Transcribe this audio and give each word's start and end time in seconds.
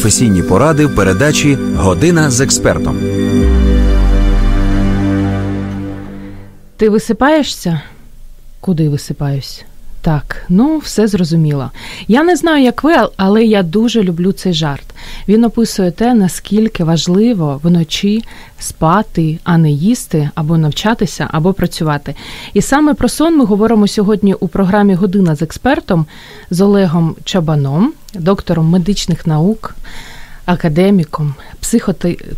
професійні 0.00 0.42
поради 0.42 0.86
в 0.86 0.94
передачі 0.94 1.58
Година 1.76 2.30
з 2.30 2.40
експертом. 2.40 2.98
Ти 6.76 6.88
висипаєшся? 6.88 7.80
Куди 8.60 8.88
висипаюсь? 8.88 9.64
Так, 10.02 10.44
ну 10.48 10.78
все 10.78 11.06
зрозуміло. 11.06 11.70
Я 12.08 12.22
не 12.22 12.36
знаю, 12.36 12.64
як 12.64 12.84
ви, 12.84 12.94
але 13.16 13.44
я 13.44 13.62
дуже 13.62 14.02
люблю 14.02 14.32
цей 14.32 14.52
жарт. 14.52 14.84
Він 15.28 15.44
описує 15.44 15.90
те, 15.90 16.14
наскільки 16.14 16.84
важливо 16.84 17.60
вночі 17.62 18.24
спати, 18.58 19.38
а 19.44 19.58
не 19.58 19.70
їсти, 19.70 20.30
або 20.34 20.58
навчатися, 20.58 21.28
або 21.30 21.52
працювати. 21.52 22.14
І 22.54 22.62
саме 22.62 22.94
про 22.94 23.08
сон 23.08 23.36
ми 23.36 23.44
говоримо 23.44 23.88
сьогодні 23.88 24.34
у 24.34 24.48
програмі 24.48 24.94
Година 24.94 25.34
з 25.34 25.42
експертом 25.42 26.06
з 26.50 26.60
Олегом 26.60 27.16
Чабаном, 27.24 27.92
доктором 28.14 28.68
медичних 28.68 29.26
наук. 29.26 29.74
Академіком, 30.44 31.34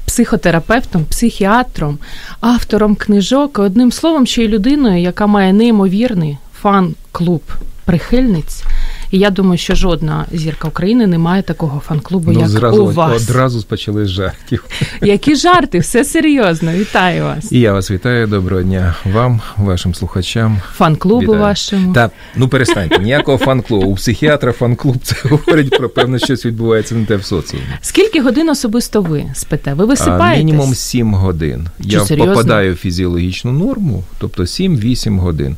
психотерапевтом, 0.06 1.04
психіатром, 1.04 1.98
автором 2.40 2.94
книжок, 2.94 3.58
одним 3.58 3.92
словом, 3.92 4.26
ще 4.26 4.44
й 4.44 4.48
людиною, 4.48 5.02
яка 5.02 5.26
має 5.26 5.52
неймовірний 5.52 6.38
фан-клуб 6.62 7.42
прихильниць. 7.84 8.64
І 9.10 9.18
я 9.18 9.30
думаю, 9.30 9.58
що 9.58 9.74
жодна 9.74 10.26
зірка 10.32 10.68
України 10.68 11.06
не 11.06 11.18
має 11.18 11.42
такого 11.42 11.82
фан-клубу, 11.88 12.32
ну, 12.32 12.40
як 12.40 12.48
зразу, 12.48 12.84
у 12.84 12.90
вас. 12.90 13.22
Одразу 13.22 13.62
почали 13.62 14.06
з 14.06 14.08
жартів. 14.08 14.64
Які 15.02 15.36
жарти? 15.36 15.78
Все 15.78 16.04
серйозно. 16.04 16.72
Вітаю 16.72 17.24
вас. 17.24 17.52
І 17.52 17.60
я 17.60 17.72
вас 17.72 17.90
вітаю. 17.90 18.26
Доброго 18.26 18.62
дня 18.62 18.94
вам, 19.12 19.40
вашим 19.56 19.94
слухачам. 19.94 20.60
Фан-клубу 20.76 21.34
вашому. 21.34 21.92
Та 21.92 22.10
ну 22.36 22.48
перестаньте, 22.48 22.98
ніякого 22.98 23.38
фан-клубу. 23.38 23.86
У 23.86 23.94
психіатра 23.94 24.52
фан-клуб 24.52 24.96
це 25.02 25.16
говорить 25.28 25.78
про 25.78 25.88
певне, 25.88 26.18
щось 26.18 26.46
відбувається 26.46 26.94
не 26.94 27.04
те 27.06 27.16
в 27.16 27.24
соціумі. 27.24 27.66
Скільки 27.80 28.20
годин 28.20 28.48
особисто 28.48 29.02
ви 29.02 29.24
спите? 29.34 29.74
Ви 29.74 29.84
висипаєтесь? 29.84 30.40
А, 30.40 30.44
мінімум 30.44 30.74
7 30.74 31.14
годин. 31.14 31.68
Чи 31.82 31.88
я 31.88 32.04
серйозно? 32.04 32.34
попадаю 32.34 32.74
в 32.74 32.76
фізіологічну 32.76 33.52
норму, 33.52 34.04
тобто 34.18 34.42
7-8 34.42 35.18
годин. 35.18 35.56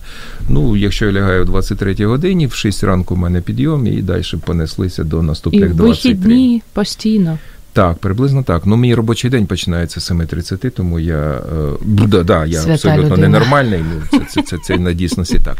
Ну, 0.49 0.77
якщо 0.77 1.07
я 1.07 1.13
лягаю 1.13 1.43
в 1.43 1.47
23 1.47 2.07
годині, 2.07 2.47
в 2.47 2.55
6 2.55 2.85
ранку 2.85 3.15
в 3.15 3.19
мене 3.19 3.41
підйом 3.41 3.87
і 3.87 4.03
далі 4.03 4.23
понеслися 4.45 5.05
до 5.05 5.23
наступних 5.23 5.71
І 5.71 5.75
23. 5.75 6.13
вихідні 6.13 6.63
постійно. 6.73 7.39
Так, 7.75 7.99
приблизно 7.99 8.43
так. 8.43 8.67
Ну, 8.67 8.77
мій 8.77 8.95
робочий 8.95 9.31
день 9.31 9.47
починається 9.47 10.01
з 10.01 10.11
7.30, 10.11 10.71
тому 10.71 11.01
я, 11.01 11.17
е, 11.17 11.73
да, 11.85 12.23
да, 12.23 12.47
я 12.47 12.59
Свята 12.61 12.73
абсолютно 12.73 13.03
людина. 13.03 13.29
ненормальний. 13.29 13.81
Ну, 13.81 14.03
це, 14.11 14.27
це, 14.31 14.43
це, 14.43 14.59
це 14.65 14.79
на 14.79 14.93
дійсності 14.93 15.39
так. 15.45 15.57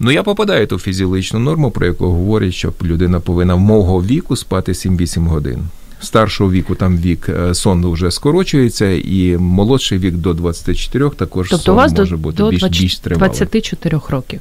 Ну, 0.00 0.10
я 0.10 0.22
попадаю 0.22 0.66
в 0.66 0.68
ту 0.68 0.78
фізіологічну 0.78 1.38
норму, 1.38 1.70
про 1.70 1.86
яку 1.86 2.06
говорять, 2.06 2.54
що 2.54 2.72
людина 2.82 3.20
повинна 3.20 3.56
мого 3.56 4.02
віку 4.02 4.36
спати 4.36 4.72
7-8 4.72 5.26
годин. 5.26 5.58
Старшого 6.00 6.50
віку 6.50 6.74
там 6.74 6.96
вік 6.98 7.28
е, 7.28 7.54
сон 7.54 7.86
вже 7.92 8.10
скорочується, 8.10 8.90
і 8.90 9.36
молодший 9.38 9.98
вік 9.98 10.14
до 10.14 10.34
24 10.34 11.10
також 11.10 11.48
Тобто 11.50 11.64
сон 11.64 11.74
у 11.74 11.76
вас 11.76 11.92
може 11.92 12.10
до, 12.10 12.16
бути 12.16 12.36
до 12.36 12.50
більш, 12.50 12.60
20, 12.60 12.82
більш 12.82 12.98
тривалий. 12.98 13.28
24 13.28 14.00
років. 14.08 14.40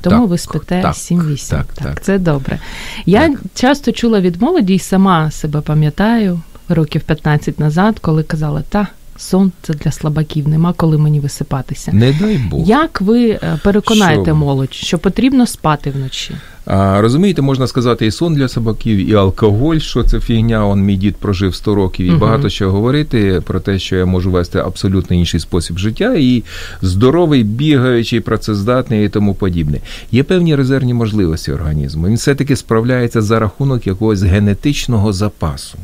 Тому 0.00 0.20
Так, 0.20 0.28
ви 0.28 0.38
спите 0.38 0.82
так, 0.82 0.94
7-8. 0.94 1.50
так, 1.50 1.66
так. 1.74 2.02
це 2.02 2.18
добре. 2.18 2.58
Я 3.06 3.28
Так. 3.28 3.38
часто 3.54 3.92
чула 3.92 4.20
від 4.20 4.42
молоді 4.42 4.74
і 4.74 4.78
сама 4.78 5.30
себе 5.30 5.60
пам'ятаю 5.60 6.40
років 6.68 7.02
15 7.02 7.60
назад, 7.60 7.98
коли 7.98 8.22
казала, 8.22 8.62
та 8.68 8.86
сон 9.16 9.52
це 9.62 9.74
для 9.74 9.92
слабаків, 9.92 10.48
нема 10.48 10.72
коли 10.72 10.98
мені 10.98 11.20
висипатися. 11.20 11.92
Не 11.92 12.12
дай 12.12 12.38
Бог. 12.38 12.68
Як 12.68 13.00
ви 13.00 13.28
е, 13.28 13.60
переконаєте 13.64 14.24
Що? 14.24 14.34
молодь, 14.34 14.74
що 14.74 14.98
потрібно 14.98 15.46
спати 15.46 15.90
вночі? 15.90 16.34
А, 16.66 17.00
розумієте, 17.00 17.42
можна 17.42 17.66
сказати 17.66 18.06
і 18.06 18.10
сон 18.10 18.34
для 18.34 18.48
собаків, 18.48 19.10
і 19.10 19.14
алкоголь, 19.14 19.78
що 19.78 20.02
це 20.02 20.20
фігня. 20.20 20.66
Он 20.66 20.80
мій 20.80 20.96
дід 20.96 21.16
прожив 21.16 21.54
100 21.54 21.74
років, 21.74 22.06
і 22.06 22.10
Мгм. 22.10 22.18
багато 22.18 22.48
що 22.48 22.70
говорити 22.70 23.42
про 23.46 23.60
те, 23.60 23.78
що 23.78 23.96
я 23.96 24.06
можу 24.06 24.30
вести 24.30 24.58
абсолютно 24.58 25.16
інший 25.16 25.40
спосіб 25.40 25.78
життя, 25.78 26.14
і 26.18 26.42
здоровий, 26.82 27.42
бігаючий, 27.42 28.20
працездатний 28.20 29.06
і 29.06 29.08
тому 29.08 29.34
подібне. 29.34 29.78
Є 30.12 30.22
певні 30.22 30.56
резервні 30.56 30.94
можливості 30.94 31.52
організму. 31.52 32.06
Він 32.06 32.14
все-таки 32.14 32.56
справляється 32.56 33.22
за 33.22 33.38
рахунок 33.38 33.86
якогось 33.86 34.22
генетичного 34.22 35.12
запасу. 35.12 35.78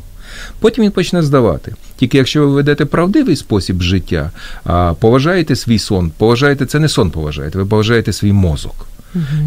Потім 0.59 0.83
він 0.83 0.91
почне 0.91 1.23
здавати. 1.23 1.75
Тільки 1.97 2.17
якщо 2.17 2.41
ви 2.41 2.47
ведете 2.55 2.85
правдивий 2.85 3.35
спосіб 3.35 3.81
життя, 3.81 4.31
а, 4.63 4.93
поважаєте 4.99 5.55
свій 5.55 5.79
сон, 5.79 6.11
поважаєте 6.17 6.65
це 6.65 6.79
не 6.79 6.89
сон 6.89 7.11
поважаєте, 7.11 7.57
ви 7.57 7.65
поважаєте 7.65 8.13
свій 8.13 8.33
мозок 8.33 8.87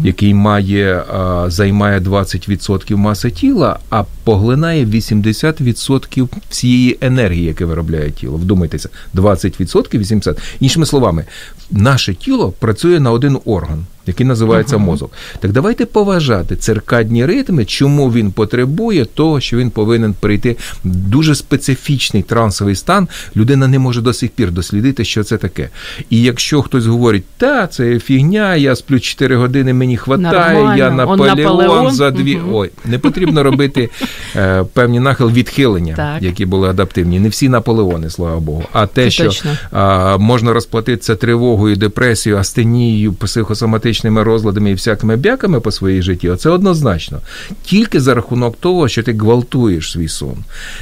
який 0.03 0.33
має 0.33 1.03
а, 1.13 1.45
займає 1.49 1.99
20% 1.99 2.95
маси 2.95 3.31
тіла, 3.31 3.79
а 3.89 4.03
поглинає 4.23 4.85
80% 4.85 6.27
всієї 6.49 6.97
енергії, 7.01 7.45
яке 7.45 7.65
виробляє 7.65 8.11
тіло. 8.11 8.37
Вдумайтеся, 8.37 8.89
20% 9.15 9.99
80%. 9.99 10.37
Іншими 10.59 10.85
словами, 10.85 11.25
наше 11.71 12.13
тіло 12.13 12.51
працює 12.51 12.99
на 12.99 13.11
один 13.11 13.39
орган. 13.45 13.85
Який 14.07 14.25
називається 14.25 14.77
мозок. 14.77 15.11
Так 15.39 15.51
давайте 15.51 15.85
поважати 15.85 16.55
циркадні 16.55 17.25
ритми, 17.25 17.65
чому 17.65 18.11
він 18.11 18.31
потребує 18.31 19.05
того, 19.05 19.39
що 19.39 19.57
він 19.57 19.69
повинен 19.69 20.13
прийти 20.13 20.55
в 20.85 20.89
дуже 20.95 21.35
специфічний 21.35 22.23
трансовий 22.23 22.75
стан. 22.75 23.07
Людина 23.35 23.67
не 23.67 23.79
може 23.79 24.01
до 24.01 24.13
сих 24.13 24.29
пір 24.29 24.51
дослідити, 24.51 25.05
що 25.05 25.23
це 25.23 25.37
таке. 25.37 25.69
І 26.09 26.21
якщо 26.21 26.61
хтось 26.61 26.85
говорить, 26.85 27.23
та 27.37 27.67
це 27.67 27.99
фігня, 27.99 28.55
я 28.55 28.75
сплю 28.75 28.99
4 28.99 29.35
години, 29.35 29.73
мені 29.73 29.97
хватає, 29.97 30.53
Нормально. 30.53 30.77
я 30.77 30.89
Он 30.89 30.95
Наполеон, 30.95 31.37
Наполеон. 31.37 31.93
за 31.93 32.11
дві. 32.11 32.35
Мгм. 32.37 32.55
Ой, 32.55 32.71
не 32.85 32.99
потрібно 32.99 33.43
робити 33.43 33.89
е, 34.35 34.63
певні 34.73 34.99
нахил 34.99 35.31
відхилення, 35.31 35.95
Так. 35.95 36.23
які 36.23 36.45
були 36.45 36.69
адаптивні. 36.69 37.19
Не 37.19 37.29
всі 37.29 37.49
Наполеони, 37.49 38.09
слава 38.09 38.39
Богу. 38.39 38.63
А 38.71 38.87
те, 38.87 39.03
Це 39.03 39.11
що 39.11 39.31
а, 39.71 40.17
можна 40.17 40.53
розплатитися 40.53 41.15
тривогою, 41.15 41.75
депресією, 41.75 42.39
астенією, 42.39 43.13
психосоматичними 43.95 44.23
розладами 44.23 44.71
і 44.71 44.73
всякими 44.73 45.15
бяками 45.15 45.59
по 45.59 45.71
своїй 45.71 46.01
житті, 46.01 46.29
оце 46.29 46.49
однозначно. 46.49 47.21
Тільки 47.63 47.99
за 47.99 48.13
рахунок 48.13 48.57
того, 48.59 48.87
що 48.87 49.03
ти 49.03 49.13
гвалтуєш 49.13 49.91
свій 49.91 50.07
сон. 50.07 50.37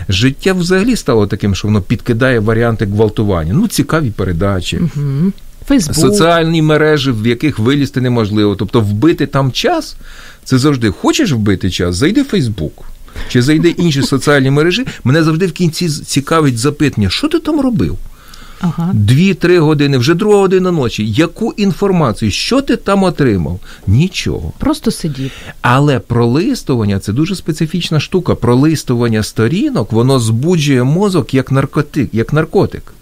Життя 0.09 0.53
взагалі 0.53 0.96
стало 0.96 1.28
таким, 1.28 1.56
що 1.56 1.68
воно 1.68 1.81
підкидає 1.81 2.40
варіанти 2.40 2.85
гвалтування. 2.85 3.53
Ну, 3.53 3.68
цікаві 3.68 4.12
передачі. 4.12 4.78
Угу. 4.78 5.31
Фейсбук. 5.68 5.96
Соціальні 5.96 6.62
мережі, 6.62 7.12
в 7.12 7.28
яких 7.28 7.59
вилізти 7.59 8.02
неможливо. 8.02 8.56
Тобто 8.56 8.81
вбити 8.81 9.25
там 9.25 9.52
час, 9.52 9.96
це 10.44 10.57
завжди 10.57 10.91
хочеш 10.91 11.31
вбити 11.31 11.69
час, 11.69 11.96
зайди 11.96 12.22
в 12.22 12.25
Фейсбук. 12.25 12.84
Чи 13.29 13.41
зайди 13.41 13.69
інші 13.69 14.02
соціальні 14.02 14.52
мережі, 14.52 14.85
мене 15.03 15.23
завжди 15.23 15.47
в 15.47 15.52
кінці 15.52 15.90
цікавить 15.90 16.57
запитання, 16.57 17.09
що 17.09 17.28
ти 17.28 17.40
там 17.40 17.62
робив? 17.62 17.97
Ага. 18.63 18.91
Дві-три 18.94 19.59
години, 19.59 19.97
вже 19.97 20.13
друга 20.13 20.38
година 20.38 20.72
ночі. 20.72 21.07
Яку 21.07 21.53
інформацію? 21.57 22.31
Що 22.31 22.62
ти 22.62 22.75
там 22.75 23.03
отримав? 23.03 23.59
Нічого. 23.88 24.53
Просто 24.57 24.91
сидів. 24.91 25.31
Але 25.62 26.00
пролистування 26.00 27.00
це 27.00 27.13
дуже 27.13 27.35
специфічна 27.35 28.00
штука. 28.00 28.35
Пролистування 28.35 29.23
сторінок, 29.23 29.91
воно 29.91 30.19
збуджує 30.19 30.84
мозок 30.84 31.34
як 31.34 31.52
наркотик, 31.52 32.09
як 32.13 32.34
наркотик. 32.34 32.94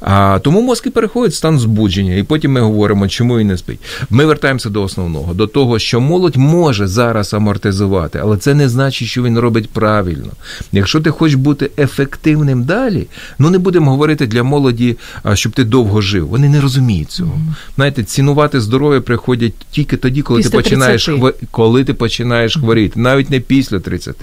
А, 0.00 0.38
тому 0.42 0.62
мозки 0.62 0.90
переходять 0.90 1.32
в 1.32 1.36
стан 1.36 1.58
збудження, 1.58 2.14
і 2.14 2.22
потім 2.22 2.52
ми 2.52 2.60
говоримо, 2.60 3.08
чому 3.08 3.38
він 3.38 3.46
не 3.46 3.56
спить. 3.56 3.78
Ми 4.10 4.26
вертаємося 4.26 4.70
до 4.70 4.82
основного, 4.82 5.34
до 5.34 5.46
того, 5.46 5.78
що 5.78 6.00
молодь 6.00 6.36
може 6.36 6.86
зараз 6.86 7.34
амортизувати, 7.34 8.18
але 8.22 8.36
це 8.36 8.54
не 8.54 8.68
значить, 8.68 9.08
що 9.08 9.22
він 9.22 9.38
робить 9.38 9.70
правильно. 9.70 10.30
Якщо 10.72 11.00
ти 11.00 11.10
хочеш 11.10 11.34
бути 11.34 11.70
ефективним 11.78 12.64
далі, 12.64 13.06
ну 13.38 13.50
не 13.50 13.58
будемо 13.58 13.90
говорити 13.90 14.26
для 14.26 14.42
молоді, 14.42 14.96
щоб 15.34 15.52
ти 15.52 15.64
довго 15.64 16.00
жив. 16.00 16.28
Вони 16.28 16.48
не 16.48 16.60
розуміють 16.60 17.10
цього. 17.10 17.38
Знаєте, 17.76 18.04
цінувати 18.04 18.60
здоров'я 18.60 19.00
приходять 19.00 19.52
тільки 19.70 19.96
тоді, 19.96 20.22
коли 20.22 20.38
Після 20.40 20.50
ти 20.50 20.56
починаєш 20.56 21.04
30. 21.04 21.22
хва- 21.22 21.32
коли 21.50 21.84
ти 21.84 21.94
починаєш 21.94 22.56
хворіти, 22.56 23.00
навіть 23.00 23.30
не 23.30 23.40
після 23.40 23.80
30. 23.80 24.16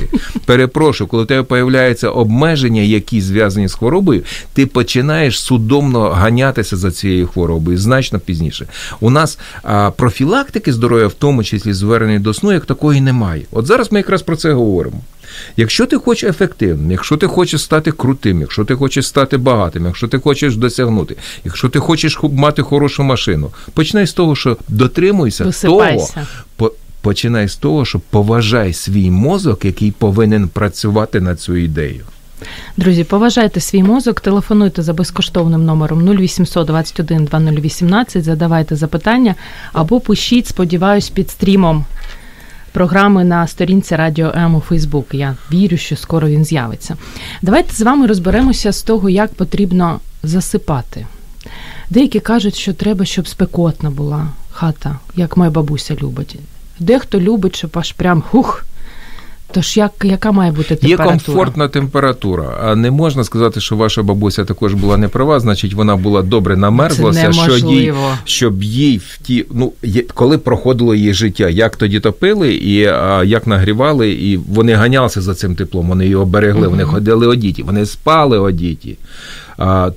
Перепрошую, 0.46 1.08
коли 1.08 1.24
у 1.24 1.26
тебе 1.26 1.44
появляються 1.44 2.10
обмеження, 2.10 2.82
які 2.82 3.22
зв'язані 3.22 3.68
з 3.68 3.74
хворобою, 3.74 4.24
ти 4.54 4.66
починаєш 4.66 5.40
судомно 5.40 6.10
ганятися 6.10 6.78
за 6.78 6.92
цією 6.92 7.28
хворобою 7.28 7.78
значно 7.78 8.20
пізніше. 8.20 8.68
У 9.00 9.10
нас 9.10 9.38
профілактики 9.96 10.74
здоров'я, 10.74 11.08
в 11.08 11.14
тому 11.14 11.44
числі 11.44 11.74
звернення 11.74 12.20
до 12.20 12.34
сну, 12.34 12.52
як 12.52 12.66
такої 12.66 13.02
немає. 13.02 13.42
От 13.52 13.66
зараз 13.66 13.92
ми 13.92 14.00
якраз 14.00 14.22
про 14.22 14.36
це 14.36 14.54
говоримо. 14.54 15.02
Якщо 15.57 15.86
ти 15.86 15.98
хочеш 15.98 16.30
ефективним, 16.30 16.92
якщо 16.92 17.18
ти 17.18 17.27
хочеш 17.27 17.62
стати 17.62 17.92
крутим, 17.92 18.42
якщо 18.42 18.66
ти 18.66 18.75
хочеш 18.75 19.07
стати 19.07 19.38
багатим, 19.38 19.86
якщо 19.86 20.07
ти 20.07 20.19
хочеш 20.19 20.56
досягнути, 20.56 21.16
якщо 21.45 21.69
ти 21.69 21.80
хочеш 21.80 22.19
мати 22.24 22.62
хорошу 22.62 23.04
машину, 23.04 23.51
починай 23.74 24.07
з 24.07 24.13
того, 24.13 24.36
що 24.36 24.57
дотримуйся 24.68 25.44
того, 25.62 25.80
по- 26.56 26.72
починай 27.01 27.48
з 27.48 27.56
того, 27.56 27.86
що 27.86 28.00
поважай 28.00 28.74
свій 28.74 29.12
мозок, 29.12 29.66
який 29.66 29.92
повинен 29.92 30.48
працювати 30.48 31.22
на 31.22 31.36
цю 31.36 31.56
ідею. 31.56 32.01
Друзі, 32.78 33.04
поважайте 33.04 33.60
свій 33.60 33.83
мозок, 33.83 34.19
телефонуйте 34.21 34.81
за 34.81 34.94
безкоштовним 34.94 35.66
номером 35.66 36.10
0800 36.10 36.68
21 36.68 37.25
2018, 37.25 38.24
задавайте 38.24 38.75
запитання 38.75 39.36
або 39.74 40.00
пишіть, 40.00 40.48
сподіваюсь, 40.48 41.10
під 41.10 41.30
стрімом. 41.30 41.86
Програми 42.75 43.24
на 43.24 43.48
сторінці 43.48 43.95
Радіо 43.95 44.31
М 44.36 44.56
у 44.56 44.60
Фейсбук. 44.60 45.06
Я 45.13 45.36
вірю, 45.51 45.77
що 45.77 45.95
скоро 45.95 46.27
він 46.27 46.45
з'явиться. 46.45 46.98
Давайте 47.42 47.74
з 47.74 47.81
вами 47.81 48.07
розберемося 48.07 48.72
з 48.72 48.81
того, 48.83 49.10
як 49.10 49.33
потрібно 49.33 50.00
засипати. 50.24 51.07
Деякі 51.89 52.19
кажуть, 52.19 52.56
що 52.56 52.74
треба, 52.74 53.06
щоб 53.06 53.27
спекотна 53.27 53.89
була 53.89 54.27
хата, 54.51 55.00
як 55.16 55.38
моя 55.38 55.51
бабуся 55.51 55.95
любить. 55.95 56.36
Дехто 56.80 57.19
любить, 57.19 57.56
щоб 57.56 57.72
аж 57.74 57.92
прям 57.92 58.22
хух. 58.22 58.66
Тож 59.56 59.78
як, 59.78 59.92
яка 60.04 60.31
має 60.31 60.52
бути 60.52 60.75
температура? 60.75 61.06
Є 61.06 61.12
комфортна 61.12 61.68
температура, 61.68 62.57
а 62.63 62.75
не 62.75 62.92
можна 62.92 63.24
сказати, 63.24 63.62
що 63.62 63.75
ваша 63.75 64.04
бабуся 64.04 64.46
також 64.46 64.74
була 64.74 64.98
неправа, 64.98 65.40
значить 65.40 65.74
вона 65.74 65.96
була 65.96 66.22
добре 66.22 66.57
намерзлася, 66.57 67.34
що 67.34 67.57
їй, 67.57 67.94
щоб 68.24 68.63
їй 68.63 68.98
в 68.98 69.18
ті, 69.22 69.46
ну 69.52 69.74
коли 70.13 70.38
проходило 70.38 70.96
її 70.96 71.13
життя, 71.13 71.50
як 71.50 71.75
тоді 71.75 72.00
топили 72.00 72.54
і 72.54 72.86
а, 72.86 73.24
як 73.24 73.48
нагрівали, 73.48 74.12
і 74.12 74.38
вони 74.38 74.74
ганялися 74.74 75.22
за 75.22 75.36
цим 75.36 75.56
теплом, 75.56 75.88
вони 75.88 76.07
його 76.07 76.25
берегли, 76.25 76.62
угу. 76.62 76.69
вони 76.69 76.84
ходили 76.84 77.28
одіті, 77.28 77.63
вони 77.63 77.86
спали 77.86 78.40
одіті. 78.40 78.98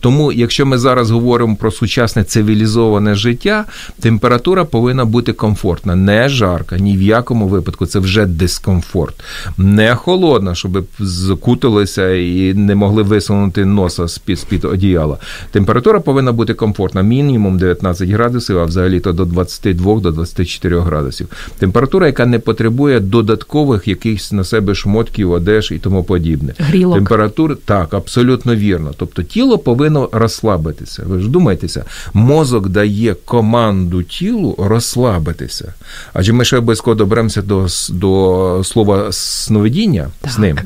Тому, 0.00 0.32
якщо 0.32 0.66
ми 0.66 0.78
зараз 0.78 1.10
говоримо 1.10 1.56
про 1.56 1.70
сучасне 1.70 2.24
цивілізоване 2.24 3.14
життя, 3.14 3.64
температура 4.00 4.64
повинна 4.64 5.04
бути 5.04 5.32
комфортна, 5.32 5.96
не 5.96 6.28
жарка, 6.28 6.78
ні 6.78 6.96
в 6.96 7.02
якому 7.02 7.48
випадку 7.48 7.86
це 7.86 7.98
вже 7.98 8.26
дискомфорт, 8.26 9.14
не 9.58 9.94
холодна, 9.94 10.54
щоб 10.54 10.84
закуталися 10.98 12.14
і 12.14 12.54
не 12.54 12.74
могли 12.74 13.02
висунути 13.02 13.64
носа 13.64 14.08
з-під 14.08 14.38
з-під 14.38 14.64
одіяла. 14.64 15.16
Температура 15.50 16.00
повинна 16.00 16.32
бути 16.32 16.54
комфортна, 16.54 17.02
мінімум 17.02 17.58
19 17.58 18.08
градусів, 18.08 18.58
а 18.58 18.64
взагалі 18.64 19.00
то 19.00 19.12
до 19.12 19.24
22 19.24 20.00
до 20.00 20.10
24 20.10 20.80
градусів. 20.80 21.28
Температура, 21.58 22.06
яка 22.06 22.26
не 22.26 22.38
потребує 22.38 23.00
додаткових 23.00 23.88
якихось 23.88 24.32
на 24.32 24.44
себе 24.44 24.74
шмотків, 24.74 25.30
одеж 25.30 25.70
і 25.70 25.78
тому 25.78 26.04
подібне. 26.04 26.54
Грілок. 26.58 26.94
Температура 26.94 27.56
так, 27.64 27.94
абсолютно 27.94 28.56
вірно. 28.56 28.94
Тобто 28.96 29.22
тіло 29.22 29.47
тіло 29.48 29.58
повинно 29.58 30.08
розслабитися. 30.12 31.02
Ви 31.06 31.20
ж 31.20 31.28
думаєтеся, 31.28 31.84
мозок 32.12 32.68
дає 32.68 33.14
команду 33.14 34.02
тілу 34.02 34.54
розслабитися. 34.58 35.74
Адже 36.12 36.32
ми 36.32 36.44
ще 36.44 36.56
обов'язково 36.58 36.94
доберемося 36.94 37.42
до 37.42 37.66
до 37.90 38.62
слова 38.64 39.12
сновидіння 39.12 40.10
так. 40.20 40.32
з 40.32 40.38
ним. 40.38 40.58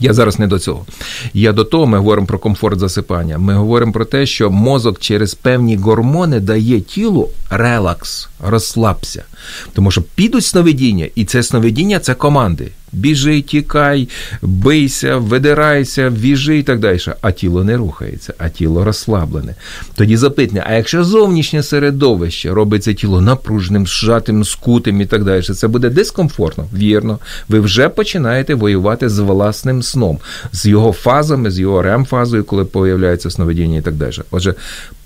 Я 0.00 0.12
зараз 0.12 0.38
не 0.38 0.46
до 0.46 0.58
цього. 0.58 0.86
Я 1.34 1.52
до 1.52 1.64
того, 1.64 1.86
ми 1.86 1.98
говоримо 1.98 2.26
про 2.26 2.38
комфорт 2.38 2.78
засипання. 2.78 3.38
Ми 3.38 3.54
говоримо 3.54 3.92
про 3.92 4.04
те, 4.04 4.26
що 4.26 4.50
мозок 4.50 4.98
через 4.98 5.34
певні 5.34 5.76
гормони 5.76 6.40
дає 6.40 6.80
тілу 6.80 7.28
релакс, 7.50 8.28
розслабся. 8.40 9.24
Тому 9.72 9.90
що 9.90 10.02
підуть 10.02 10.44
сновидіння, 10.44 11.08
і 11.14 11.24
це 11.24 11.42
сновидіння 11.42 11.98
це 11.98 12.14
команди. 12.14 12.70
Біжи, 12.92 13.42
тікай, 13.42 14.08
бийся, 14.42 15.16
видирайся, 15.16 16.10
віжи 16.10 16.58
і 16.58 16.62
так 16.62 16.80
далі. 16.80 16.98
А 17.20 17.30
тіло 17.30 17.64
не 17.64 17.76
рухається, 17.76 18.34
а 18.38 18.48
тіло 18.48 18.84
розслаблене. 18.84 19.54
Тоді 19.94 20.16
запитання: 20.16 20.64
а 20.66 20.74
якщо 20.74 21.04
зовнішнє 21.04 21.62
середовище 21.62 22.50
робить 22.50 22.84
це 22.84 22.94
тіло 22.94 23.20
напружним, 23.20 23.86
зжатим, 23.86 24.44
скутим 24.44 25.00
і 25.00 25.06
так 25.06 25.24
далі, 25.24 25.42
це 25.42 25.68
буде 25.68 25.90
дискомфортно, 25.90 26.66
вірно. 26.74 27.18
Ви 27.48 27.60
вже 27.60 27.88
починаєте 27.88 28.54
воювати 28.54 29.08
з 29.08 29.18
власним 29.18 29.82
сном, 29.82 30.18
з 30.52 30.66
його 30.66 30.92
фазами, 30.92 31.50
з 31.50 31.58
його 31.58 31.82
ремфазою, 31.82 32.44
коли 32.44 32.64
появляється 32.64 33.30
сновидіння 33.30 33.78
і 33.78 33.82
так 33.82 33.94
далі. 33.94 34.12
Отже, 34.30 34.54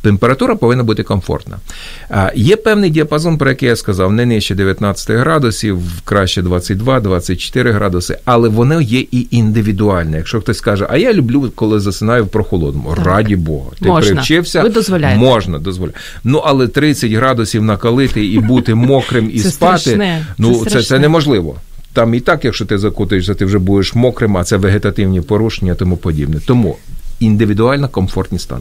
температура 0.03 0.55
повинна 0.55 0.83
бути 0.85 1.03
комфортна. 1.03 1.59
Є 2.35 2.57
певний 2.57 2.91
діапазон, 2.91 3.39
про 3.39 3.51
який 3.51 3.69
я 3.69 3.77
сказав, 3.77 4.13
не 4.13 4.27
нижче 4.27 4.55
19 4.55 5.11
градусів, 5.11 5.81
краще 6.05 6.43
22-24 6.43 7.73
градуси, 7.73 8.19
але 8.25 8.49
воно 8.49 8.81
є 8.81 9.01
і 9.01 9.27
індивідуальне. 9.31 10.17
Якщо 10.17 10.41
хтось 10.41 10.59
скаже, 10.59 10.87
а 10.91 10.97
я 10.97 11.13
люблю, 11.13 11.53
коли 11.55 11.81
засинаю 11.81 12.25
в 12.25 12.29
прохолодному, 12.29 12.95
так. 12.97 13.07
раді 13.07 13.37
Бога, 13.37 13.71
ти 13.81 13.89
можна. 13.89 14.13
привчився, 14.13 14.63
Ви 14.63 14.69
дозволяєте. 14.69 15.21
можна 15.21 15.59
дозволяти. 15.59 15.99
Ну 16.25 16.39
але 16.39 16.69
30 16.69 17.13
градусів 17.13 17.63
накалити 17.63 18.27
і 18.27 18.39
бути 18.39 18.75
мокрим 18.75 19.31
і 19.35 19.41
це 19.41 19.51
спати, 19.51 19.79
страшне. 19.79 20.27
ну 20.39 20.65
це, 20.65 20.71
це, 20.71 20.83
це 20.83 20.99
неможливо. 20.99 21.57
Там 21.93 22.15
і 22.15 22.21
так, 22.21 22.45
якщо 22.45 22.65
ти 22.65 22.79
закутаєшся, 22.79 23.35
ти 23.35 23.45
вже 23.45 23.59
будеш 23.59 23.95
мокрим, 23.95 24.37
а 24.37 24.45
це 24.45 24.57
вегетативні 24.57 25.21
порушення, 25.21 25.75
тому 25.75 25.97
подібне. 25.97 26.41
Тому 26.47 26.77
індивідуально 27.21 27.89
комфортний 27.89 28.39
стан. 28.39 28.61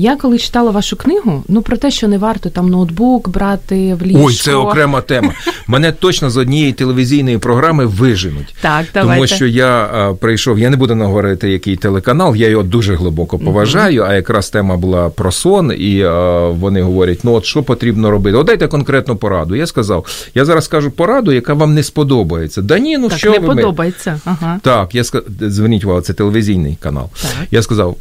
Я 0.00 0.16
коли 0.16 0.38
читала 0.38 0.70
вашу 0.70 0.96
книгу, 0.96 1.44
ну 1.48 1.62
про 1.62 1.76
те, 1.76 1.90
що 1.90 2.08
не 2.08 2.18
варто 2.18 2.50
там 2.50 2.68
ноутбук 2.68 3.28
брати 3.28 3.94
в 3.94 4.02
ліжко. 4.02 4.24
Ой, 4.24 4.34
це 4.34 4.54
окрема 4.54 5.00
тема. 5.00 5.32
Мене 5.66 5.92
точно 5.92 6.30
з 6.30 6.36
однієї 6.36 6.72
телевізійної 6.72 7.38
програми 7.38 7.86
виженуть. 7.86 8.54
Так, 8.60 8.86
давайте. 8.94 9.14
Тому 9.14 9.26
що 9.26 9.46
я 9.46 9.90
а, 9.92 10.14
прийшов, 10.14 10.58
я 10.58 10.70
не 10.70 10.76
буду 10.76 10.94
наговорити, 10.94 11.50
який 11.50 11.76
телеканал, 11.76 12.36
я 12.36 12.48
його 12.48 12.62
дуже 12.62 12.94
глибоко 12.94 13.38
поважаю, 13.38 14.02
а 14.02 14.14
якраз 14.14 14.50
тема 14.50 14.76
була 14.76 15.08
про 15.08 15.32
сон, 15.32 15.72
і 15.78 16.02
а, 16.02 16.48
вони 16.48 16.82
говорять: 16.82 17.18
ну 17.22 17.32
от 17.32 17.44
що 17.44 17.62
потрібно 17.62 18.10
робити? 18.10 18.36
От 18.36 18.46
дайте 18.46 18.68
конкретну 18.68 19.16
пораду. 19.16 19.54
Я 19.54 19.66
сказав, 19.66 20.06
я 20.34 20.44
зараз 20.44 20.64
скажу 20.64 20.90
пораду, 20.90 21.32
яка 21.32 21.54
вам 21.54 21.74
не 21.74 21.82
сподобається. 21.82 22.62
Да 22.62 22.78
ні, 22.78 22.98
ну 22.98 23.08
так, 23.08 23.18
що 23.18 23.30
не 23.30 23.38
ви 23.38 23.46
подобається. 23.46 24.20
Ага. 24.24 24.60
Так, 24.62 24.94
я 24.94 25.04
сказав, 25.04 25.26
зверніть 25.40 25.84
увагу, 25.84 26.00
це 26.00 26.12
телевізійний 26.12 26.76
канал. 26.80 27.10
Так. 27.22 27.30
Я 27.50 27.62
сказав 27.62 27.96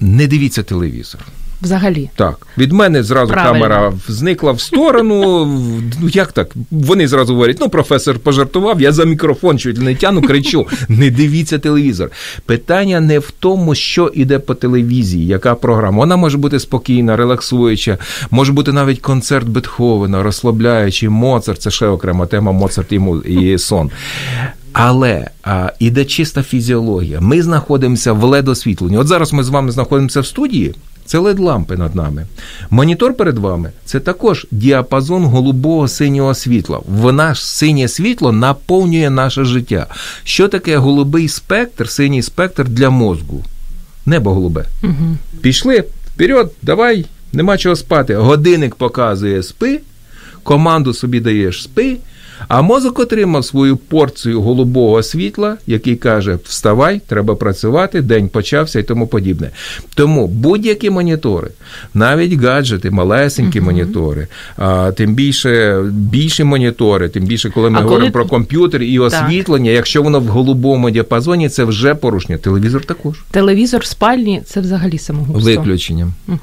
не 0.00 0.26
дивіться 0.26 0.62
телевізор. 0.62 1.20
Взагалі. 1.62 2.10
Так. 2.16 2.46
Від 2.58 2.72
мене 2.72 3.02
зразу 3.02 3.32
Правильно. 3.32 3.52
камера 3.52 3.92
зникла 4.08 4.52
в 4.52 4.60
сторону. 4.60 5.46
Ну 6.00 6.08
як 6.08 6.32
так? 6.32 6.48
Вони 6.70 7.08
зразу 7.08 7.32
говорять: 7.34 7.56
ну, 7.60 7.68
професор 7.68 8.18
пожартував, 8.18 8.80
я 8.80 8.92
за 8.92 9.04
мікрофон 9.04 9.58
чуть 9.58 9.78
не 9.78 9.94
тяну, 9.94 10.22
кричу: 10.22 10.66
не 10.88 11.10
дивіться 11.10 11.58
телевізор. 11.58 12.10
Питання 12.46 13.00
не 13.00 13.18
в 13.18 13.30
тому, 13.30 13.74
що 13.74 14.12
іде 14.14 14.38
по 14.38 14.54
телевізії, 14.54 15.26
яка 15.26 15.54
програма. 15.54 15.98
Вона 15.98 16.16
може 16.16 16.38
бути 16.38 16.60
спокійна, 16.60 17.16
релаксуюча, 17.16 17.98
може 18.30 18.52
бути 18.52 18.72
навіть 18.72 19.00
концерт 19.00 19.48
Бетховена, 19.48 20.22
розслабляючий, 20.22 21.08
Моцарт, 21.08 21.62
це 21.62 21.70
ще 21.70 21.86
окрема 21.86 22.26
тема 22.26 22.52
Моцарт 22.52 22.92
і 23.24 23.58
сон. 23.58 23.90
Але 24.78 25.26
а, 25.42 25.72
іде 25.78 26.04
чиста 26.04 26.42
фізіологія. 26.42 27.20
Ми 27.20 27.42
знаходимося 27.42 28.12
в 28.12 28.24
LED-освітленні. 28.24 28.98
От 28.98 29.06
зараз 29.06 29.32
ми 29.32 29.42
з 29.42 29.48
вами 29.48 29.72
знаходимося 29.72 30.20
в 30.20 30.26
студії. 30.26 30.74
Це 31.04 31.18
LED 31.18 31.40
лампи 31.40 31.76
над 31.76 31.94
нами. 31.94 32.26
Монітор 32.70 33.14
перед 33.14 33.38
вами 33.38 33.72
це 33.84 34.00
також 34.00 34.46
діапазон 34.50 35.24
голубого 35.24 35.88
синього 35.88 36.34
світла. 36.34 36.80
В 37.02 37.34
ж 37.34 37.46
синє 37.46 37.88
світло 37.88 38.32
наповнює 38.32 39.10
наше 39.10 39.44
життя. 39.44 39.86
Що 40.24 40.48
таке 40.48 40.76
голубий 40.76 41.28
спектр, 41.28 41.88
синій 41.88 42.22
спектр 42.22 42.64
для 42.68 42.90
мозку? 42.90 43.44
Небо 44.06 44.34
голубе. 44.34 44.64
Угу. 44.82 45.16
Пішли 45.40 45.84
вперед, 46.06 46.52
давай, 46.62 47.04
нема 47.32 47.58
чого 47.58 47.76
спати. 47.76 48.16
Годинник 48.16 48.74
показує 48.74 49.42
спи, 49.42 49.80
команду 50.42 50.94
собі 50.94 51.20
даєш 51.20 51.62
спи. 51.62 51.96
А 52.48 52.62
мозок 52.62 52.98
отримав 52.98 53.44
свою 53.44 53.76
порцію 53.76 54.42
голубого 54.42 55.02
світла, 55.02 55.56
який 55.66 55.96
каже: 55.96 56.38
Вставай, 56.44 57.00
треба 57.08 57.34
працювати, 57.34 58.02
день 58.02 58.28
почався 58.28 58.78
і 58.78 58.82
тому 58.82 59.06
подібне. 59.06 59.50
Тому 59.94 60.26
будь-які 60.26 60.90
монітори, 60.90 61.48
навіть 61.94 62.32
гаджети, 62.32 62.90
малесенькі 62.90 63.60
uh 63.60 63.64
монітори, 63.64 64.26
а 64.56 64.92
тим 64.92 65.14
більше 65.14 65.82
більші 65.90 66.44
монітори, 66.44 67.08
тим 67.08 67.24
більше, 67.24 67.50
коли 67.50 67.70
ми 67.70 67.78
а 67.78 67.82
говоримо 67.82 68.12
коли... 68.12 68.12
про 68.12 68.26
комп'ютер 68.26 68.82
і 68.82 68.98
освітлення, 68.98 69.70
так. 69.70 69.74
якщо 69.74 70.02
воно 70.02 70.20
в 70.20 70.26
голубому 70.26 70.90
діапазоні, 70.90 71.48
це 71.48 71.64
вже 71.64 71.94
порушення. 71.94 72.38
Телевізор 72.38 72.84
також. 72.84 73.24
Телевізор 73.30 73.80
в 73.80 73.84
спальні 73.84 74.42
це 74.46 74.60
взагалі 74.60 74.98
самогубство. 74.98 75.50
Виключенням. 75.50 76.12
Угу. 76.28 76.38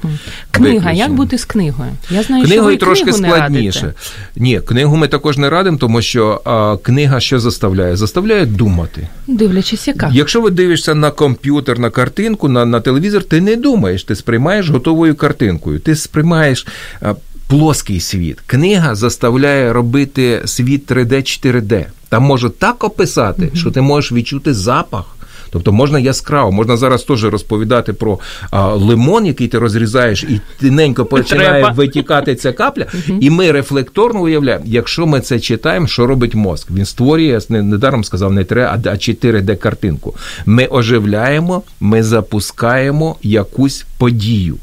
Книга, 0.50 0.74
Виключенням. 0.74 0.96
як 0.96 1.12
бути 1.12 1.38
з 1.38 1.44
книгою? 1.44 1.90
Я 2.10 2.22
знаю, 2.22 2.44
Книгою 2.44 2.60
що 2.62 2.64
ви 2.64 2.76
трошки 2.76 3.12
книгу 3.12 3.34
складніше. 3.34 3.86
Не 3.86 3.92
Ні, 4.36 4.60
книгу 4.60 4.96
ми 4.96 5.08
також 5.08 5.38
не 5.38 5.50
радимо 5.50 5.78
тому 5.84 6.02
що 6.02 6.40
а, 6.44 6.76
книга 6.82 7.20
що 7.20 7.40
заставляє? 7.40 7.96
Заставляє 7.96 8.46
думати. 8.46 9.08
Дивлячись, 9.26 9.88
яка. 9.88 10.10
Якщо 10.12 10.40
ви 10.40 10.50
дивишся 10.50 10.94
на 10.94 11.10
комп'ютер, 11.10 11.78
на 11.78 11.90
картинку, 11.90 12.48
на, 12.48 12.64
на 12.64 12.80
телевізор, 12.80 13.22
ти 13.22 13.40
не 13.40 13.56
думаєш, 13.56 14.04
ти 14.04 14.16
сприймаєш 14.16 14.68
готовою 14.68 15.14
картинкою, 15.14 15.78
ти 15.78 15.96
сприймаєш. 15.96 16.66
А, 17.00 17.14
Плоский 17.48 18.00
світ. 18.00 18.40
Книга 18.46 18.94
заставляє 18.94 19.72
робити 19.72 20.42
світ 20.44 20.90
3D, 20.90 21.12
4D. 21.12 21.84
Там 22.08 22.22
може 22.22 22.50
так 22.50 22.84
описати, 22.84 23.42
mm-hmm. 23.42 23.56
що 23.56 23.70
ти 23.70 23.80
можеш 23.80 24.12
відчути 24.12 24.54
запах. 24.54 25.13
Тобто 25.54 25.72
можна 25.72 25.98
яскраво, 25.98 26.52
можна 26.52 26.76
зараз 26.76 27.02
теж 27.02 27.24
розповідати 27.24 27.92
про 27.92 28.18
а, 28.50 28.66
лимон, 28.66 29.26
який 29.26 29.48
ти 29.48 29.58
розрізаєш, 29.58 30.22
і 30.22 30.40
тиненько 30.60 31.04
починає 31.04 31.50
Треба. 31.50 31.70
витікати 31.70 32.34
ця 32.34 32.52
капля. 32.52 32.86
І 33.20 33.30
ми 33.30 33.52
рефлекторно 33.52 34.20
уявляємо, 34.20 34.64
якщо 34.66 35.06
ми 35.06 35.20
це 35.20 35.40
читаємо, 35.40 35.86
що 35.86 36.06
робить 36.06 36.34
мозк? 36.34 36.70
Він 36.70 36.84
створює, 36.84 37.40
недаром 37.48 38.04
сказав, 38.04 38.32
не 38.32 38.44
3, 38.44 38.62
а 38.62 38.76
4D 38.76 39.56
картинку. 39.56 40.14
Ми 40.46 40.66
оживляємо, 40.70 41.62
ми 41.80 42.02
запускаємо 42.02 43.16
якусь 43.22 43.84
подію. 43.98 44.56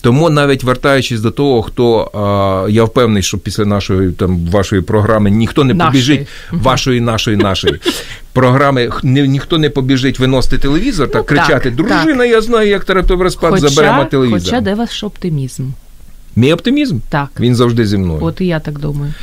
Тому 0.00 0.30
навіть 0.30 0.64
вертаючись 0.64 1.20
до 1.20 1.30
того, 1.30 1.62
хто 1.62 2.10
я 2.70 2.84
впевнений, 2.84 3.22
що 3.22 3.38
після 3.38 3.64
нашої 3.64 4.12
там 4.12 4.46
вашої 4.46 4.82
програми 4.82 5.30
ніхто 5.30 5.64
не 5.64 5.74
Нашої. 5.74 5.90
побіжить 5.92 6.28
вашої, 6.50 7.00
нашої, 7.00 7.36
нашої. 7.36 7.80
Програми 8.32 8.90
ні, 9.02 9.22
ніхто 9.28 9.58
не 9.58 9.70
побіжить 9.70 10.18
виносити 10.18 10.58
телевізор 10.58 11.10
та 11.10 11.18
Ну, 11.18 11.24
кричати: 11.24 11.70
так, 11.70 11.74
Дружина, 11.74 12.24
я 12.24 12.40
знаю, 12.40 12.68
як 12.68 12.84
терапевт 12.84 13.32
спад, 13.32 13.58
заберемо 13.60 14.04
телевізор. 14.04 14.40
хоча 14.44 14.60
де 14.60 14.74
ваш 14.74 15.04
оптимізм? 15.04 15.62
Мій 16.36 16.52
оптимізм 16.52 16.98
Так. 17.08 17.28
він 17.40 17.54
завжди 17.56 17.86
зі 17.86 17.98
мною. 17.98 18.18
От 18.24 18.40
і 18.40 18.46
я 18.46 18.60
так 18.60 18.78
думаю. 18.78 19.14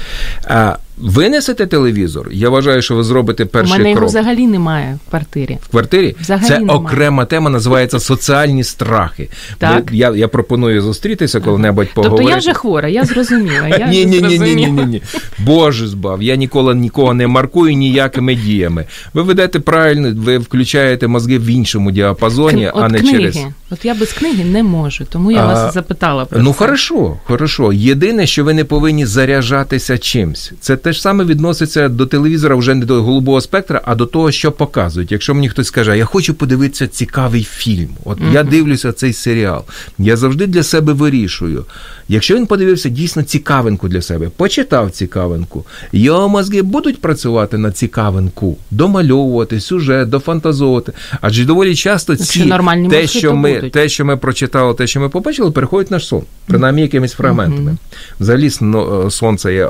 А 0.48 0.76
винесете 1.02 1.66
телевізор, 1.68 2.30
я 2.32 2.50
вважаю, 2.50 2.82
що 2.82 2.96
ви 2.96 3.04
зробите 3.04 3.44
У 3.44 3.48
перший 3.48 3.78
мене 3.78 3.92
його 3.92 4.06
взагалі 4.06 4.48
немає 4.48 5.00
в 5.08 5.10
квартирі. 5.10 5.58
В 5.64 5.68
квартирі 5.68 6.16
Взагалі 6.22 6.48
це 6.48 6.60
немає. 6.60 6.80
окрема 6.80 7.26
тема, 7.26 7.50
називається 7.50 8.00
соціальні 8.00 8.64
страхи. 8.64 9.30
Так. 9.58 9.84
Я, 9.92 10.12
я 10.16 10.28
пропоную 10.28 10.82
зустрітися 10.82 11.40
коли-небудь 11.40 11.88
поговорити. 11.94 12.18
Тобто 12.24 12.32
я 12.32 12.38
вже 12.38 12.54
хвора, 12.54 12.88
я 12.90 13.06
зрозуміла. 13.06 13.68
Я 13.68 13.88
ні, 13.88 14.06
ні, 14.06 14.22
ні, 14.22 14.40
ні, 14.40 14.56
ні, 14.56 14.68
ні, 14.72 14.86
ні. 14.86 15.02
Боже 15.40 15.88
збав. 15.88 16.22
Я 16.24 16.36
ніколи 16.36 16.76
нікого 16.76 17.14
не 17.14 17.28
маркую 17.28 17.74
ніякими 17.76 18.36
діями. 18.36 18.86
Ви 19.14 19.22
ведете 19.22 19.60
правильно, 19.60 20.12
ви 20.16 20.38
включаєте 20.38 21.08
мозги 21.08 21.38
в 21.38 21.46
іншому 21.46 21.92
діапазоні, 21.92 22.72
а 22.76 22.90
не 22.90 23.00
книги. 23.00 23.18
через. 23.18 23.40
От 23.70 23.86
я 23.86 23.94
без 23.94 24.14
книги 24.14 24.44
не 24.46 24.64
можу, 24.64 25.06
тому 25.06 25.32
я 25.32 25.40
А, 25.44 25.46
вас 25.48 25.74
запитала 25.74 26.26
про 26.26 26.40
Ну, 26.42 26.52
це. 26.52 26.58
хорошо, 26.58 27.18
хорошо. 27.26 27.74
Єдине, 27.74 28.28
що 28.28 28.44
ви 28.44 28.54
не 28.54 28.64
повинні 28.66 29.06
заряджатися 29.06 29.98
чимсь. 29.98 30.52
Це 30.60 30.78
те 30.78 30.91
ж 30.94 31.02
саме 31.02 31.24
відноситься 31.26 31.90
до 31.90 32.06
телевізора 32.06 32.56
вже 32.56 32.76
не 32.76 32.86
до 32.86 33.04
голубого 33.04 33.42
спектра, 33.42 33.82
а 33.86 33.96
до 33.96 34.06
того, 34.06 34.32
що 34.32 34.52
показують. 34.52 35.12
Якщо 35.12 35.34
мені 35.34 35.50
хтось 35.50 35.72
каже, 35.72 35.98
я 35.98 36.06
хочу 36.06 36.34
подивитися 36.34 36.88
цікавий 36.88 37.44
фільм. 37.44 37.90
От 38.06 38.18
я 38.34 38.44
дивлюся 38.44 38.92
цей 38.92 39.14
серіал. 39.14 39.64
Я 40.00 40.18
завжди 40.18 40.48
для 40.48 40.64
себе 40.64 40.94
вирішую. 40.94 41.66
Якщо 42.08 42.36
він 42.36 42.46
подивився 42.46 42.90
дійсно 42.90 43.24
цікавинку 43.24 43.88
для 43.88 44.02
себе, 44.02 44.30
почитав 44.38 44.92
цікавинку, 44.92 45.66
його 45.92 46.30
мозги 46.30 46.62
будуть 46.62 47.02
працювати 47.02 47.58
на 47.58 47.72
цікавинку, 47.72 48.58
домальовувати 48.72 49.60
сюжет, 49.60 50.10
дофантазовувати. 50.10 50.92
Адже 51.22 51.46
доволі 51.46 51.76
часто 51.76 52.16
ці 52.16 52.46
нормальні 52.46 52.90
те, 52.90 53.08
що 53.08 53.36
ми 53.36 53.56
будуть. 53.56 53.72
те, 53.72 53.90
що 53.90 54.06
ми 54.06 54.18
прочитали, 54.18 54.74
те, 54.74 54.88
що 54.88 55.00
ми 55.00 55.10
побачили, 55.10 55.52
переходить 55.52 55.92
наш 55.92 56.08
сон, 56.08 56.22
принаймні 56.48 56.82
якимись 56.82 57.14
фрагментами. 57.14 57.78
Взагалі, 58.20 58.50
сно- 58.50 59.06
е, 59.08 59.12
сон 59.12 59.38
це 59.38 59.54
є 59.54 59.70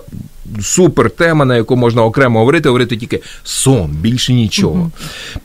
супер 0.61 1.09
тема, 1.09 1.45
на 1.45 1.55
яку 1.55 1.75
можна 1.75 2.03
окремо 2.03 2.39
говорити, 2.39 2.69
говорити 2.69 2.97
тільки 2.97 3.21
сон, 3.43 3.91
більше 3.91 4.33
нічого. 4.33 4.91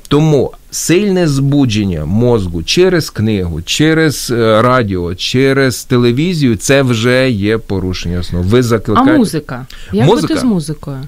Тому 0.08 0.52
сильне 0.70 1.28
збудження 1.28 2.04
мозку 2.04 2.62
через 2.62 3.10
книгу, 3.10 3.62
через 3.62 4.30
е, 4.30 4.62
радіо, 4.62 5.14
через 5.14 5.84
телевізію 5.84 6.56
це 6.56 6.82
вже 6.82 7.30
є 7.30 7.58
порушення 7.58 8.22
сну. 8.22 8.42
Ви 8.42 8.62
А 8.94 9.02
музика? 9.02 9.66
Як 9.92 10.06
Музика? 10.06 10.28
бути 10.28 10.40
з 10.40 10.44
музикою? 10.44 10.98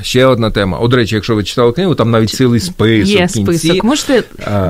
Ще 0.00 0.26
одна 0.26 0.50
тема. 0.50 0.78
От, 0.78 0.94
речі, 0.94 1.14
якщо 1.14 1.34
ви 1.34 1.44
читали 1.44 1.72
книгу, 1.72 1.94
там 1.94 2.10
навіть 2.10 2.30
цілий 2.30 2.60
список. 2.60 3.08
Є 3.08 3.26
в 3.26 3.32
кінці. 3.32 3.58
список. 3.58 3.84
Можете 3.84 4.22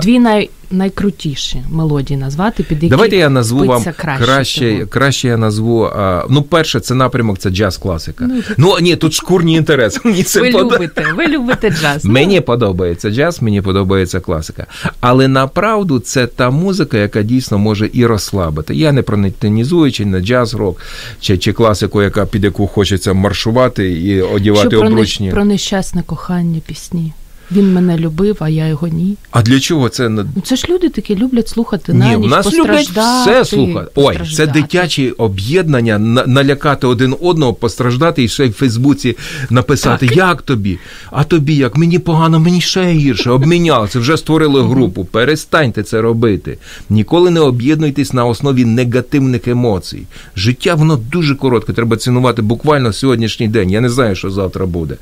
дві 0.03 0.19
най... 0.19 0.51
найкрутіші 0.71 1.63
мелодії 1.71 2.21
назвати, 2.21 2.63
під 2.63 2.83
які 2.83 2.89
Давайте 2.91 3.17
я 3.17 3.31
назву 3.31 3.65
вам 3.65 3.85
краще 3.97 4.25
краще, 4.25 4.87
краще 4.91 5.29
я 5.29 5.37
назву. 5.37 5.85
А, 5.85 6.27
ну, 6.31 6.43
перше, 6.43 6.81
це 6.81 6.95
напрямок, 6.95 7.39
це 7.39 7.51
джаз 7.51 7.77
класика. 7.77 8.25
Ну, 8.29 8.43
Ну, 8.57 8.77
ні, 8.81 8.97
тут 8.97 9.13
шкурні 9.13 9.55
інтереси. 9.55 10.01
Мені 10.05 10.23
це 10.23 10.41
Ви 10.41 10.51
подобається. 10.53 11.01
любите, 11.03 11.13
ви 11.17 11.27
любите 11.27 11.71
джаз. 11.71 12.05
Ну, 12.05 12.13
Мені 12.13 12.41
подобається 12.41 13.11
джаз, 13.11 13.43
мені 13.43 13.63
подобається 13.63 14.21
класика. 14.21 14.67
Але 15.01 15.29
направду 15.29 15.99
це 15.99 16.27
та 16.27 16.51
музика, 16.51 16.99
яка 16.99 17.23
дійсно 17.23 17.59
може 17.59 17.91
і 17.93 18.07
розслабити. 18.07 18.75
Я 18.75 18.93
не 18.93 19.03
пронетинізуючи 19.03 20.07
на 20.07 20.21
джаз, 20.21 20.55
рок 20.55 20.81
чи, 21.21 21.39
чи 21.39 21.53
класику, 21.53 22.03
яка 22.03 22.27
під 22.27 22.45
яку 22.45 22.67
хочеться 22.67 23.13
маршувати 23.13 23.93
і 23.93 24.23
про, 24.71 24.81
обручні. 24.81 25.31
про 25.31 25.45
нещасне 25.45 26.03
кохання 26.03 26.61
пісні. 26.67 27.13
Він 27.55 27.73
мене 27.73 27.99
любив, 27.99 28.37
а 28.41 28.49
я 28.49 28.67
його 28.67 28.89
ні. 28.89 29.17
А 29.31 29.43
для 29.43 29.61
чого 29.61 29.89
це 29.89 30.09
Ну 30.09 30.27
це 30.45 30.57
ж 30.57 30.67
люди 30.69 30.89
такі 30.89 31.17
люблять 31.17 31.49
слухати 31.49 31.93
на 31.93 32.09
Ні, 32.09 32.17
ніч, 32.17 32.27
в 32.27 32.31
нас 32.31 32.55
люблять 32.55 32.89
все 32.89 33.45
слухати. 33.45 33.91
Ой, 33.95 34.21
це 34.37 34.47
дитячі 34.47 35.11
об'єднання, 35.11 35.99
налякати 36.27 36.87
один 36.87 37.17
одного, 37.21 37.55
постраждати 37.55 38.25
і 38.25 38.29
ще 38.29 38.47
й 38.47 38.49
в 38.49 38.53
Фейсбуці 38.53 39.17
написати, 39.51 40.07
Так. 40.07 40.17
як 40.17 40.43
тобі, 40.43 40.79
а 41.11 41.25
тобі 41.25 41.55
як, 41.55 41.77
мені 41.77 41.99
погано, 41.99 42.41
мені 42.41 42.61
ще 42.61 42.87
гірше, 42.87 43.31
обмінялися, 43.31 44.01
вже 44.01 44.17
створили 44.17 44.63
групу. 44.63 45.05
Перестаньте 45.05 45.83
це 45.83 46.01
робити. 46.01 46.59
Ніколи 46.91 47.31
не 47.31 47.41
об'єднуйтесь 47.41 48.13
на 48.13 48.25
основі 48.25 48.65
негативних 48.65 49.49
емоцій. 49.49 50.03
Життя 50.37 50.75
воно 50.75 50.97
дуже 50.97 51.35
коротке, 51.35 51.73
треба 51.73 51.97
цінувати 51.97 52.43
буквально 52.43 52.93
сьогоднішній 52.93 53.49
день. 53.49 53.71
Я 53.71 53.81
не 53.81 53.89
знаю, 53.89 54.15
що 54.17 54.31
завтра 54.31 54.67
буде. 54.67 54.95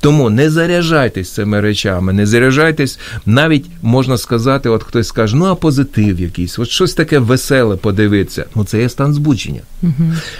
Тому 0.00 0.30
не 0.30 0.50
заряджайтесь 0.50 1.32
цими 1.32 1.60
речами, 1.60 1.95
не 2.00 2.26
заряджайтесь, 2.26 2.98
навіть 3.26 3.66
можна 3.82 4.18
сказати, 4.18 4.68
от 4.68 4.82
хтось 4.82 5.08
скаже, 5.08 5.36
ну 5.36 5.44
а 5.44 5.54
позитив 5.54 6.20
якийсь, 6.20 6.58
от 6.58 6.68
щось 6.68 6.94
таке 6.94 7.18
веселе 7.18 7.76
подивитися. 7.76 8.44
Ну 8.54 8.64
це 8.64 8.80
є 8.80 8.88
стан 8.88 9.14
збудження. 9.14 9.60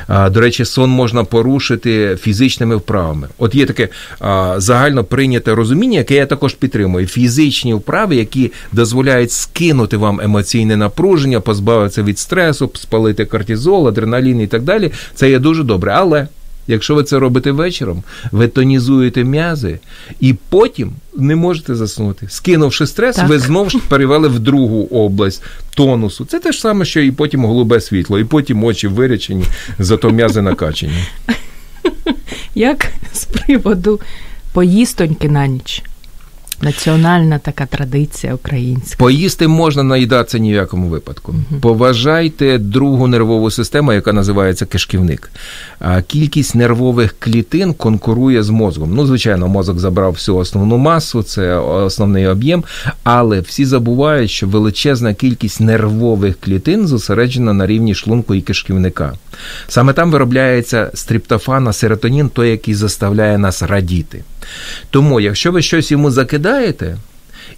А, 0.09 0.31
до 0.31 0.41
речі, 0.41 0.65
сон 0.65 0.91
можна 0.91 1.25
порушити 1.25 2.17
фізичними 2.21 2.77
вправами. 2.77 3.29
От 3.39 3.55
є 3.55 3.67
таке 3.67 3.89
а, 4.21 4.55
загально 4.59 5.05
прийняте 5.05 5.55
розуміння, 5.55 5.99
яке 5.99 6.15
я 6.15 6.27
також 6.27 6.55
підтримую. 6.55 7.07
Фізичні 7.07 7.75
вправи, 7.75 8.17
які 8.17 8.53
дозволяють 8.73 9.33
скинути 9.33 9.97
вам 9.97 10.21
емоційне 10.21 10.77
напруження, 10.77 11.41
позбавитися 11.41 12.03
від 12.03 12.19
стресу, 12.19 12.71
спалити 12.75 13.25
кортизол, 13.25 13.89
адреналін 13.89 14.41
і 14.41 14.47
так 14.47 14.63
далі. 14.63 14.93
Це 15.15 15.31
є 15.31 15.39
дуже 15.39 15.63
добре. 15.63 15.93
Але 15.97 16.29
якщо 16.67 16.95
ви 16.95 17.05
це 17.05 17.19
робите 17.19 17.53
вечором, 17.53 18.03
ви 18.33 18.49
тонізуєте 18.49 19.25
м'язи 19.25 19.79
і 20.21 20.35
потім 20.49 20.93
не 21.17 21.37
можете 21.37 21.75
заснути. 21.75 22.27
Скинувши 22.29 22.87
стрес, 22.87 23.17
Так. 23.17 23.29
ви 23.29 23.39
знову 23.39 23.71
ж 23.71 23.79
перевели 23.89 24.29
в 24.29 24.39
другу 24.39 24.89
область 24.91 25.43
тонусу. 25.75 26.25
Це 26.25 26.41
те 26.41 26.53
ж 26.53 26.61
саме, 26.61 26.85
що 26.85 27.01
і 27.01 27.11
потім 27.11 27.45
голубе 27.45 27.81
світло, 27.81 28.19
і 28.19 28.25
потім 28.25 28.65
очі 28.65 28.89
вирячені, 28.89 29.45
зато 29.79 30.11
м'язи 30.11 30.43
накачані. 30.43 31.05
Як 32.55 32.87
з 33.13 33.25
приводу 33.25 34.01
поїстоньки 34.53 35.29
на 35.29 35.47
ніч? 35.47 35.83
Національна 36.61 37.39
така 37.39 37.67
традиція 37.67 38.35
українська. 38.35 38.97
Поїсти 38.99 39.49
можна 39.49 39.83
наїдатися 39.83 40.39
ні 40.39 40.53
в 40.53 40.55
якому 40.55 40.89
випадку. 40.89 41.35
Поважайте 41.61 42.59
другу 42.59 43.07
нервову 43.07 43.51
систему, 43.51 43.93
яка 43.93 44.13
називається 44.13 44.67
кишківник. 44.67 45.31
А 45.79 46.03
кількість 46.03 46.55
нервових 46.55 47.15
клітин 47.19 47.75
конкурує 47.75 48.43
з 48.43 48.51
мозком. 48.51 48.95
Ну, 48.95 49.07
звичайно, 49.07 49.49
мозок 49.49 49.79
забрав 49.79 50.13
всю 50.13 50.37
основну 50.37 50.77
масу, 50.77 51.23
це 51.23 51.57
основний 51.57 52.27
об'єм, 52.27 52.65
але 53.05 53.41
всі 53.41 53.65
забувають, 53.65 54.31
що 54.31 54.47
величезна 54.47 55.15
кількість 55.15 55.61
нервових 55.61 56.41
клітин 56.41 56.87
зосереджена 56.87 57.53
на 57.53 57.67
рівні 57.67 57.95
шлунку 57.95 58.35
і 58.35 58.41
кишківника. 58.41 59.13
Саме 59.69 59.93
там 59.93 60.11
виробляється 60.11 60.91
стриптофан, 60.95 61.73
серотонін, 61.73 62.29
той, 62.29 62.51
який 62.51 62.75
заставляє 62.75 63.39
нас 63.39 63.63
радіти. 63.63 64.25
Тому, 64.91 65.21
якщо 65.21 65.53
ви 65.53 65.63
щось 65.63 65.91
йому 65.91 66.11
закидаєте, 66.11 66.97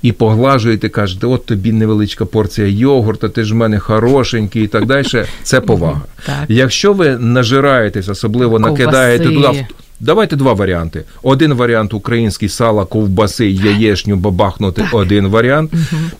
і 0.02 0.12
поглажуєте, 0.12 0.88
кажете, 0.88 1.26
от 1.26 1.46
тобі 1.46 1.72
невеличка 1.72 2.24
порція 2.24 2.66
йогурта, 2.66 3.28
ти 3.28 3.44
ж 3.44 3.54
в 3.54 3.56
мене 3.56 3.78
хорошенький 3.78 4.64
і 4.64 4.66
так 4.66 4.86
далі. 4.86 5.06
Це 5.42 5.60
повага. 5.60 6.02
Так. 6.26 6.44
Якщо 6.48 6.92
ви 6.92 7.18
нажираєтесь, 7.18 8.08
особливо 8.08 8.52
Ковбаси. 8.52 8.72
накидаєте 8.72 9.24
туди. 9.24 9.66
Давайте 10.00 10.36
два 10.36 10.52
варіанти. 10.52 11.04
Один 11.22 11.54
варіант 11.54 11.94
український 11.94 12.48
сала, 12.48 12.84
ковбаси, 12.84 13.50
яєшню 13.50 14.16
бабахнути 14.16 14.84
один 14.92 15.28
варіант. 15.28 15.72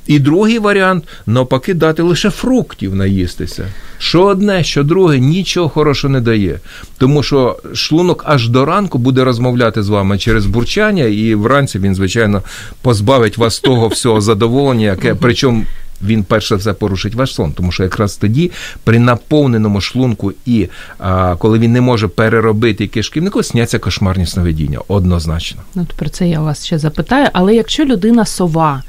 І 0.07 0.19
другий 0.19 0.59
варіант 0.59 1.05
навпаки 1.27 1.75
дати 1.75 2.03
лише 2.03 2.31
фруктів 2.31 2.95
наїстися. 2.95 3.67
Що 3.99 4.25
одне, 4.25 4.65
що 4.65 4.83
друге, 4.83 5.19
нічого 5.19 5.69
хорошого 5.69 6.13
не 6.13 6.21
дає. 6.21 6.61
Тому 6.99 7.23
що 7.23 7.57
шлунок 7.75 8.25
аж 8.27 8.49
до 8.49 8.65
ранку 8.65 8.99
буде 8.99 9.25
розмовляти 9.25 9.83
з 9.83 9.89
вами 9.89 10.19
через 10.19 10.47
бурчання, 10.47 11.05
і 11.05 11.35
вранці 11.35 11.79
він, 11.79 11.95
звичайно, 11.95 12.43
позбавить 12.83 13.39
вас 13.39 13.61
того 13.61 13.89
всього 13.89 14.21
задоволення, 14.21 14.87
яке 14.87 15.15
причому. 15.15 15.65
Він 16.02 16.25
перше 16.25 16.57
все 16.57 16.73
порушить 16.73 17.14
ваш 17.14 17.35
сон, 17.35 17.52
тому 17.52 17.73
що 17.73 17.83
якраз 17.83 18.17
тоді, 18.17 18.50
при 18.85 18.99
наповненому 18.99 19.81
шлунку, 19.81 20.33
і 20.47 20.69
а, 20.99 21.37
коли 21.37 21.59
він 21.59 21.73
не 21.73 21.81
може 21.81 22.09
переробити 22.09 22.87
кишківнику, 22.87 23.43
сняться 23.43 23.78
кошмарні 23.78 24.26
сновидіння. 24.26 24.78
Однозначно. 24.88 25.62
Ну, 25.75 25.87
про 25.97 26.09
це 26.09 26.28
я 26.28 26.40
вас 26.40 26.67
ще 26.67 26.78
запитаю. 26.78 27.28
Але 27.33 27.55
якщо 27.55 27.85
людина 27.85 28.25
сова, 28.25 28.83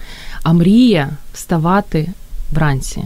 а 0.44 0.54
мріє 0.54 1.10
вставати 1.34 2.10
вранці? 2.52 3.04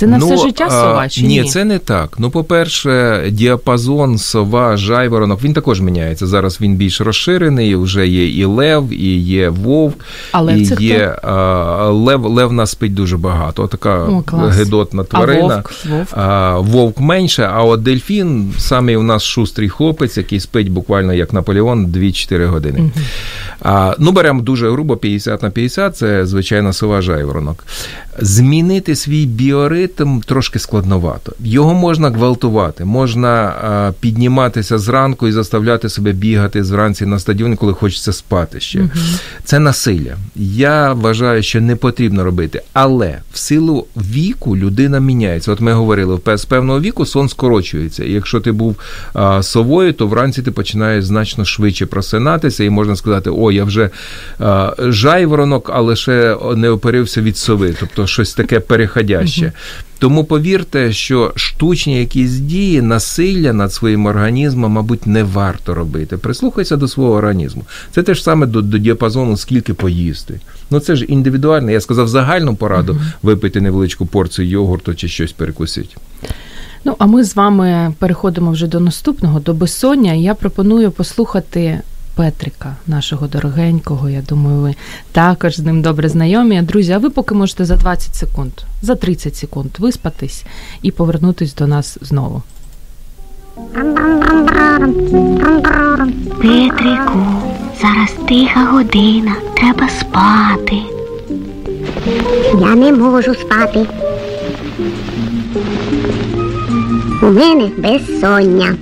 Це 0.00 0.06
на 0.06 0.18
все 0.18 0.36
життя 0.36 0.70
сова 0.70 1.08
чи 1.08 1.22
ні? 1.22 1.40
ні? 1.40 1.44
це 1.44 1.64
не 1.64 1.78
так. 1.78 2.16
Ну, 2.18 2.30
по-перше, 2.30 3.24
діапазон, 3.30 4.18
сова, 4.18 4.76
жайворонок, 4.76 5.44
він 5.44 5.52
також 5.52 5.80
міняється. 5.80 6.26
Зараз 6.26 6.60
він 6.60 6.74
більш 6.74 7.00
розширений, 7.00 7.76
вже 7.76 8.08
є 8.08 8.28
і 8.28 8.44
лев, 8.44 8.92
і 8.92 9.18
є 9.18 9.48
вовк, 9.48 10.04
Але 10.32 10.58
і 10.58 10.66
це 10.66 10.76
є 10.80 11.16
а, 11.22 11.34
лев. 11.88 12.26
Лев 12.26 12.52
нас 12.52 12.70
спить 12.70 12.94
дуже 12.94 13.16
багато. 13.16 13.66
Така 13.66 13.98
О, 13.98 14.36
гидотна 14.36 15.02
А 15.02 15.04
тварина. 15.04 15.54
вовк? 15.54 15.72
Вовк? 15.90 16.08
А, 16.12 16.58
вовк 16.58 17.00
менше, 17.00 17.50
а 17.52 17.64
от 17.64 17.82
дельфін 17.82 18.52
самий 18.58 18.96
у 18.96 19.02
нас 19.02 19.22
шустрий 19.22 19.68
хлопець, 19.68 20.16
який 20.16 20.40
спить 20.40 20.68
буквально 20.72 21.14
як 21.14 21.32
Наполеон 21.32 21.86
2-4 21.86 22.46
години. 22.46 22.90
А, 23.62 23.94
ну, 23.98 24.12
беремо 24.12 24.42
дуже 24.42 24.70
грубо 24.70 24.96
50 24.96 25.42
на 25.42 25.50
50, 25.50 25.96
це 25.96 26.26
звичайно 26.26 26.72
сова 26.72 27.02
жайворонок. 27.02 27.64
Змінити 28.18 28.96
свій 28.96 29.26
біоритм 29.98 30.20
трошки 30.20 30.58
складновато. 30.58 31.32
Його 31.40 31.74
можна 31.74 32.10
гвалтувати, 32.10 32.84
можна 32.84 33.92
підніматися 34.00 34.78
зранку 34.78 35.28
і 35.28 35.32
заставляти 35.32 35.88
себе 35.88 36.12
бігати 36.12 36.64
зранці 36.64 37.06
на 37.06 37.18
стадіон, 37.18 37.56
коли 37.56 37.72
хочеться 37.72 38.12
спати 38.12 38.60
ще. 38.60 38.88
Це 39.44 39.58
насилля. 39.58 40.16
Я 40.36 40.92
вважаю, 40.92 41.42
що 41.42 41.60
не 41.60 41.76
потрібно 41.76 42.24
робити. 42.24 42.62
Але 42.72 43.18
в 43.32 43.38
силу 43.38 43.86
віку 43.96 44.56
людина 44.56 45.00
міняється. 45.00 45.52
От 45.52 45.60
ми 45.60 45.72
говорили, 45.72 46.14
в 46.14 46.36
з 46.36 46.44
певного 46.44 46.80
віку 46.80 47.06
сон 47.06 47.28
скорочується. 47.28 48.04
І 48.04 48.12
якщо 48.12 48.40
ти 48.40 48.52
був 48.52 48.76
совою, 49.40 49.92
то 49.92 50.06
вранці 50.06 50.42
ти 50.42 50.50
починаєш 50.50 51.04
значно 51.04 51.44
швидше 51.44 51.86
просинатися, 51.86 52.64
і 52.64 52.70
можна 52.70 52.96
сказати, 52.96 53.30
о, 53.30 53.52
я 53.52 53.64
вже 53.64 53.90
жайворонок, 54.78 55.70
але 55.74 55.96
ще 55.96 56.36
не 56.56 56.70
оперився 56.70 57.20
від 57.20 57.36
сови, 57.36 57.74
тобто 57.80 58.06
щось 58.06 58.34
таке 58.34 58.60
переходяще. 58.60 59.52
Тому 59.98 60.24
повірте, 60.24 60.92
що 60.92 61.32
штучні 61.36 61.98
якісь 62.00 62.30
дії, 62.30 62.82
насилля 62.82 63.52
над 63.52 63.72
своїм 63.72 64.06
організмом, 64.06 64.72
мабуть, 64.72 65.06
не 65.06 65.22
варто 65.22 65.74
робити. 65.74 66.16
Прислухайся 66.16 66.76
до 66.76 66.88
свого 66.88 67.12
організму. 67.12 67.64
Це 67.90 68.02
те 68.02 68.14
ж 68.14 68.22
саме 68.22 68.46
до, 68.46 68.62
до 68.62 68.78
діапазону, 68.78 69.36
скільки 69.36 69.74
поїсти. 69.74 70.40
Ну 70.70 70.80
це 70.80 70.96
ж 70.96 71.04
індивідуально. 71.04 71.70
Я 71.70 71.80
сказав 71.80 72.08
загальну 72.08 72.56
пораду 72.56 73.00
випити 73.22 73.60
невеличку 73.60 74.06
порцію 74.06 74.48
йогурту 74.48 74.94
чи 74.94 75.08
щось 75.08 75.32
перекусити. 75.32 75.96
Ну, 76.84 76.94
а 76.98 77.06
ми 77.06 77.24
з 77.24 77.36
вами 77.36 77.94
переходимо 77.98 78.50
вже 78.50 78.66
до 78.66 78.80
наступного, 78.80 79.40
до 79.40 79.54
безсоння. 79.54 80.12
Я 80.12 80.34
пропоную 80.34 80.90
послухати 80.90 81.80
Петрика, 82.20 82.76
нашого 82.86 83.26
дорогенького. 83.26 84.08
Я 84.10 84.22
думаю, 84.22 84.56
ви 84.60 84.74
також 85.12 85.56
з 85.56 85.58
ним 85.58 85.82
добре 85.82 86.08
знайомі. 86.08 86.62
Друзі, 86.62 86.92
а 86.92 86.98
ви 86.98 87.10
поки 87.10 87.34
можете 87.34 87.64
за 87.64 87.76
20 87.76 88.14
секунд, 88.14 88.52
за 88.82 88.94
30 88.94 89.36
секунд 89.36 89.70
виспатись 89.78 90.44
і 90.82 90.90
повернутись 90.90 91.54
до 91.54 91.66
нас 91.66 91.98
знову. 92.00 92.42
Петрику, 96.42 97.26
зараз 97.82 98.14
тиха 98.28 98.64
година, 98.64 99.32
треба 99.56 99.88
спати. 99.88 100.76
Я 102.60 102.74
не 102.74 102.92
можу 102.92 103.34
спати. 103.34 103.86
У 107.22 107.26
мене 107.26 107.70
безсоння. 107.78 108.76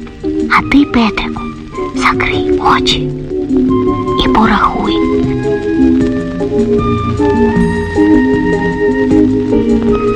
А 0.59 0.73
ти, 0.73 0.85
Петрику, 0.85 1.43
закрий 1.97 2.61
очі 2.77 3.28
і 4.25 4.29
порахуй. 4.29 4.95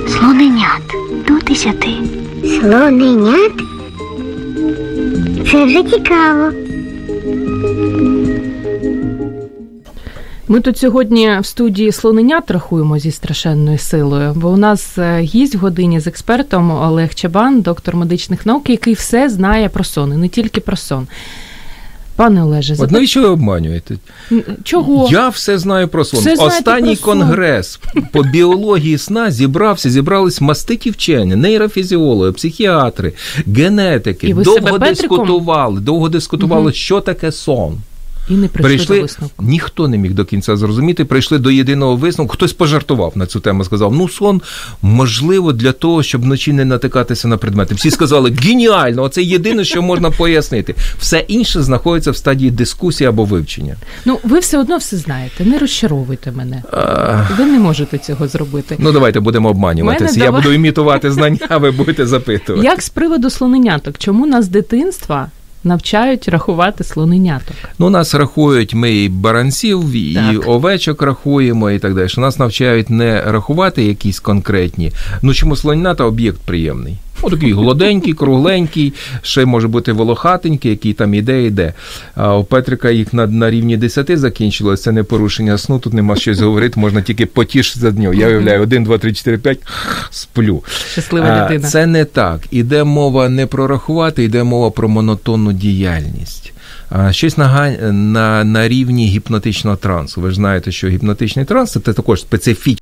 Слоненят 0.09 0.83
до 1.29 1.39
десяти. 1.47 1.89
Слоненят? 2.45 3.53
Це 5.51 5.65
вже 5.65 5.83
цікаво. 5.83 6.53
Ми 10.49 10.61
тут 10.61 10.79
сьогодні 10.79 11.39
в 11.41 11.47
студії 11.47 11.93
слоненят 11.93 12.51
рахуємо 12.51 12.99
зі 12.99 13.11
страшенною 13.11 13.79
силою, 13.79 14.33
бо 14.37 14.49
у 14.49 14.57
нас 14.57 14.99
е, 14.99 15.21
гість 15.21 15.55
в 15.55 15.59
годині 15.59 16.01
з 16.01 16.07
експертом 16.07 16.71
Олег 16.71 17.15
Чабан, 17.15 17.61
доктор 17.61 17.97
медичних 17.97 18.47
наук, 18.47 18.71
який 18.71 18.95
все 18.95 19.29
знає 19.29 19.69
про 19.69 19.85
сон, 19.85 20.13
і 20.13 20.17
не 20.17 20.29
тільки 20.29 20.61
про 20.61 20.77
сон. 20.77 21.07
Пане 22.17 22.43
Олеже, 22.45 22.75
От 22.79 22.91
навіщо 22.91 23.23
ви 23.23 23.29
обманюєте? 23.29 23.97
чого? 24.65 25.09
Я 25.13 25.29
все 25.29 25.59
знаю 25.59 25.89
про 25.89 26.05
сон. 26.05 26.21
Все 26.21 26.35
Останній 26.35 26.97
про 26.97 27.13
сон. 27.13 27.21
конгрес 27.21 27.81
по 28.13 28.23
біології 28.23 28.99
сна 28.99 29.31
зібрався, 29.31 29.91
зібрались 29.91 30.41
маститі 30.41 30.91
вчені, 30.91 31.37
нейрофізіологи, 31.37 32.33
психіатри, 32.33 33.13
генетики. 33.47 34.29
І 34.29 34.35
ви 34.35 34.43
довго 34.45 34.67
себе 34.67 34.79
дискутували, 34.89 35.81
довго 35.81 36.09
дискутували, 36.09 36.73
що 36.73 37.01
таке 37.01 37.33
сон. 37.33 37.79
І 38.29 38.33
не 38.35 38.49
прийшли, 38.49 38.69
Прийшли, 38.77 38.97
до 38.97 39.03
висновку. 39.03 39.45
ніхто 39.45 39.89
не 39.89 39.99
міг 39.99 40.13
до 40.15 40.25
кінця 40.25 40.57
зрозуміти. 40.57 41.05
Прийшли 41.05 41.39
до 41.39 41.51
єдиного 41.51 41.97
висновку. 41.97 42.33
Хтось 42.35 42.53
пожартував 42.53 43.13
на 43.15 43.27
цю 43.27 43.41
тему. 43.41 43.65
Сказав: 43.65 43.95
ну 43.95 44.09
сон 44.09 44.43
можливо 44.83 45.53
для 45.53 45.73
того, 45.73 46.03
щоб 46.03 46.23
вночі 46.23 46.53
не 46.53 46.65
натикатися 46.65 47.29
на 47.29 47.37
предмети. 47.37 47.75
Всі 47.75 47.91
сказали 47.91 48.31
геніально, 48.43 49.03
оце 49.03 49.23
єдине, 49.23 49.65
що 49.65 49.83
можна 49.83 50.11
пояснити. 50.11 50.75
Все 50.99 51.19
інше 51.19 51.63
знаходиться 51.63 52.11
в 52.11 52.17
стадії 52.17 52.51
дискусії 52.51 53.09
або 53.09 53.25
вивчення. 53.25 53.77
Ну, 54.05 54.19
ви 54.25 54.39
все 54.39 54.59
одно 54.59 54.77
все 54.77 54.97
знаєте, 54.97 55.45
не 55.45 55.59
розчаровуйте 55.59 56.33
мене. 56.33 56.63
Ви 57.39 57.45
не 57.45 57.59
можете 57.59 57.99
цього 57.99 58.29
зробити. 58.29 58.77
Ну 58.79 58.93
давайте 58.93 59.21
будемо 59.21 59.49
обманюватися. 59.49 60.21
Я 60.21 60.27
давай- 60.27 60.43
буду 60.43 60.55
імітувати 60.55 61.13
знання, 61.13 61.39
а 61.49 61.59
ви 61.59 61.71
будете 61.71 62.07
запитувати. 62.07 62.67
Як 62.67 62.83
з 62.83 62.89
приводу 62.89 63.31
слоненяток? 63.31 63.99
Чому 63.99 64.27
нас 64.27 64.45
з 64.45 64.49
дитинства 64.49 65.31
навчають 65.65 66.29
рахувати 66.29 66.85
слоненяток? 66.85 67.57
Ну, 67.79 67.91
нас 67.91 68.15
рахують, 68.15 68.75
ми 68.75 68.93
і 68.95 69.09
баранців, 69.09 69.93
і 69.93 70.15
Так. 70.15 70.49
овечок 70.49 71.03
рахуємо, 71.03 71.71
і 71.71 71.79
так 71.79 71.95
далі. 71.95 72.09
Нас 72.19 72.39
навчають 72.39 72.91
не 72.91 73.23
рахувати 73.23 73.85
якісь 73.85 74.21
конкретні. 74.21 74.93
Ну 75.23 75.35
чому 75.35 75.57
слоненята 75.57 76.05
об'єкт 76.05 76.41
приємний? 76.41 76.97
Ну, 77.23 77.31
такий 77.31 77.53
гладенький, 77.53 78.13
кругленький, 78.13 78.93
ще 79.23 79.45
може 79.45 79.69
бути 79.69 79.93
волохатенький, 79.93 80.71
який 80.71 80.93
там 80.93 81.15
іде, 81.15 81.45
іде. 81.45 81.73
А 82.15 82.37
у 82.37 82.45
Петрика 82.45 82.91
їх 82.91 83.15
на, 83.15 83.27
на 83.27 83.51
рівні 83.51 83.77
10 83.77 84.19
закінчилось. 84.19 84.83
Це 84.83 84.93
не 84.93 85.03
порушення 85.03 85.59
сну, 85.59 85.79
тут 85.79 85.93
нема 85.93 86.17
щось 86.17 86.41
говорити, 86.41 86.81
можна 86.81 87.03
тільки 87.03 87.27
потішитися 87.27 87.91
з 87.91 87.99
нього. 87.99 88.15
Я 88.15 88.27
уявляю, 88.27 88.63
1, 88.63 88.85
2, 88.85 88.99
3, 88.99 89.13
4, 89.13 89.39
5, 89.39 89.59
сплю. 90.11 90.65
Щаслива 90.93 91.41
дитина. 91.41 91.69
Це 91.69 91.87
не 91.87 92.05
так. 92.05 92.41
Іде 92.51 92.85
мова 92.85 93.29
не 93.29 93.47
про 93.47 93.67
рахувати, 93.67 94.25
йде 94.25 94.43
мова 94.43 94.71
про 94.71 94.89
монотонну 94.89 95.53
діяльність. 95.53 96.53
Щось 97.11 97.39
на, 97.39 97.71
на, 97.93 98.45
на 98.45 98.69
рівні 98.69 99.07
гіпнотичного 99.07 99.77
трансу. 99.77 100.21
Ви 100.21 100.31
ж 100.31 100.37
знаєте, 100.37 100.73
що 100.73 100.89
гіпнотичний 100.89 101.45
транс 101.45 101.73
це 101.85 101.93
також 101.93 102.21
специфічний. 102.21 102.82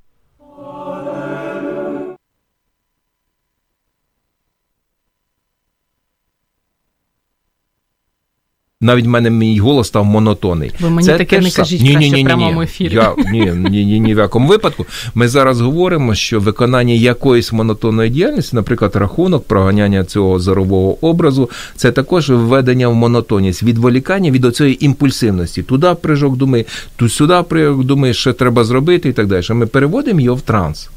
Навіть 8.82 9.06
в 9.06 9.08
мене 9.08 9.30
мій 9.30 9.58
голос 9.58 9.86
став 9.88 10.04
монотонний. 10.04 10.72
Ви 10.80 10.90
мені 10.90 11.08
таке 11.08 11.40
не 11.40 11.50
кажіть 11.50 11.80
Ні, 11.82 11.88
ні, 11.88 11.94
краще 11.94 12.16
ні, 12.16 12.22
в 12.22 12.26
прямому 12.26 12.58
ні. 12.60 12.64
ефірі. 12.64 12.94
Я, 12.94 13.14
ні, 13.32 13.52
ні, 13.70 13.84
ні, 13.84 14.00
ні 14.00 14.14
в 14.14 14.18
якому 14.18 14.48
випадку. 14.48 14.86
Ми 15.14 15.28
зараз 15.28 15.60
говоримо, 15.60 16.14
що 16.14 16.40
виконання 16.40 16.94
якоїсь 16.94 17.52
монотонної 17.52 18.10
діяльності, 18.10 18.56
наприклад, 18.56 18.96
рахунок, 18.96 19.44
проганяння 19.44 20.04
цього 20.04 20.38
зорового 20.38 21.06
образу, 21.06 21.50
це 21.76 21.92
також 21.92 22.30
введення 22.30 22.88
в 22.88 22.94
монотонність, 22.94 23.62
відволікання 23.62 24.30
від 24.30 24.44
оцієї 24.44 24.84
імпульсивності. 24.84 25.62
Туди 25.62 25.86
прыжок 25.86 26.36
думає, 26.36 26.64
тут 26.96 27.12
сюди 27.12 27.34
прыжок 27.34 27.84
думає, 27.84 28.14
що 28.14 28.32
треба 28.32 28.64
зробити 28.64 29.08
і 29.08 29.12
так 29.12 29.26
далі. 29.26 29.44
Ми 29.50 29.66
переводимо 29.66 30.20
його 30.20 30.36
в 30.36 30.40
транс. 30.40 30.90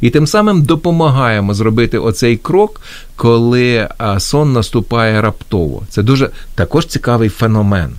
І 0.00 0.10
тим 0.10 0.26
самим 0.26 0.62
допомагаємо 0.62 1.54
зробити 1.54 1.98
оцей 1.98 2.36
крок, 2.36 2.80
коли 3.16 3.88
сон 4.18 4.52
наступає 4.52 5.20
раптово. 5.22 5.82
Це 5.88 6.02
дуже 6.02 6.30
також 6.54 6.86
цікавий 6.86 7.28
феномен. 7.28 7.90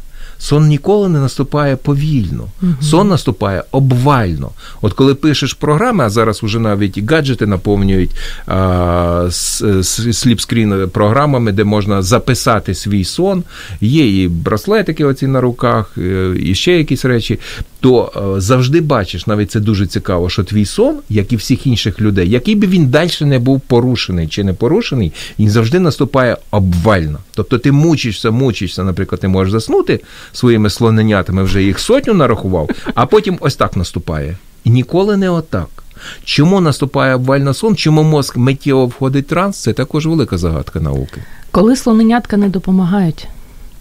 Сон 0.42 0.68
ніколи 0.68 1.10
не 1.10 1.20
наступає 1.20 1.76
повільно, 1.76 2.44
сон 2.82 3.08
наступає 3.08 3.64
обвально. 3.72 4.50
От 4.82 4.94
коли 4.94 5.16
пишеш 5.16 5.54
програми, 5.54 6.04
а 6.04 6.10
зараз 6.10 6.44
уже 6.44 6.60
навіть 6.60 6.98
і 6.98 7.06
гаджети 7.06 7.46
наповнюють 7.46 8.12
а, 8.48 9.26
с- 9.28 9.62
с- 9.80 10.14
сліпскрін 10.14 10.90
програмами, 10.94 11.52
де 11.52 11.64
можна 11.64 12.02
записати 12.02 12.76
свій 12.76 13.04
сон. 13.04 13.44
Є 13.82 14.24
і 14.24 14.28
браслетики 14.28 15.06
оці 15.06 15.28
на 15.28 15.42
руках, 15.42 15.92
е, 15.98 16.34
і 16.40 16.56
ще 16.56 16.78
якісь 16.78 17.06
речі. 17.06 17.40
То 17.80 18.12
е, 18.38 18.42
завжди 18.42 18.82
бачиш, 18.82 19.28
навіть 19.28 19.52
це 19.52 19.60
дуже 19.60 19.88
цікаво, 19.88 20.30
що 20.30 20.44
твій 20.44 20.66
сон, 20.66 20.96
як 21.10 21.34
і 21.34 21.36
всіх 21.36 21.68
інших 21.68 22.02
людей, 22.02 22.30
який 22.30 22.56
би 22.56 22.68
він 22.68 22.88
далі 22.88 23.10
не 23.22 23.40
був 23.40 23.62
порушений 23.62 24.28
чи 24.28 24.44
не 24.44 24.54
порушений, 24.54 25.12
він 25.40 25.50
завжди 25.50 25.80
наступає 25.80 26.38
обвально. 26.52 27.20
Тобто 27.34 27.58
ти 27.58 27.72
мучишся, 27.72 28.32
мучишся, 28.32 28.84
наприклад, 28.84 29.22
ти 29.22 29.28
можеш 29.28 29.52
заснути 29.52 30.00
своїми 30.34 30.70
слоненятами, 30.70 31.44
вже 31.44 31.64
їх 31.64 31.80
сотню 31.80 32.14
нарахував, 32.14 32.70
а 32.96 33.06
потім 33.06 33.38
ось 33.42 33.56
так 33.56 33.78
наступає. 33.78 34.38
І 34.64 34.70
ніколи 34.70 35.18
не 35.18 35.30
отак. 35.30 35.68
Чому 36.24 36.62
наступає 36.62 37.16
обвально 37.16 37.54
сон? 37.54 37.76
Чому 37.76 38.04
мозк 38.04 38.38
миттєво 38.38 38.86
входить 38.86 39.26
в 39.26 39.30
транс? 39.30 39.58
Це 39.58 39.74
також 39.74 40.06
велика 40.06 40.38
загадка 40.38 40.80
науки. 40.80 41.24
Коли 41.52 41.76
слоненятка 41.76 42.38
не 42.38 42.50
допомагають, 42.50 43.28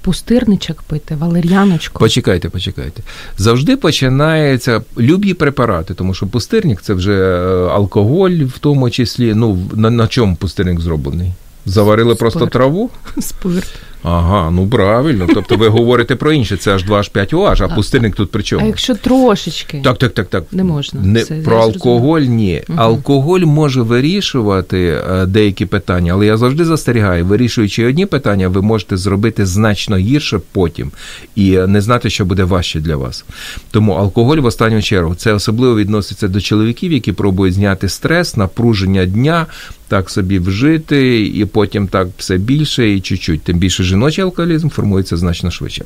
пустирничок 0.09 0.83
пити, 0.83 1.15
валер'яночку. 1.15 1.99
Почекайте, 1.99 2.49
почекайте. 2.49 3.03
Завжди 3.39 3.77
починається 3.77 4.83
любі 4.99 5.35
препарати, 5.35 5.95
тому 5.95 6.15
що 6.15 6.27
пустирник 6.27 6.83
це 6.83 6.95
вже 6.95 7.13
е, 7.13 7.69
алкоголь, 7.69 8.31
в 8.31 8.59
тому 8.59 8.91
числі. 8.91 9.35
Ну, 9.35 9.59
на, 9.75 9.91
на 9.91 10.07
чому 10.07 10.37
пустирник 10.37 10.81
зроблений? 10.81 11.33
Заварили 11.67 12.15
просто 12.15 12.47
траву? 12.47 12.91
Спирт. 13.21 13.75
Ага, 14.03 14.51
ну 14.51 14.69
правильно. 14.69 15.27
Тобто 15.35 15.57
ви 15.57 15.69
говорите 15.69 16.17
про 16.17 16.33
інше, 16.33 16.57
це 16.57 16.75
аж 16.75 16.85
2 16.85 16.99
аж 16.99 17.09
5 17.09 17.35
OH, 17.35 17.65
а 17.65 17.69
пустирник 17.69 18.15
тут 18.15 18.31
при 18.31 18.43
чому? 18.43 18.65
А 18.65 18.67
якщо 18.67 18.95
трошечки, 18.95 19.81
Так, 19.85 19.99
так, 19.99 20.13
так, 20.13 20.29
так. 20.29 20.45
Не 20.53 20.65
можна. 20.65 21.01
Не, 21.01 21.23
Це 21.23 21.35
про 21.35 21.59
алкоголь 21.59 22.21
ні. 22.21 22.63
Мгм. 22.69 22.81
Алкоголь 22.81 23.41
може 23.41 23.83
вирішувати 23.83 25.01
е, 25.11 25.27
деякі 25.27 25.67
питання, 25.67 26.13
але 26.13 26.27
я 26.27 26.37
завжди 26.37 26.65
застерігаю, 26.65 27.27
вирішуючи 27.27 27.87
одні 27.87 28.07
питання, 28.07 28.49
ви 28.49 28.63
можете 28.63 28.97
зробити 28.97 29.47
значно 29.47 29.97
гірше 29.97 30.41
потім 30.53 30.91
і 31.37 31.55
е, 31.55 31.67
не 31.67 31.81
знати, 31.81 32.11
що 32.11 32.25
буде 32.25 32.45
важче 32.45 32.81
для 32.81 32.97
вас. 32.97 33.25
Тому 33.71 33.93
алкоголь 33.93 34.39
в 34.39 34.45
останню 34.45 34.83
чергу 34.83 35.15
це 35.15 35.33
особливо 35.33 35.77
відноситься 35.77 36.29
до 36.29 36.41
чоловіків, 36.41 36.93
які 36.93 37.13
пробують 37.13 37.55
зняти 37.55 37.89
стрес, 37.89 38.37
напруження 38.37 39.07
дня. 39.07 39.47
Так 39.91 40.11
собі 40.11 40.39
вжити, 40.39 41.27
і 41.27 41.45
потім 41.45 41.89
так 41.89 42.09
все 42.19 42.37
більше 42.37 42.91
і 42.91 43.01
чуть-чуть. 43.01 43.43
Тим 43.43 43.59
більше 43.59 43.85
жіночий 43.89 44.25
алкоголізм 44.25 44.69
формується 44.69 45.17
значно 45.17 45.51
швидше. 45.51 45.85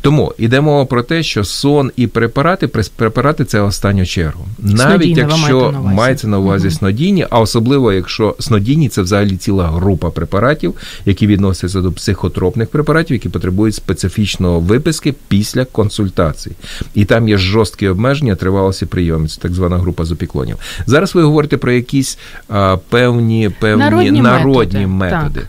Тому 0.00 0.34
йдемо 0.38 0.86
про 0.86 1.02
те, 1.02 1.22
що 1.22 1.44
сон 1.44 1.90
і 1.96 2.06
препарати, 2.06 2.68
препарати 2.96 3.44
це 3.44 3.60
останню 3.60 4.06
чергу. 4.06 4.46
Навіть 4.58 4.80
Снодійне 4.80 5.20
якщо 5.20 5.70
на 5.72 5.80
мається 5.80 6.28
на 6.28 6.38
увазі 6.38 6.66
Мгм. 6.66 6.76
снодійні, 6.76 7.26
а 7.30 7.40
особливо 7.40 7.92
якщо 7.92 8.36
снодійні 8.38 8.88
це 8.88 9.02
взагалі 9.02 9.36
ціла 9.36 9.66
група 9.68 10.10
препаратів, 10.10 10.74
які 11.06 11.26
відносяться 11.26 11.80
до 11.80 11.92
психотропних 11.92 12.68
препаратів, 12.68 13.14
які 13.14 13.28
потребують 13.28 13.74
специфічного 13.74 14.60
виписки 14.60 15.14
після 15.28 15.64
консультацій. 15.64 16.52
І 16.94 17.04
там 17.04 17.28
є 17.28 17.36
жорсткі 17.36 17.88
обмеження 17.88 18.34
тривалості 18.34 18.86
прийомів, 18.86 19.30
це 19.30 19.40
так 19.40 19.52
звана 19.52 19.78
група 19.78 20.04
з 20.04 20.12
опіклонів. 20.12 20.56
Зараз 20.86 21.14
ви 21.14 21.22
говорите 21.22 21.56
про 21.56 21.72
якісь 21.72 22.18
а, 22.48 22.76
певні, 22.88 23.50
певні 23.60 23.84
Народні 23.84 24.20
народні, 24.20 24.86
методи, 24.86 24.86
методи. 24.86 25.40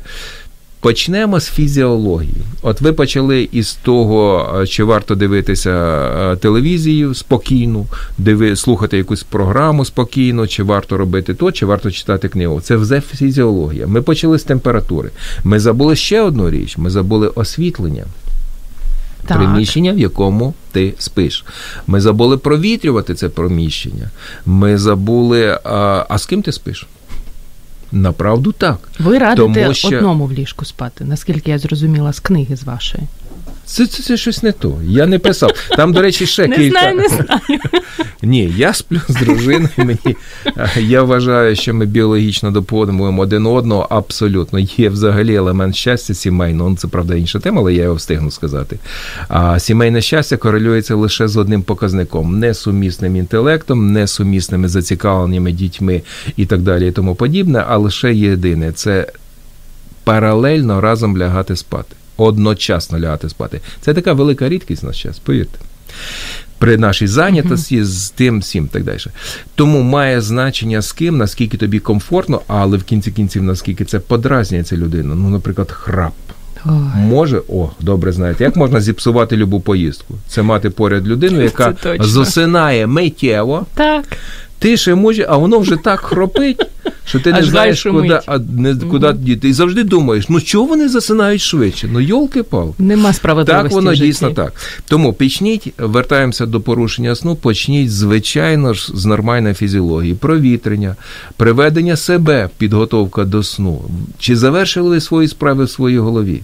Почнемо 0.86 1.40
з 1.40 1.50
фізіології. 1.50 2.42
От 2.62 2.82
ви 2.82 2.94
почали 2.94 3.50
із 3.52 3.74
того, 3.74 4.50
е, 4.62 4.68
чи 4.68 4.84
варто 4.84 5.16
дивитися 5.16 5.72
е, 5.72 6.36
телевізію 6.36 7.14
спокійно, 7.14 7.86
диви, 8.18 8.56
слухати 8.56 8.98
якусь 8.98 9.24
програму 9.24 9.86
спокійно, 9.86 10.48
чи 10.48 10.64
варто 10.64 10.98
робити 10.98 11.34
то, 11.34 11.52
чи 11.52 11.66
варто 11.66 11.92
читати 11.92 12.30
книгу. 12.30 12.62
Це 12.62 12.76
вже 12.76 13.02
фізіологія. 13.02 13.88
Ми 13.88 14.02
почали 14.02 14.40
з 14.40 14.44
температури. 14.44 15.10
Ми 15.44 15.60
забули 15.60 15.96
ще 15.96 16.22
одну 16.22 16.50
річ: 16.50 16.78
ми 16.78 16.90
забули 16.90 17.28
освітлення. 17.28 18.06
Так. 19.28 19.38
Приміщення, 19.38 19.94
в 19.94 20.00
якому 20.00 20.54
ти 20.72 20.94
спиш. 21.00 21.46
Ми 21.88 22.02
забули 22.02 22.38
провітрювати 22.38 23.16
це 23.16 23.30
приміщення. 23.30 24.10
Ми 24.46 24.78
забули. 24.78 25.60
А, 25.64 26.06
а 26.10 26.18
з 26.18 26.26
ким 26.26 26.42
ти 26.42 26.52
спиш? 26.52 26.88
Направду 27.92 28.52
так. 28.52 28.90
ви 29.00 29.18
радите 29.18 29.62
Тому 29.62 29.74
що- 29.74 29.88
одному 29.98 30.26
в 30.26 30.32
ліжку 30.34 30.66
спати, 30.66 31.04
наскільки 31.06 31.52
я 31.52 31.60
зрозуміла 31.60 32.14
з 32.14 32.20
книги 32.20 32.56
з 32.56 32.64
вашої. 32.64 33.04
Це, 33.66 33.88
це, 33.88 34.04
це 34.04 34.18
щось 34.18 34.44
не 34.44 34.52
то. 34.52 34.78
Я 34.88 35.06
не 35.08 35.20
писав. 35.20 35.52
Там, 35.76 35.94
до 35.94 36.02
речі, 36.02 36.26
ще 36.26 36.48
Не 36.48 36.56
кілька. 36.56 36.80
знаю, 36.80 36.96
не 36.98 37.08
знаю. 37.08 37.60
Ні, 38.22 38.54
я 38.58 38.74
сплю 38.74 39.02
з 39.08 39.16
дружиною. 39.16 39.70
Мені 39.78 40.16
е, 40.58 40.70
я 40.78 41.04
вважаю, 41.04 41.56
що 41.56 41.74
ми 41.74 41.86
біологічно 41.86 42.52
доповнюємо 42.52 43.22
один 43.22 43.46
одного. 43.48 43.88
Абсолютно 43.90 44.60
є 44.60 44.90
взагалі 44.90 45.36
елемент 45.36 45.76
щастя 45.76 46.14
сімейного. 46.14 46.70
Ну, 46.70 46.76
це 46.76 46.88
правда 46.88 47.16
інша 47.16 47.40
тема, 47.40 47.62
але 47.62 47.74
я 47.74 47.84
його 47.84 47.96
встигну 47.96 48.32
сказати. 48.32 48.80
А 49.28 49.60
сімейне 49.60 50.02
щастя 50.02 50.38
корелюється 50.38 50.96
лише 50.96 51.28
з 51.28 51.38
одним 51.38 51.62
показником: 51.62 52.40
несумісним 52.40 53.16
інтелектом, 53.16 53.92
несумісними 53.94 54.68
зацікавленнями 54.68 55.52
дітьми 55.52 56.02
і 56.38 56.46
так 56.46 56.62
далі, 56.62 56.88
і 56.88 56.92
тому 56.92 57.16
подібне. 57.16 57.64
А 57.68 57.78
лише 57.78 58.14
єдине 58.14 58.72
це 58.72 59.08
паралельно 60.04 60.82
разом 60.82 61.18
лягати 61.18 61.56
спати. 61.56 61.96
Одночасно 62.18 63.00
лягати 63.00 63.30
спати. 63.30 63.62
Це 63.82 63.94
така 63.94 64.14
велика 64.14 64.50
рідкість 64.50 64.84
на 64.84 64.94
час, 64.94 65.20
повірте. 65.20 65.60
При 66.58 66.78
нашій 66.78 67.08
зайнятості 67.08 67.84
з 67.84 68.10
тим 68.10 68.40
всім 68.40 68.68
так 68.68 68.84
далі. 68.84 69.00
Тому 69.56 69.82
має 69.82 70.22
значення 70.22 70.82
з 70.82 70.92
ким, 70.92 71.18
наскільки 71.18 71.58
тобі 71.58 71.80
комфортно, 71.80 72.42
але 72.48 72.78
в 72.78 72.84
кінці 72.84 73.12
кінців, 73.12 73.44
наскільки 73.44 73.86
це 73.86 74.00
подразнює 74.00 74.64
цю 74.64 74.78
людину. 74.78 75.16
Ну, 75.16 75.30
наприклад, 75.30 75.72
храп. 75.72 76.14
Ой. 76.66 76.74
Може, 76.96 77.42
о, 77.50 77.70
добре 77.80 78.12
знаєте, 78.12 78.44
як 78.44 78.56
можна 78.56 78.82
зіпсувати 78.82 79.38
любу 79.38 79.60
поїздку? 79.60 80.16
Це 80.28 80.42
мати 80.42 80.70
поряд 80.70 81.08
людину, 81.08 81.42
яка 81.42 81.76
засинає 82.00 82.88
миттєво, 82.88 83.66
Так. 83.74 84.06
Ти 84.60 84.78
ще 84.78 84.96
може, 84.96 85.26
а 85.30 85.38
воно 85.38 85.60
вже 85.60 85.76
так 85.76 86.00
хропить, 86.00 86.62
що 87.06 87.20
ти 87.20 87.32
не 87.32 87.40
Аж 87.40 87.50
знаєш, 87.50 87.84
куди, 87.84 88.20
а, 88.26 88.38
не, 88.58 88.76
куди 88.76 89.14
діти. 89.14 89.50
І 89.50 89.54
завжди 89.54 89.84
думаєш, 89.84 90.30
ну 90.30 90.42
чого 90.42 90.66
вони 90.66 90.90
засинають 90.90 91.42
швидше? 91.42 91.90
Ну, 91.92 92.00
йолки-палки. 92.00 92.84
Нема 92.84 93.14
справедливості. 93.14 93.70
Так, 93.70 93.72
воно 93.72 93.92
в 93.92 93.96
житті. 93.96 94.08
дійсно 94.08 94.30
так. 94.30 94.54
Тому 94.88 95.14
почніть, 95.14 95.74
вертаємося 95.78 96.46
до 96.46 96.62
порушення 96.62 97.16
сну, 97.16 97.36
почніть, 97.36 97.92
звичайно 97.92 98.74
ж, 98.74 98.92
з 98.96 99.06
нормальної 99.06 99.56
фізіології, 99.56 100.14
провітрення, 100.14 100.96
приведення 101.38 101.96
себе, 101.96 102.50
підготовка 102.58 103.24
до 103.24 103.44
сну. 103.44 103.82
Чи 104.20 104.36
завершили 104.36 104.90
ви 104.90 105.02
свої 105.02 105.28
справи 105.28 105.64
в 105.64 105.70
своїй 105.70 106.00
голові? 106.00 106.42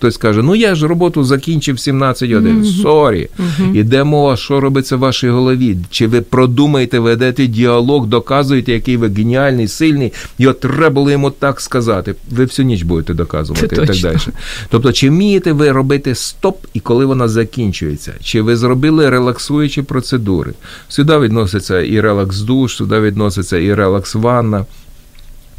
Хтось 0.00 0.16
каже, 0.16 0.42
ну 0.42 0.54
я 0.54 0.74
ж 0.74 0.86
роботу 0.86 1.24
закінчив 1.24 1.80
17 1.80 2.30
годин. 2.30 2.64
Sorry. 2.64 3.28
Іде 3.74 4.04
мова, 4.04 4.36
що 4.36 4.60
робиться 4.60 4.96
в 4.96 4.98
вашій 4.98 5.28
голові. 5.28 5.76
Чи 5.90 6.06
ви 6.06 6.20
продумаєте, 6.20 6.98
ведете 6.98 7.46
діалог, 7.46 8.06
доказуєте, 8.06 8.72
який 8.72 8.96
ви 8.96 9.08
геніальний, 9.08 9.68
сильний, 9.68 10.12
і 10.38 10.46
от 10.46 10.60
треба 10.60 10.90
було 10.90 11.10
йому 11.10 11.30
так 11.30 11.60
сказати. 11.60 12.14
Ви 12.30 12.44
всю 12.44 12.66
ніч 12.66 12.82
будете 12.82 13.14
доказувати 13.14 13.68
Це 13.68 13.82
і 13.82 13.86
так 13.86 13.96
далі. 13.96 14.16
Тобто, 14.70 14.92
чи 14.92 15.10
вмієте 15.10 15.52
ви 15.52 15.72
робити 15.72 16.14
стоп 16.14 16.66
і 16.74 16.80
коли 16.80 17.04
вона 17.04 17.28
закінчується? 17.28 18.12
Чи 18.22 18.42
ви 18.42 18.56
зробили 18.56 19.10
релаксуючі 19.10 19.82
процедури? 19.82 20.52
Сюди 20.88 21.18
відноситься 21.18 21.80
і 21.80 22.00
релакс 22.00 22.40
душ, 22.40 22.76
сюди 22.76 23.00
відноситься 23.00 23.58
і 23.58 23.74
релакс 23.74 24.14
ванна. 24.14 24.64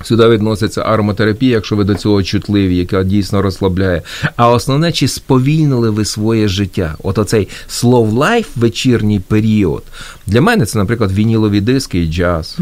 Сюди 0.03 0.27
відноситься 0.27 0.81
ароматерапія, 0.81 1.51
якщо 1.51 1.75
ви 1.75 1.83
до 1.83 1.95
цього 1.95 2.23
чутливі, 2.23 2.77
яка 2.77 3.03
дійсно 3.03 3.41
розслабляє. 3.41 4.01
А 4.35 4.49
основне, 4.49 4.91
чи 4.91 5.07
сповільнили 5.07 5.89
ви 5.89 6.05
своє 6.05 6.47
життя? 6.47 6.95
От 7.03 7.17
оцей 7.17 7.47
slow 7.69 8.11
life 8.11 8.47
вечірній 8.55 9.19
період. 9.19 9.83
Для 10.31 10.41
мене 10.41 10.65
це, 10.65 10.79
наприклад, 10.79 11.11
вінілові 11.11 11.61
диски 11.61 12.03
і 12.03 12.07
джаз 12.07 12.57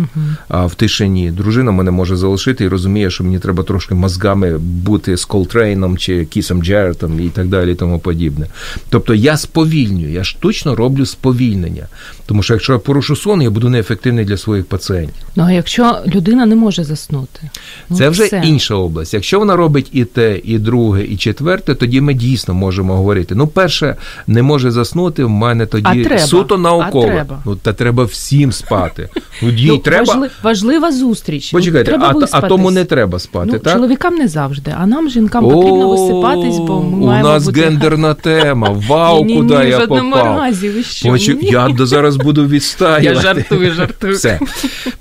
а, 0.48 0.66
в 0.66 0.76
тишині. 0.76 1.32
Дружина 1.32 1.72
мене 1.72 1.92
може 1.92 2.16
залишити 2.16 2.64
і 2.64 2.68
розуміє, 2.68 3.10
що 3.10 3.24
мені 3.24 3.40
треба 3.40 3.64
трошки 3.64 3.96
мозгами 3.96 4.58
бути 4.58 5.18
з 5.18 5.26
Колтрейном 5.26 5.98
чи 5.98 6.26
Кісом 6.26 6.64
Джертом 6.64 7.20
і 7.20 7.30
так 7.30 7.48
далі, 7.48 7.72
і 7.72 7.76
тому 7.76 8.00
подібне. 8.00 8.48
Тобто 8.90 9.14
я 9.14 9.38
сповільнюю, 9.38 10.12
я 10.12 10.24
штучно 10.24 10.76
роблю 10.76 11.06
сповільнення. 11.06 11.88
Тому 12.26 12.44
що 12.44 12.54
якщо 12.54 12.74
я 12.74 12.80
порушу 12.80 13.16
сон, 13.16 13.42
я 13.42 13.50
буду 13.50 13.70
неефективний 13.70 14.26
для 14.26 14.38
своїх 14.38 14.66
пацієнтів. 14.66 15.26
Ну, 15.36 15.44
а 15.44 15.52
якщо 15.52 15.98
людина 16.08 16.46
не 16.46 16.56
може 16.56 16.84
заснути, 16.84 17.50
ну, 17.90 17.98
Це 17.98 18.10
вже 18.10 18.26
все. 18.26 18.42
інша 18.46 18.76
область. 18.76 19.14
Якщо 19.14 19.40
вона 19.40 19.56
робить 19.56 19.90
і 19.92 20.06
те, 20.06 20.40
і 20.44 20.58
друге, 20.60 21.04
і 21.04 21.18
четверте, 21.18 21.76
тоді 21.76 22.02
ми 22.02 22.14
дійсно 22.14 22.54
можемо 22.54 22.96
говорити. 22.96 23.36
Ну, 23.36 23.48
перше, 23.48 23.96
не 24.28 24.44
може 24.44 24.72
заснути, 24.72 25.24
в 25.24 25.30
мене 25.30 25.66
тоді 25.66 25.86
А 25.88 26.04
треба? 26.04 26.22
суто 26.22 26.58
науково. 26.58 27.06
А 27.08 27.12
треба? 27.12 27.42
Ну, 27.46 27.56
та 27.62 27.74
треба 27.74 28.04
всім 28.04 28.52
спати. 28.52 29.10
Ну, 29.42 29.50
їй 29.50 29.68
Ну, 29.68 29.78
треба. 29.78 30.14
важли- 30.14 30.30
важлива 30.44 30.92
зустріч. 30.92 31.54
Ну, 31.54 31.60
Почекайте, 31.60 31.86
треба 31.92 32.14
а, 32.32 32.38
а 32.38 32.42
тому 32.42 32.72
не 32.72 32.86
треба 32.86 33.20
спати, 33.20 33.50
Ну, 33.54 33.60
так? 33.60 33.74
чоловікам 33.74 34.16
не 34.16 34.28
завжди, 34.28 34.74
а 34.80 34.86
нам, 34.86 35.10
жінкам, 35.10 35.44
потрібно 35.44 35.90
висипатись, 35.90 36.58
бо 36.58 36.82
ми 36.84 36.98
У 37.04 37.08
маємо 37.08 37.30
нас 37.30 37.46
бути... 37.46 37.62
гендерна 37.62 38.14
тема. 38.14 38.70
Вау, 38.88 39.26
куди 39.28 39.54
я 39.54 39.80
попав. 39.80 40.38
разі, 40.38 40.70
ви 40.70 40.84
що? 40.84 41.10
Почу- 41.10 41.34
Ні. 41.42 41.50
Я 41.50 41.76
зараз 41.80 42.16
буду 42.16 42.48
відстаювати. 42.48 43.06
Я 43.06 43.16
жартую, 43.16 43.74
жартую. 43.74 44.14
Все. 44.14 44.40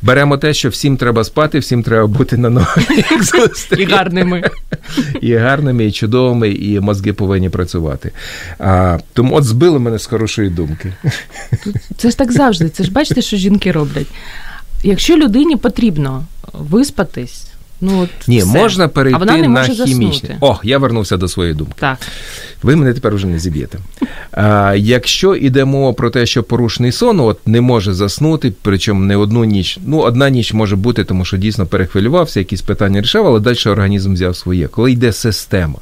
Беремо 0.03 0.38
те, 0.38 0.55
що 0.55 0.68
всім 0.68 0.97
треба 0.97 1.25
спати, 1.25 1.59
всім 1.59 1.83
треба 1.83 2.07
бути 2.07 2.37
на 2.37 2.51
ногах. 2.51 2.79
І 3.79 3.85
гарними. 3.85 4.51
і 5.21 5.35
гарними, 5.35 5.85
і 5.87 5.92
чудовими, 5.92 6.51
і 6.51 6.81
мозги 6.81 7.12
повинні 7.12 7.49
працювати. 7.49 8.12
А, 8.59 8.99
тому 9.12 9.37
от 9.37 9.44
збили 9.44 9.79
мене 9.79 9.99
з 9.99 10.07
хорошої 10.07 10.51
думки. 10.51 10.92
Це 11.97 12.11
ж 12.11 12.18
так 12.18 12.33
завжди. 12.38 12.68
Це 12.68 12.85
ж 12.85 12.90
бачите, 12.92 13.22
що 13.22 13.37
жінки 13.37 13.72
роблять. 13.72 14.07
Якщо 14.83 15.16
людині 15.16 15.57
потрібно 15.57 16.24
виспатись, 16.53 17.44
Ну, 17.81 18.01
от 18.01 18.29
Ні, 18.29 18.38
все. 18.38 18.46
можна 18.59 18.85
а 18.85 18.88
перейти 18.88 19.18
вона 19.18 19.37
не 19.37 19.42
на 19.42 19.48
може 19.48 19.72
хімічне. 19.74 20.12
заснути. 20.12 20.37
О, 20.40 20.59
я 20.62 20.79
вернувся 20.79 21.16
до 21.16 21.29
своєї 21.29 21.55
думки. 21.55 21.74
Так. 21.79 21.98
Ви 22.62 22.77
мене 22.77 22.94
тепер 22.94 23.14
вже 23.14 23.27
не 23.27 23.38
зіб'єте. 23.38 23.79
А, 24.33 24.74
якщо 24.79 25.35
йде 25.35 25.64
мова 25.64 25.92
про 25.92 26.11
те, 26.11 26.27
що 26.27 26.42
порушений 26.42 26.92
сон, 26.92 27.20
от 27.20 27.48
не 27.48 27.61
може 27.61 27.94
заснути, 27.94 28.53
причому 28.62 29.01
не 29.05 29.16
одну 29.16 29.44
ніч. 29.44 29.79
Ну, 29.87 29.98
одна 29.98 30.31
ніч 30.31 30.53
може 30.53 30.77
бути, 30.77 31.05
тому 31.05 31.24
що 31.24 31.37
дійсно 31.37 31.66
перехвилювався, 31.66 32.40
якісь 32.40 32.62
питання 32.62 33.01
рішав, 33.01 33.27
але 33.27 33.40
далі 33.40 33.57
організм 33.66 34.14
взяв 34.14 34.37
своє. 34.37 34.68
Коли 34.68 34.92
йде 34.92 35.12
система, 35.12 35.79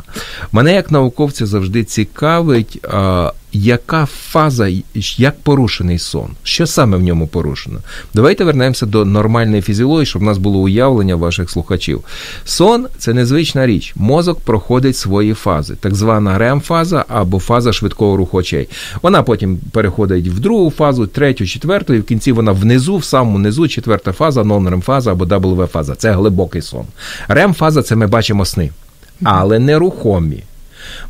мене 0.53 0.75
як 0.75 0.91
науковця 0.91 1.47
завжди 1.47 1.85
цікавить. 1.85 2.79
А, 2.93 3.33
яка 3.53 4.07
фаза, 4.07 4.69
як 5.17 5.41
порушений 5.41 5.99
сон? 5.99 6.31
Що 6.43 6.67
саме 6.67 6.97
в 6.97 7.03
ньому 7.03 7.27
порушено? 7.27 7.79
Давайте 8.15 8.45
вернемося 8.45 8.87
до 8.87 9.05
нормальної 9.05 9.63
фізіології, 9.63 10.07
щоб 10.07 10.23
в 10.23 10.25
нас 10.25 10.39
було 10.39 10.59
уявлення 10.59 11.17
ваших 11.17 11.51
слухачів. 11.51 12.05
Сон 12.45 12.87
це 12.99 13.15
незвична 13.15 13.67
річ. 13.67 13.93
Мозок 13.97 14.41
проходить 14.41 14.97
свої 14.97 15.35
фази, 15.35 15.75
так 15.81 15.95
звана 15.95 16.39
рем-фаза 16.39 17.05
або 17.09 17.39
фаза 17.39 17.73
швидкого 17.73 18.17
руху 18.17 18.39
очей. 18.39 18.69
Вона 19.03 19.23
потім 19.23 19.59
переходить 19.73 20.29
в 20.29 20.39
другу 20.39 20.71
фазу, 20.71 21.07
третю, 21.07 21.47
четверту, 21.47 21.95
і 21.95 21.99
в 21.99 22.05
кінці 22.05 22.33
вона 22.33 22.53
внизу, 22.53 22.97
в 22.97 23.05
самому 23.05 23.39
низу, 23.39 23.69
четверта 23.69 24.13
фаза, 24.13 24.43
нон-рем-фаза 24.43 25.13
або 25.13 25.25
W-фаза. 25.25 25.95
Це 25.95 26.13
глибокий 26.13 26.63
сон. 26.63 26.87
Рем-фаза 27.29 27.83
це 27.83 27.97
ми 27.97 28.07
бачимо 28.07 28.45
сни, 28.45 28.71
але 29.23 29.59
нерухомі. 29.59 30.43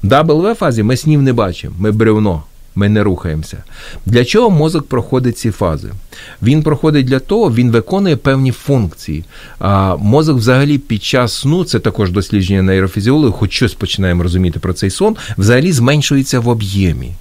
В 0.02 0.08
W-фазі 0.08 0.82
ми 0.82 0.96
снів 0.96 1.22
не 1.22 1.32
бачимо, 1.32 1.74
ми 1.78 1.92
бревно. 1.92 2.42
Ми 2.78 2.88
не 2.88 3.02
рухаємося. 3.02 3.62
Для 4.06 4.24
чого 4.24 4.50
мозок 4.50 4.88
проходить 4.88 5.38
ці 5.38 5.50
фази? 5.50 5.88
Він 6.42 6.62
проходить 6.62 7.06
для 7.06 7.18
того, 7.18 7.52
він 7.52 7.70
виконує 7.70 8.16
певні 8.16 8.52
функції. 8.52 9.24
А 9.58 9.96
мозок, 9.96 10.36
взагалі, 10.36 10.78
під 10.78 11.04
час 11.04 11.32
сну, 11.32 11.64
це 11.64 11.78
також 11.78 12.10
дослідження 12.10 12.62
нейрофізіологів, 12.62 13.32
хоч 13.32 13.52
щось 13.52 13.74
починаємо 13.74 14.22
розуміти 14.22 14.58
про 14.58 14.72
цей 14.72 14.90
сон, 14.90 15.16
взагалі 15.38 15.72
зменшується 15.72 16.40
в 16.40 16.48
об'ємі. 16.48 17.12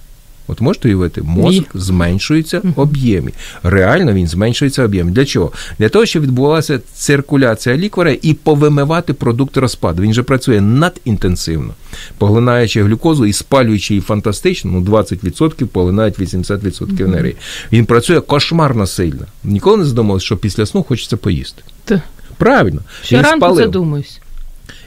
От 0.48 0.60
можете 0.60 0.88
уявити, 0.88 1.22
мозок 1.22 1.64
зменшується 1.74 2.60
в 2.76 2.80
об'ємі. 2.80 3.32
Реально 3.62 4.12
він 4.12 4.26
зменшується 4.26 4.82
в 4.82 4.84
об'ємі. 4.84 5.10
Для 5.12 5.24
чого? 5.24 5.52
Для 5.78 5.88
того, 5.88 6.06
щоб 6.06 6.22
відбувалася 6.22 6.80
циркуляція 6.94 7.76
ліквора 7.76 8.16
і 8.22 8.34
повимивати 8.34 9.12
продукти 9.12 9.60
розпаду. 9.60 10.02
Він 10.02 10.12
же 10.14 10.22
працює 10.22 10.60
надінтенсивно, 10.60 11.74
поглинаючи 12.18 12.82
глюкозу 12.82 13.26
і 13.26 13.32
спалюючи 13.32 13.94
її 13.94 14.00
фантастично, 14.00 14.70
ну 14.70 14.80
20% 14.80 15.64
поглинають 15.66 16.18
80% 16.18 17.04
енергії. 17.04 17.36
Він 17.72 17.86
працює 17.86 18.20
кошмарно 18.20 18.86
сильно. 18.86 19.22
Ніколи 19.44 19.76
не 19.76 19.84
задумався, 19.84 20.26
що 20.26 20.36
після 20.36 20.66
сну 20.66 20.82
хочеться 20.82 21.16
поїсти. 21.16 21.62
Т- 21.84 22.02
Правильно, 22.38 22.80
він 22.80 23.04
Щоранку 23.04 23.38
спалив. 23.38 23.64
задумуюсь. 23.64 24.20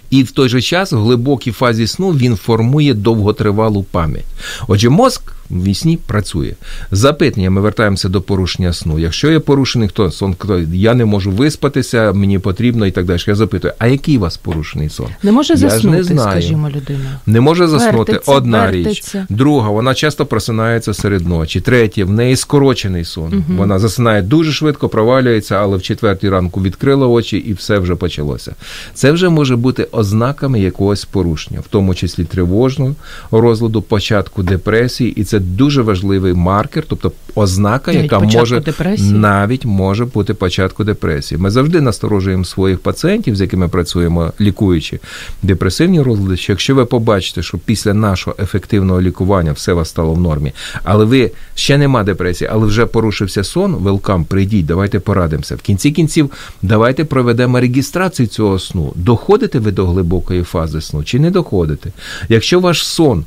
І 0.10 0.24
в 0.24 0.32
той 0.32 0.50
же 0.50 0.62
час 0.62 0.92
в 0.92 0.98
глибокій 0.98 1.52
фазі 1.52 1.88
сну 1.88 2.10
він 2.12 2.36
формує 2.36 2.94
довготривалу 2.94 3.84
пам'ять. 3.84 4.26
Отже, 4.68 4.90
мозк 4.90 5.22
в 5.50 5.64
вісні 5.64 6.00
працює. 6.08 6.54
Запитання, 6.92 7.50
ми 7.50 7.62
вертаємося 7.62 8.10
до 8.10 8.22
порушення 8.22 8.74
сну. 8.74 9.00
Якщо 9.00 9.32
є 9.32 9.40
порушений 9.40 9.88
хто 9.90 10.12
сон, 10.12 10.36
хто 10.40 10.60
я 10.60 10.94
не 10.94 11.06
можу 11.06 11.32
виспатися, 11.32 12.14
мені 12.14 12.40
потрібно 12.40 12.86
і 12.86 12.92
так 12.92 13.06
далі. 13.06 13.20
Я 13.28 13.36
запитую, 13.36 13.74
а 13.80 13.88
який 13.88 14.18
у 14.18 14.20
вас 14.20 14.38
порушений 14.38 14.90
сон? 14.90 15.08
Не 15.24 15.32
може 15.32 15.54
Я 15.54 15.58
ж 15.58 15.64
не 15.64 15.70
заснути, 15.70 16.04
знаю. 16.04 16.32
скажімо, 16.32 16.70
людина. 16.70 17.20
Не 17.26 17.42
може 17.42 17.68
заснути 17.68 18.12
Вертиться, 18.12 18.32
одна 18.32 18.72
річ. 18.72 19.16
Друга, 19.30 19.70
вона 19.70 19.94
часто 19.94 20.26
просинається 20.26 20.94
серед 20.94 21.28
ночі. 21.28 21.62
Третє, 21.62 22.04
в 22.04 22.10
неї 22.12 22.36
скорочений 22.36 23.06
сон. 23.06 23.44
Вона 23.58 23.80
засинає 23.80 24.22
дуже 24.22 24.52
швидко, 24.52 24.90
провалюється, 24.90 25.56
але 25.56 25.78
в 25.78 25.82
четвертій 25.82 26.30
ранку 26.30 26.62
відкрила 26.62 27.08
очі 27.08 27.38
і 27.38 27.54
все 27.54 27.80
вже 27.80 27.96
почалося. 27.96 28.56
Це 28.94 29.12
вже 29.12 29.30
може 29.30 29.56
бути 29.56 29.88
ознаками 29.92 30.60
якогось 30.60 31.06
порушення, 31.06 31.60
в 31.60 31.68
тому 31.70 31.96
числі 31.96 32.24
тривожного 32.24 32.96
розладу, 33.32 33.82
початку 33.82 34.44
депресії, 34.44 35.12
і 35.12 35.24
це 35.24 35.39
дуже 35.40 35.82
важливий 35.82 36.34
маркер, 36.34 36.84
тобто 36.88 37.12
ознака, 37.36 37.92
Навіть 37.94 38.12
яка 38.12 38.20
може 38.20 38.60
депресії? 38.60 39.12
навіть 39.12 39.66
може 39.66 40.06
бути 40.06 40.34
початку 40.34 40.84
депресії. 40.84 41.42
Ми 41.42 41.50
завжди 41.50 41.82
насторожуємо 41.82 42.46
своїх 42.46 42.80
пацієнтів, 42.80 43.36
з 43.36 43.42
якими 43.42 43.68
працюємо, 43.68 44.34
лікуючи 44.42 45.00
депресивні 45.44 46.02
розлади. 46.02 46.38
Що 46.38 46.52
якщо 46.52 46.76
ви 46.76 46.86
побачите, 46.86 47.42
що 47.42 47.58
після 47.58 47.94
нашого 47.94 48.36
ефективного 48.40 49.02
лікування 49.02 49.52
все 49.52 49.74
вас 49.74 49.90
стало 49.90 50.14
в 50.14 50.22
нормі, 50.22 50.54
але 50.84 51.06
ви 51.06 51.32
ще 51.56 51.78
нема 51.78 52.04
депресії, 52.04 52.50
але 52.54 52.68
вже 52.68 52.86
порушився 52.86 53.44
сон, 53.44 53.76
велкам, 53.76 54.26
прийдіть, 54.26 54.66
давайте 54.66 55.00
порадимося. 55.00 55.56
В 55.56 55.62
кінці 55.62 55.92
кінців 55.92 56.32
давайте 56.62 57.06
проведемо 57.06 57.60
реєстрацію 57.60 58.28
цього 58.28 58.60
сну. 58.60 58.94
Доходите 58.96 59.60
ви 59.60 59.72
до 59.72 59.88
глибокої 59.88 60.44
фази 60.44 60.82
сну 60.82 61.04
чи 61.04 61.20
не 61.20 61.32
доходите? 61.32 61.92
Якщо 62.30 62.60
ваш 62.60 62.86
сон 62.86 63.26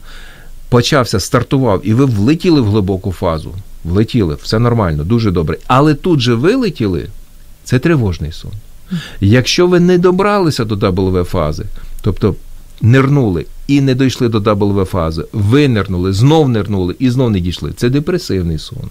почався, 0.72 1.20
стартував, 1.20 1.80
і 1.84 1.94
ви 1.94 2.04
влетіли 2.04 2.60
в 2.60 2.66
глибоку 2.66 3.12
фазу. 3.12 3.54
Влетіли, 3.84 4.36
все 4.42 4.58
нормально, 4.58 5.04
дуже 5.04 5.30
добре. 5.30 5.58
Але 5.66 5.94
тут 5.94 6.20
же 6.20 6.34
вилетіли, 6.34 7.08
це 7.64 7.78
тривожний 7.78 8.32
сон. 8.32 8.50
Якщо 9.20 9.66
ви 9.66 9.80
не 9.80 9.98
добралися 9.98 10.64
до 10.64 10.74
W 10.74 11.24
фази, 11.24 11.64
тобто 12.02 12.34
нирнули 12.80 13.46
і 13.66 13.80
не 13.80 13.94
дійшли 13.94 14.28
до 14.28 14.38
W 14.38 14.84
фази, 14.84 15.24
винирнули, 15.32 16.12
знов 16.12 16.48
нирнули 16.48 16.94
і 16.98 17.10
знов 17.10 17.30
не 17.30 17.40
дійшли, 17.40 17.72
це 17.76 17.88
депресивний 17.88 18.58
сон. 18.58 18.90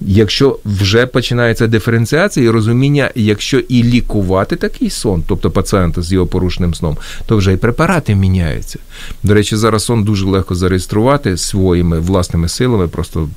Якщо 0.00 0.58
вже 0.64 1.06
починається 1.06 1.66
диференціація 1.66 2.46
і 2.46 2.50
розуміння, 2.50 3.10
якщо 3.14 3.58
і 3.58 3.82
лікувати 3.82 4.56
такий 4.56 4.90
сон, 4.90 5.22
тобто 5.28 5.50
пацієнта 5.50 6.02
з 6.02 6.12
його 6.12 6.26
порушеним 6.26 6.74
сном, 6.74 6.96
то 7.26 7.36
вже 7.36 7.52
і 7.52 7.56
препарати 7.56 8.14
міняються. 8.14 8.78
До 9.22 9.34
речі, 9.34 9.56
зараз 9.56 9.84
сон 9.84 10.04
дуже 10.04 10.26
легко 10.26 10.54
зареєструвати 10.54 11.36
своїми 11.36 12.00
власними 12.00 12.48
силами. 12.48 12.88
Просто 12.88 13.28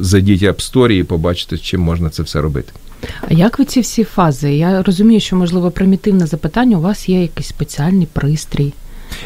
зайдіть 0.00 0.42
App 0.42 0.72
Store 0.72 0.90
і 0.90 1.04
побачите, 1.04 1.58
чим 1.58 1.80
можна 1.80 2.10
це 2.10 2.22
все 2.22 2.40
робити. 2.40 2.72
А 3.28 3.34
як 3.34 3.58
ви 3.58 3.64
ці 3.64 3.80
всі 3.80 4.04
фази? 4.04 4.52
Я 4.52 4.82
розумію, 4.82 5.20
що 5.20 5.36
можливо 5.36 5.70
примітивне 5.70 6.26
запитання. 6.26 6.76
У 6.76 6.80
вас 6.80 7.08
є 7.08 7.22
якийсь 7.22 7.48
спеціальний 7.48 8.08
пристрій. 8.12 8.72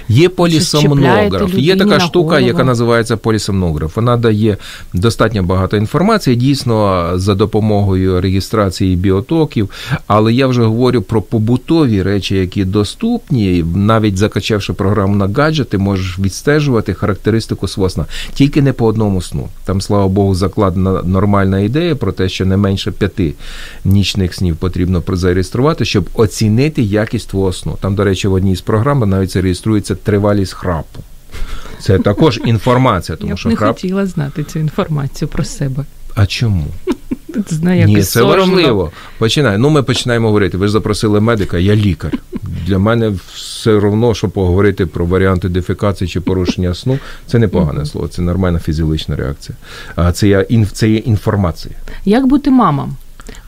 Є 0.09 0.29
полісомнограф. 0.29 1.55
Є 1.55 1.77
така 1.77 2.01
штука, 2.01 2.41
яка 2.41 2.65
називається 2.65 3.17
полісомнограф. 3.17 3.97
Вона 3.97 4.17
дає 4.17 4.57
достатньо 4.93 5.43
багато 5.43 5.77
інформації, 5.77 6.37
дійсно 6.37 7.11
за 7.15 7.35
допомогою 7.35 8.21
реєстрації 8.21 8.97
біотоків. 8.97 9.71
Але 10.07 10.33
я 10.33 10.47
вже 10.47 10.63
говорю 10.63 11.03
про 11.03 11.23
побутові 11.23 12.03
речі, 12.03 12.37
які 12.37 12.65
доступні. 12.65 13.65
Навіть 13.75 14.17
закачавши 14.17 14.73
програму 14.73 15.17
на 15.17 15.29
гаджет, 15.29 15.69
ти 15.69 15.79
можеш 15.79 16.19
відстежувати 16.19 16.95
характеристику 16.95 17.69
свого 17.69 17.91
сна. 17.91 18.07
Тільки 18.35 18.63
не 18.63 18.73
по 18.73 18.87
одному 18.87 19.23
сну. 19.23 19.49
Там, 19.65 19.81
слава 19.81 20.09
Богу, 20.09 20.35
закладена 20.35 21.03
нормальна 21.03 21.61
ідея 21.61 21.97
про 21.97 22.13
те, 22.13 22.29
що 22.29 22.47
не 22.47 22.57
менше 22.57 22.91
п'яти 22.91 23.35
нічних 23.85 24.35
снів 24.35 24.57
потрібно 24.57 25.03
зареєструвати, 25.09 25.85
щоб 25.85 26.09
оцінити 26.15 26.83
якість 26.83 27.29
твого 27.29 27.53
сну. 27.53 27.77
Там, 27.81 27.95
до 27.95 28.05
речі, 28.05 28.29
в 28.29 28.33
одній 28.33 28.57
з 28.57 28.61
програм 28.61 29.11
навіть 29.11 29.31
це 29.31 29.41
реєструється 29.41 29.84
тривалість 29.95 30.53
храпу. 30.53 31.01
Це 31.81 31.99
також 31.99 32.41
інформація, 32.45 33.17
тому 33.17 33.29
я 33.29 33.35
б 33.35 33.39
що 33.39 33.49
не 33.49 33.57
храп. 33.57 33.75
хотіла 33.77 34.07
знати 34.07 34.45
цю 34.45 34.59
інформацію 34.59 35.29
про 35.29 35.45
себе. 35.45 35.85
А 36.15 36.27
чому? 36.27 36.67
Знаю, 37.49 37.79
як 37.81 37.89
Ні, 37.89 37.97
це 37.97 38.03
соромно. 38.03 38.55
важливо. 38.57 38.93
Починай. 39.19 39.59
Ну, 39.59 39.71
ми 39.71 39.83
починаємо 39.83 40.27
говорити. 40.27 40.57
Ви 40.59 40.67
ж 40.67 40.73
запросили 40.73 41.21
медика, 41.21 41.59
я 41.59 41.77
лікар. 41.77 42.13
Для 42.67 42.79
мене 42.79 43.13
все 43.35 43.73
одно, 43.73 44.15
що 44.15 44.29
поговорити 44.29 44.87
про 44.87 45.07
варіанти 45.07 45.49
дефекації 45.49 46.09
чи 46.09 46.21
порушення 46.21 46.75
сну, 46.75 46.99
це 47.27 47.39
не 47.39 47.49
погане 47.49 47.87
слово, 47.87 48.09
це 48.09 48.23
нормальна 48.23 48.59
фізіологічна 48.59 49.17
реакція. 49.17 49.59
А 49.97 50.13
це 50.13 50.29
є 50.89 50.97
інформація. 50.99 51.75
Як 52.05 52.27
бути 52.27 52.51
мамам, 52.51 52.97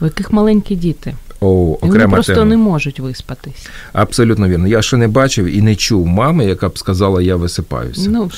у 0.01 0.05
яких 0.05 0.31
маленькі 0.33 0.75
діти? 0.75 1.15
О, 1.41 1.77
І 1.83 1.85
Вони 1.87 2.07
просто 2.07 2.33
тема. 2.33 2.45
не 2.45 2.57
можуть 2.57 2.99
виспатись. 2.99 3.67
Абсолютно 3.93 4.47
вірно. 4.47 4.67
Я 4.67 4.81
ще 4.81 4.97
не 4.97 5.07
бачив 5.07 5.45
і 5.45 5.61
не 5.61 5.75
чув 5.75 6.07
мами, 6.07 6.45
яка 6.45 6.69
б 6.69 6.77
сказала, 6.77 7.21
я 7.21 7.35
висипаюся. 7.35 8.09
Ну, 8.09 8.31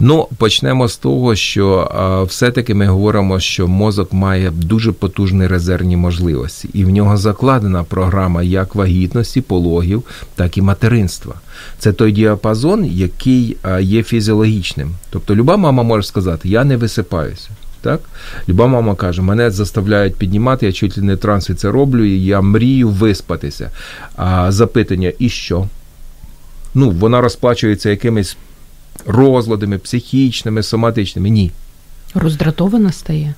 Ну, 0.00 0.28
почнемо 0.36 0.88
з 0.88 0.96
того, 0.96 1.34
що 1.36 1.88
а, 1.94 2.22
все-таки 2.22 2.74
ми 2.74 2.86
говоримо, 2.86 3.40
що 3.40 3.68
мозок 3.68 4.12
має 4.12 4.50
дуже 4.50 4.92
потужні 4.92 5.46
резервні 5.46 5.96
можливості, 5.96 6.68
і 6.72 6.84
в 6.84 6.88
нього 6.88 7.16
закладена 7.16 7.84
програма 7.84 8.42
як 8.42 8.74
вагітності, 8.74 9.40
пологів, 9.40 10.02
так 10.34 10.58
і 10.58 10.62
материнства. 10.62 11.34
Це 11.78 11.92
той 11.92 12.12
діапазон, 12.12 12.84
який 12.84 13.56
а, 13.62 13.80
є 13.80 14.02
фізіологічним. 14.02 14.90
Тобто, 15.10 15.34
люба 15.36 15.56
мама 15.56 15.82
може 15.82 16.02
сказати, 16.02 16.48
я 16.48 16.64
не 16.64 16.76
висипаюся. 16.76 17.48
Так? 17.80 18.00
Люба 18.48 18.66
мама 18.66 18.94
каже, 18.94 19.22
мене 19.22 19.50
заставляють 19.50 20.16
піднімати, 20.16 20.66
я 20.66 20.72
чуть 20.72 20.98
ли 20.98 21.04
не 21.04 21.16
транси 21.16 21.54
це 21.54 21.70
роблю, 21.70 22.04
і 22.04 22.24
я 22.24 22.40
мрію 22.40 22.88
виспатися. 22.88 23.70
А 24.16 24.52
запитання, 24.52 25.12
і 25.18 25.28
що? 25.28 25.68
Ну, 26.74 26.90
вона 26.90 27.20
розплачується 27.20 27.90
якимись 27.90 28.36
розладами, 29.06 29.78
психічними, 29.78 30.62
соматичними. 30.62 31.30
Ні. 31.30 31.52
роздратована 32.14 32.92
стає. 32.92 33.34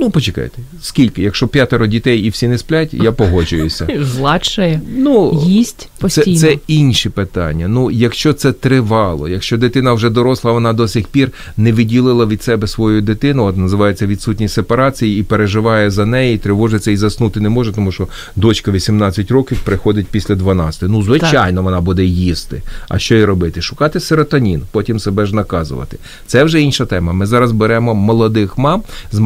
Ну, 0.00 0.10
почекайте, 0.10 0.58
скільки? 0.82 1.22
Якщо 1.22 1.48
п'ятеро 1.48 1.86
дітей 1.86 2.20
і 2.20 2.28
всі 2.28 2.48
не 2.48 2.58
сплять, 2.58 2.94
я 2.94 3.12
погоджуюся. 3.12 3.86
Зладшає, 4.00 4.80
Ну, 4.96 5.42
їсть 5.46 5.88
постійно. 5.98 6.38
це 6.38 6.56
інші 6.66 7.08
питання. 7.08 7.68
Ну, 7.68 7.90
якщо 7.90 8.32
це 8.32 8.52
тривало, 8.52 9.28
якщо 9.28 9.56
дитина 9.56 9.92
вже 9.92 10.10
доросла, 10.10 10.52
вона 10.52 10.72
до 10.72 10.88
сих 10.88 11.06
пір 11.06 11.30
не 11.56 11.72
виділила 11.72 12.26
від 12.26 12.42
себе 12.42 12.66
свою 12.66 13.00
дитину, 13.02 13.44
от 13.44 13.56
називається 13.56 14.06
відсутність 14.06 14.54
сепарації, 14.54 15.20
і 15.20 15.22
переживає 15.22 15.90
за 15.90 16.06
неї, 16.06 16.34
і 16.34 16.38
тривожиться 16.38 16.90
і 16.90 16.96
заснути 16.96 17.40
не 17.40 17.48
може, 17.48 17.72
тому 17.72 17.92
що 17.92 18.08
дочка 18.36 18.70
18 18.70 19.30
років 19.30 19.58
приходить 19.64 20.06
після 20.06 20.34
12. 20.34 20.82
Ну, 20.88 21.02
звичайно, 21.02 21.62
вона 21.62 21.80
буде 21.80 22.04
їсти. 22.04 22.62
А 22.88 22.98
що 22.98 23.14
їй 23.14 23.24
робити? 23.24 23.62
Шукати 23.62 24.00
серотонін, 24.00 24.62
потім 24.72 24.98
себе 24.98 25.26
ж 25.26 25.34
наказувати. 25.34 25.96
Це 26.26 26.44
вже 26.44 26.60
інша 26.60 26.86
тема. 26.86 27.12
Ми 27.12 27.26
зараз 27.26 27.52
беремо 27.52 27.94
молодих 27.94 28.58
мам 28.58 28.82
з 29.12 29.18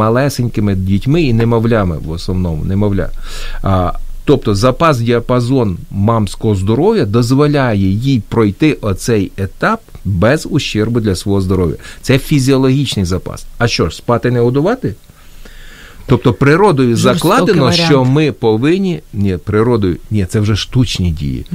малесенькими 0.62 0.74
дітьми 0.74 1.22
і 1.22 1.32
немовлями 1.32 1.98
в 2.04 2.10
основному, 2.10 2.64
немовля. 2.64 3.10
А, 3.62 3.92
Тобто 4.24 4.54
запас 4.54 4.98
діапазон 4.98 5.78
мамського 5.90 6.54
здоров'я 6.54 7.06
дозволяє 7.06 7.90
їй 7.92 8.22
пройти 8.28 8.78
оцей 8.80 9.32
етап 9.36 9.80
без 10.04 10.46
ущербу 10.50 11.00
для 11.00 11.14
свого 11.14 11.40
здоров'я. 11.40 11.76
Це 12.02 12.18
фізіологічний 12.18 13.04
запас. 13.04 13.46
А 13.58 13.68
що 13.68 13.88
ж, 13.88 13.96
спати 13.96 14.30
не 14.30 14.40
годувати? 14.40 14.94
Тобто 16.06 16.32
природою 16.32 16.96
Жорстокий 16.96 17.30
закладено, 17.30 17.64
варіант. 17.64 17.90
що 17.90 18.04
ми 18.04 18.32
повинні. 18.32 19.00
Ні, 19.12 19.36
природою, 19.44 19.96
ні, 20.10 20.26
це 20.26 20.40
вже 20.40 20.56
штучні 20.56 21.10
дії. 21.10 21.46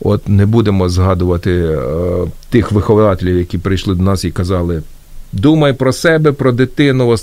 От 0.00 0.28
не 0.28 0.46
будемо 0.46 0.88
згадувати 0.88 1.50
е, 1.50 1.78
тих 2.50 2.72
вихователів, 2.72 3.38
які 3.38 3.58
прийшли 3.58 3.94
до 3.94 4.02
нас 4.02 4.24
і 4.24 4.30
казали. 4.30 4.82
Думай 5.34 5.72
про 5.72 5.92
себе, 5.92 6.32
про 6.32 6.52
дитину, 6.52 7.16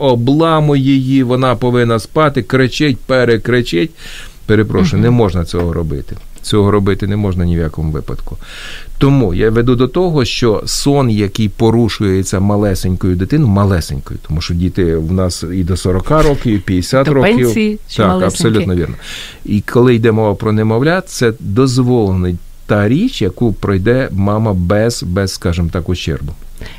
обламуй 0.00 0.82
її, 0.82 1.22
вона 1.22 1.56
повинна 1.56 1.98
спати, 1.98 2.42
кричить, 2.42 2.98
перекричить. 2.98 3.90
Перепрошую, 4.46 5.02
не 5.02 5.10
можна 5.10 5.44
цього 5.44 5.72
робити. 5.72 6.16
Цього 6.42 6.70
робити 6.70 7.06
не 7.06 7.16
можна 7.16 7.44
ні 7.44 7.56
в 7.56 7.60
якому 7.60 7.92
випадку. 7.92 8.36
Тому 8.98 9.34
я 9.34 9.50
веду 9.50 9.76
до 9.76 9.88
того, 9.88 10.24
що 10.24 10.62
сон, 10.66 11.10
який 11.10 11.48
порушується 11.48 12.40
малесенькою 12.40 13.16
дитиною, 13.16 13.48
малесенькою, 13.48 14.20
тому 14.28 14.40
що 14.40 14.54
діти 14.54 14.96
в 14.96 15.12
нас 15.12 15.44
і 15.54 15.64
до 15.64 15.76
40 15.76 16.10
років, 16.10 16.52
і 16.52 16.58
50 16.58 17.06
До 17.06 17.14
років. 17.14 17.36
пенсії 17.36 17.78
так, 17.96 18.08
малесенькі. 18.08 18.26
абсолютно 18.26 18.74
вірно. 18.74 18.94
І 19.44 19.60
коли 19.60 19.94
йде 19.94 20.12
мова 20.12 20.34
про 20.34 20.52
немовлят, 20.52 21.08
це 21.08 21.32
дозволений 21.40 22.36
та 22.66 22.88
річ, 22.88 23.22
яку 23.22 23.52
пройде 23.52 24.08
мама 24.12 24.52
без, 24.54 25.02
без 25.02 25.32
скажімо 25.32 25.68
так, 25.72 25.88
ущербу. 25.88 26.32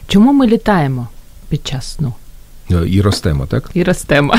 Чому 0.07 0.33
ми 0.33 0.47
літаємо 0.47 1.07
під 1.49 1.67
час 1.67 1.93
сну 1.95 2.13
Е, 2.71 2.83
І 2.87 3.01
ростемо, 3.01 3.45
так? 3.45 3.69
і 3.73 3.83
ростемо? 3.83 4.33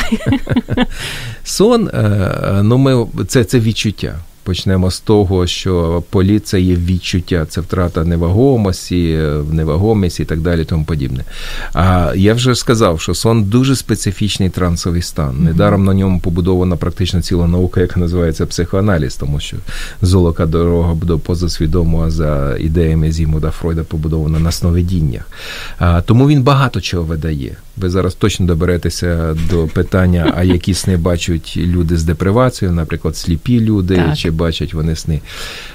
Сон, 1.44 1.88
е, 1.88 2.60
ну 2.62 2.78
ми 2.78 3.06
це, 3.28 3.44
це 3.44 3.60
відчуття. 3.60 4.18
Почнемо 4.46 4.90
з 4.90 5.00
того, 5.00 5.46
що 5.46 6.02
політ 6.10 6.46
це 6.46 6.60
є 6.60 6.76
відчуття, 6.76 7.46
це 7.48 7.60
втрата 7.60 8.04
невагомості, 8.04 9.18
невагомість 9.50 10.20
і 10.20 10.24
так 10.24 10.40
далі, 10.40 10.64
тому 10.64 10.84
подібне. 10.84 11.24
А 11.72 12.12
я 12.16 12.34
вже 12.34 12.54
сказав, 12.54 13.00
що 13.00 13.14
сон 13.14 13.44
дуже 13.44 13.76
специфічний 13.76 14.50
трансовий 14.50 15.02
стан. 15.02 15.44
Недаром 15.44 15.84
на 15.84 15.94
ньому 15.94 16.20
побудована 16.20 16.76
практично 16.76 17.22
ціла 17.22 17.46
наука, 17.46 17.80
яка 17.80 18.00
називається 18.00 18.46
психоаналіз, 18.46 19.16
тому 19.16 19.40
що 19.40 19.56
золока 20.02 20.46
дорога 20.46 20.94
до 20.94 21.18
позасвідомого 21.18 22.10
за 22.10 22.56
ідеями 22.60 23.12
Зімуда 23.12 23.50
Фройда 23.50 23.82
побудована 23.82 24.38
на 24.38 24.52
сновидіннях. 24.52 25.28
А, 25.78 26.02
тому 26.02 26.28
він 26.28 26.42
багато 26.42 26.80
чого 26.80 27.02
видає. 27.02 27.56
Ви 27.76 27.90
зараз 27.90 28.14
точно 28.14 28.46
доберетеся 28.46 29.36
до 29.50 29.66
питання, 29.66 30.32
а 30.36 30.44
які 30.44 30.74
сни 30.74 30.96
бачать 30.96 31.54
люди 31.56 31.96
з 31.96 32.04
депривацією, 32.04 32.74
наприклад, 32.76 33.16
сліпі 33.16 33.60
люди, 33.60 33.96
Так. 33.96 34.16
чи 34.16 34.30
бачать 34.30 34.74
вони 34.74 34.96
сни. 34.96 35.20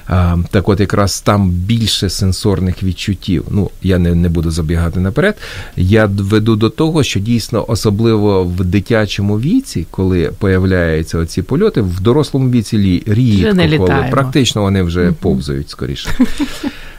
А, 0.07 0.37
так 0.51 0.69
от 0.69 0.79
якраз 0.79 1.21
там 1.21 1.49
більше 1.49 2.09
сенсорних 2.09 2.83
відчуттів. 2.83 3.45
Ну, 3.51 3.69
я 3.83 3.97
не, 3.97 4.15
не 4.15 4.29
буду 4.29 4.51
забігати 4.51 4.99
наперед. 4.99 5.37
Я 5.77 6.05
веду 6.05 6.55
до 6.55 6.69
того, 6.69 7.03
що 7.03 7.19
дійсно, 7.19 7.65
особливо 7.67 8.43
в 8.43 8.65
дитячому 8.65 9.39
віці, 9.39 9.87
коли 9.91 10.31
появляються 10.39 11.17
оці 11.17 11.41
польоти, 11.41 11.81
в 11.81 11.99
дорослому 12.01 12.49
віці 12.49 12.77
лі- 12.77 13.13
рідко, 13.13 13.51
коли 13.55 13.67
літаємо. 13.67 14.11
практично 14.11 14.61
вони 14.61 14.83
вже 14.83 15.11
повзають 15.11 15.69
скоріше. 15.69 16.09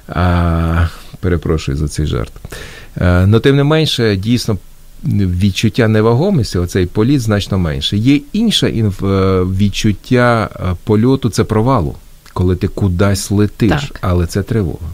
А, 0.08 0.86
перепрошую 1.20 1.76
за 1.76 1.88
цей 1.88 2.06
жарт. 2.06 2.32
Е, 3.00 3.26
Ну, 3.26 3.40
тим 3.40 3.56
не 3.56 3.64
менше, 3.64 4.16
дійсно. 4.16 4.58
Відчуття 5.04 5.88
невагомості, 5.88 6.58
оцей 6.58 6.86
політ 6.86 7.20
значно 7.20 7.58
менше. 7.58 7.96
Є 7.96 8.20
інше 8.32 8.68
е, 8.68 8.90
відчуття 9.42 10.50
е, 10.56 10.76
польоту 10.84 11.30
це 11.30 11.44
провалу, 11.44 11.94
коли 12.32 12.56
ти 12.56 12.68
кудись 12.68 13.30
летиш, 13.30 13.70
Так. 13.88 13.98
але 14.00 14.26
це 14.26 14.42
тривога. 14.42 14.88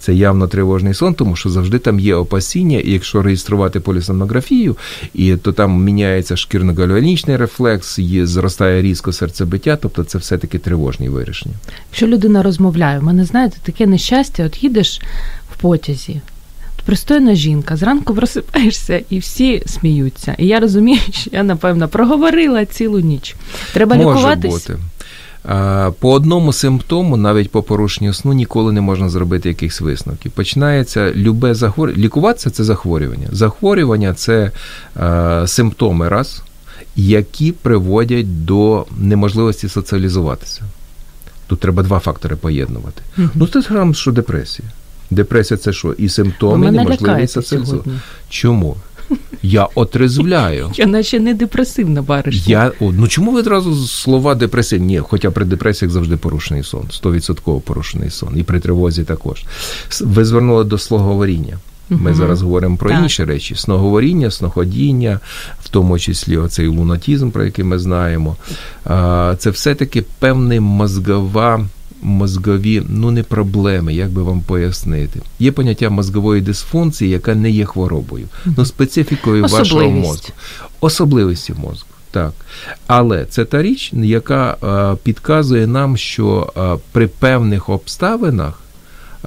Це 0.00 0.14
явно 0.14 0.48
тривожний 0.48 0.94
сон, 0.94 1.14
тому 1.14 1.36
що 1.36 1.50
завжди 1.50 1.78
там 1.78 2.00
є 2.00 2.14
опасіння, 2.14 2.78
і 2.78 2.90
якщо 2.90 3.22
реєструвати 3.22 3.80
полісомнографію, 3.80 4.76
і 5.14 5.36
то 5.36 5.52
там 5.52 5.84
міняється 5.84 6.34
шкірно-гальванічний 6.34 7.36
рефлекс, 7.36 7.98
є, 7.98 8.26
зростає 8.26 8.82
різко 8.82 9.12
серцебиття, 9.12 9.76
тобто 9.76 10.04
це 10.04 10.18
все-таки 10.18 10.58
тривожні 10.58 11.08
вирішення. 11.08 11.54
Якщо 11.90 12.06
людина 12.06 12.42
розмовляє, 12.42 12.98
в 12.98 13.02
мене 13.02 13.24
знаєте, 13.24 13.56
таке 13.62 13.86
нещастя, 13.86 14.44
от 14.46 14.62
їдеш 14.62 15.00
в 15.52 15.60
потязі. 15.60 16.20
Пристойна 16.84 17.34
жінка, 17.34 17.76
зранку 17.76 18.14
просипаєшся 18.14 19.00
і 19.10 19.18
всі 19.18 19.62
сміються. 19.66 20.34
І 20.38 20.46
я 20.46 20.60
розумію, 20.60 21.00
що 21.10 21.30
я, 21.32 21.42
напевно, 21.42 21.88
проговорила 21.88 22.64
цілу 22.66 23.00
ніч. 23.00 23.36
Треба 23.72 23.96
Може 23.96 24.08
лікуватись. 24.10 24.52
бути. 24.52 24.78
По 26.00 26.12
одному 26.12 26.52
симптому, 26.52 27.16
навіть 27.16 27.50
по 27.50 27.62
порушенню 27.62 28.12
сну, 28.14 28.32
ніколи 28.32 28.72
не 28.72 28.80
можна 28.80 29.08
зробити 29.08 29.48
якихось 29.48 29.80
висновків. 29.80 30.32
Починається 30.32 31.12
любе 31.14 31.54
захворювання. 31.54 32.04
Лікуватися 32.04 32.50
це 32.50 32.64
захворювання. 32.64 33.28
Захворювання 33.32 34.14
це 34.14 34.50
е, 35.00 35.42
симптоми 35.46 36.08
раз, 36.08 36.42
які 36.96 37.52
приводять 37.52 38.44
до 38.44 38.86
неможливості 38.98 39.68
соціалізуватися. 39.68 40.62
Тут 41.46 41.60
треба 41.60 41.82
два 41.82 41.98
фактори 41.98 42.36
поєднувати. 42.36 43.02
Мгм. 43.16 43.30
Ну, 43.34 43.46
це 43.46 43.62
сам, 43.62 43.94
що 43.94 44.12
депресія. 44.12 44.68
Депресія 45.10 45.58
це 45.58 45.72
що? 45.72 45.92
І 45.92 46.08
симптоми, 46.08 46.66
і 46.66 46.70
неможливість 46.70 47.36
лякаєте 47.36 47.90
Чому? 48.28 48.76
Я 49.42 49.68
отрезвляю. 49.74 50.70
Я 50.74 50.86
наче 50.86 51.20
не 51.20 51.34
депресивна 51.34 52.02
баришня. 52.02 52.42
Я, 52.46 52.72
о, 52.80 52.92
ну 52.92 53.08
чому 53.08 53.32
ви 53.32 53.40
одразу 53.40 53.86
слова 53.86 54.34
депресивні? 54.34 54.86
Ні, 54.86 54.98
хоча 54.98 55.30
при 55.30 55.44
депресіях 55.44 55.92
завжди 55.92 56.16
порушений 56.16 56.62
сон, 56.62 56.84
100% 57.02 57.60
порушений 57.60 58.10
сон, 58.10 58.38
і 58.38 58.42
при 58.42 58.60
тривозі 58.60 59.04
також. 59.04 59.44
Ви 60.00 60.24
звернули 60.24 60.64
до 60.64 60.78
слоговоріння. 60.78 61.58
Ми 61.90 62.10
Мгм. 62.10 62.14
зараз 62.14 62.42
говоримо 62.42 62.76
про 62.76 62.90
Так. 62.90 63.02
інші 63.02 63.24
речі: 63.24 63.54
сноговоріння, 63.54 64.30
сноходіння, 64.30 65.20
в 65.62 65.68
тому 65.68 65.98
числі 65.98 66.36
оцей 66.36 66.66
лунатізм, 66.66 67.30
про 67.30 67.44
який 67.44 67.64
ми 67.64 67.78
знаємо. 67.78 68.36
Це 69.38 69.50
все-таки 69.50 70.04
певний 70.18 70.60
мозгова. 70.60 71.66
Мозгові, 72.02 72.82
ну 72.88 73.10
не 73.10 73.22
проблеми, 73.22 73.94
як 73.94 74.10
би 74.10 74.22
вам 74.22 74.40
пояснити. 74.40 75.20
Є 75.38 75.52
поняття 75.52 75.90
мозгової 75.90 76.42
дисфункції, 76.42 77.10
яка 77.10 77.34
не 77.34 77.50
є 77.50 77.64
хворобою, 77.64 78.28
ну 78.56 78.64
специфікою 78.64 79.42
вашого 79.42 79.90
мозку 79.90 80.32
особливості 80.80 81.52
мозку. 81.52 81.88
Так. 82.10 82.32
Але 82.86 83.24
це 83.24 83.44
та 83.44 83.62
річ, 83.62 83.92
яка 83.92 84.56
е, 84.62 84.96
підказує 85.02 85.66
нам, 85.66 85.96
що 85.96 86.52
е, 86.56 86.76
при 86.92 87.06
певних 87.06 87.68
обставинах 87.68 88.60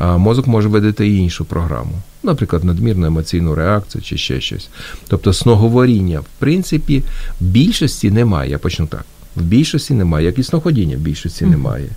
е, 0.02 0.06
мозок 0.06 0.48
може 0.48 0.70
видати 0.70 1.08
і 1.08 1.18
іншу 1.18 1.46
програму. 1.46 1.92
Наприклад, 2.24 2.64
надмірну 2.64 3.08
емоційну 3.08 3.56
реакцію 3.56 4.02
чи 4.02 4.18
ще 4.18 4.42
щось. 4.42 4.70
Тобто 5.08 5.34
сноговоріння, 5.34 6.20
в 6.20 6.26
принципі, 6.40 7.04
в 7.42 7.46
більшості 7.46 8.12
немає. 8.12 8.52
Я 8.52 8.58
почну 8.58 8.88
так. 8.88 9.06
В 9.36 9.42
більшості 9.42 9.94
немає, 9.94 10.26
як 10.26 10.40
і 10.40 10.44
сноходіння 10.44 10.98
в 10.98 11.00
більшості 11.00 11.46
немає. 11.46 11.90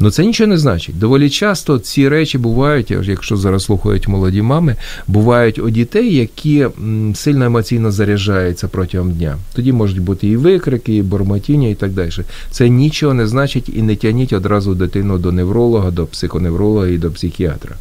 Ну 0.00 0.10
це 0.10 0.24
нічого 0.24 0.48
не 0.48 0.58
значить. 0.58 0.98
Доволі 0.98 1.30
часто 1.30 1.78
ці 1.78 2.08
речі 2.08 2.38
бувають, 2.38 2.90
якщо 2.90 3.36
зараз 3.36 3.64
слухають 3.64 4.08
молоді 4.08 4.42
мами, 4.42 4.76
бувають 5.06 5.58
у 5.58 5.70
дітей, 5.70 6.14
які 6.14 6.66
сильно 7.14 7.44
емоційно 7.44 7.92
заряджаються 7.92 8.68
протягом 8.68 9.12
дня. 9.12 9.36
Тоді 9.54 9.72
можуть 9.72 10.00
бути 10.00 10.26
і 10.26 10.36
викрики, 10.36 10.94
і 10.94 11.02
бормотіння, 11.02 11.68
і 11.68 11.74
так 11.74 11.90
далі. 11.92 12.10
Це 12.50 12.68
нічого 12.68 13.14
не 13.14 13.26
значить 13.26 13.68
і 13.68 13.82
не 13.82 13.96
тягніть 13.96 14.32
одразу 14.32 14.74
дитину 14.74 15.18
до 15.18 15.32
невролога, 15.32 15.90
до 15.90 16.06
психоневролога 16.06 16.86
і 16.86 16.98
до 16.98 17.10
психіатра. 17.10 17.76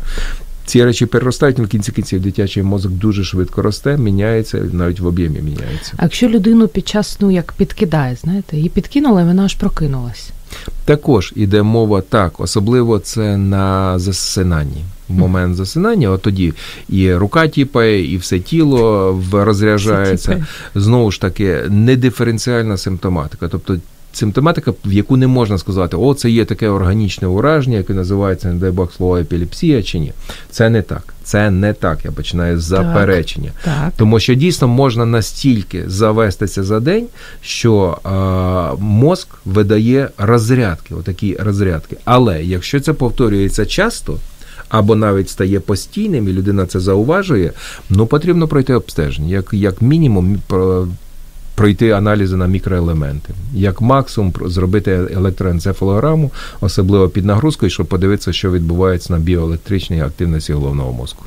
Ці 0.65 0.85
речі 0.85 1.05
переростають, 1.05 1.59
в 1.59 1.67
кінці 1.67 1.91
кінців 1.91 2.21
дитячий 2.21 2.63
мозок 2.63 2.91
дуже 2.91 3.23
швидко 3.23 3.61
росте, 3.61 3.97
міняється, 3.97 4.57
навіть 4.71 4.99
в 4.99 5.05
об'ємі 5.05 5.41
міняється. 5.41 5.93
А 5.97 6.03
якщо 6.03 6.27
людину 6.27 6.67
під 6.67 6.87
час 6.87 7.07
сну 7.07 7.31
як 7.31 7.53
підкидає, 7.53 8.15
знаєте, 8.15 8.57
її 8.57 8.69
підкинула, 8.69 9.21
і 9.21 9.25
вона 9.25 9.45
аж 9.45 9.55
прокинулась. 9.55 10.29
Також 10.85 11.33
іде 11.35 11.61
мова 11.61 12.01
так, 12.01 12.39
особливо 12.39 12.99
це 12.99 13.37
на 13.37 13.99
засинанні. 13.99 14.83
в 15.09 15.13
момент 15.13 15.55
засинання, 15.55 16.09
от 16.09 16.21
тоді 16.21 16.53
і 16.89 17.13
рука 17.13 17.47
тіпає, 17.47 18.13
і 18.13 18.17
все 18.17 18.39
тіло 18.39 19.21
розряджається. 19.31 20.45
Знову 20.75 21.11
ж 21.11 21.21
таки, 21.21 21.61
недиференціальна 21.69 22.77
симптоматика. 22.77 23.47
Тобто 23.47 23.77
симптоматика, 24.13 24.73
в 24.85 24.93
яку 24.93 25.17
не 25.17 25.27
можна 25.27 25.57
сказати, 25.57 25.97
о, 25.97 26.13
це 26.13 26.29
є 26.29 26.45
таке 26.45 26.69
органічне 26.69 27.27
ураження, 27.27 27.77
яке 27.77 27.93
називається, 27.93 28.47
не 28.47 28.59
дай 28.59 28.71
Бог 28.71 28.93
слово, 28.93 29.17
епілепсія 29.17 29.83
чи 29.83 29.99
ні. 29.99 30.13
Це 30.49 30.69
не 30.69 30.81
так. 30.81 31.13
Це 31.23 31.51
не 31.51 31.73
так. 31.73 32.05
Я 32.05 32.11
починаю 32.11 32.59
з 32.59 32.63
заперечення. 32.63 33.51
Так. 33.63 33.93
Тому 33.97 34.19
що 34.19 34.33
дійсно 34.33 34.67
можна 34.67 35.05
настільки 35.05 35.83
завестися 35.89 36.63
за 36.63 36.79
день, 36.79 37.07
що 37.41 37.97
е, 38.05 38.09
мозк 38.79 39.27
видає 39.45 40.09
розрядки, 40.17 40.95
отакі 40.95 41.37
розрядки. 41.39 41.97
Але 42.05 42.43
якщо 42.43 42.79
це 42.79 42.93
повторюється 42.93 43.65
часто. 43.65 44.17
Або 44.69 44.95
навіть 44.95 45.29
стає 45.29 45.59
постійним, 45.59 46.27
і 46.27 46.33
людина 46.33 46.65
це 46.65 46.79
зауважує, 46.79 47.51
ну 47.89 48.05
потрібно 48.05 48.47
пройти 48.47 48.73
обстеження. 48.73 49.29
Як, 49.29 49.53
як 49.53 49.81
мінімум 49.81 50.41
пройти 51.55 51.91
аналізи 51.91 52.35
на 52.35 52.47
мікроелементи, 52.47 53.33
як 53.53 53.81
максимум 53.81 54.33
зробити 54.45 54.91
електроенцефалограму, 54.91 56.31
особливо 56.61 57.09
під 57.09 57.25
нагрузкою, 57.25 57.69
щоб 57.69 57.85
подивитися, 57.85 58.33
що 58.33 58.51
відбувається 58.51 59.13
на 59.13 59.19
біоелектричній 59.19 60.01
активності 60.01 60.53
головного 60.53 60.93
мозку. 60.93 61.25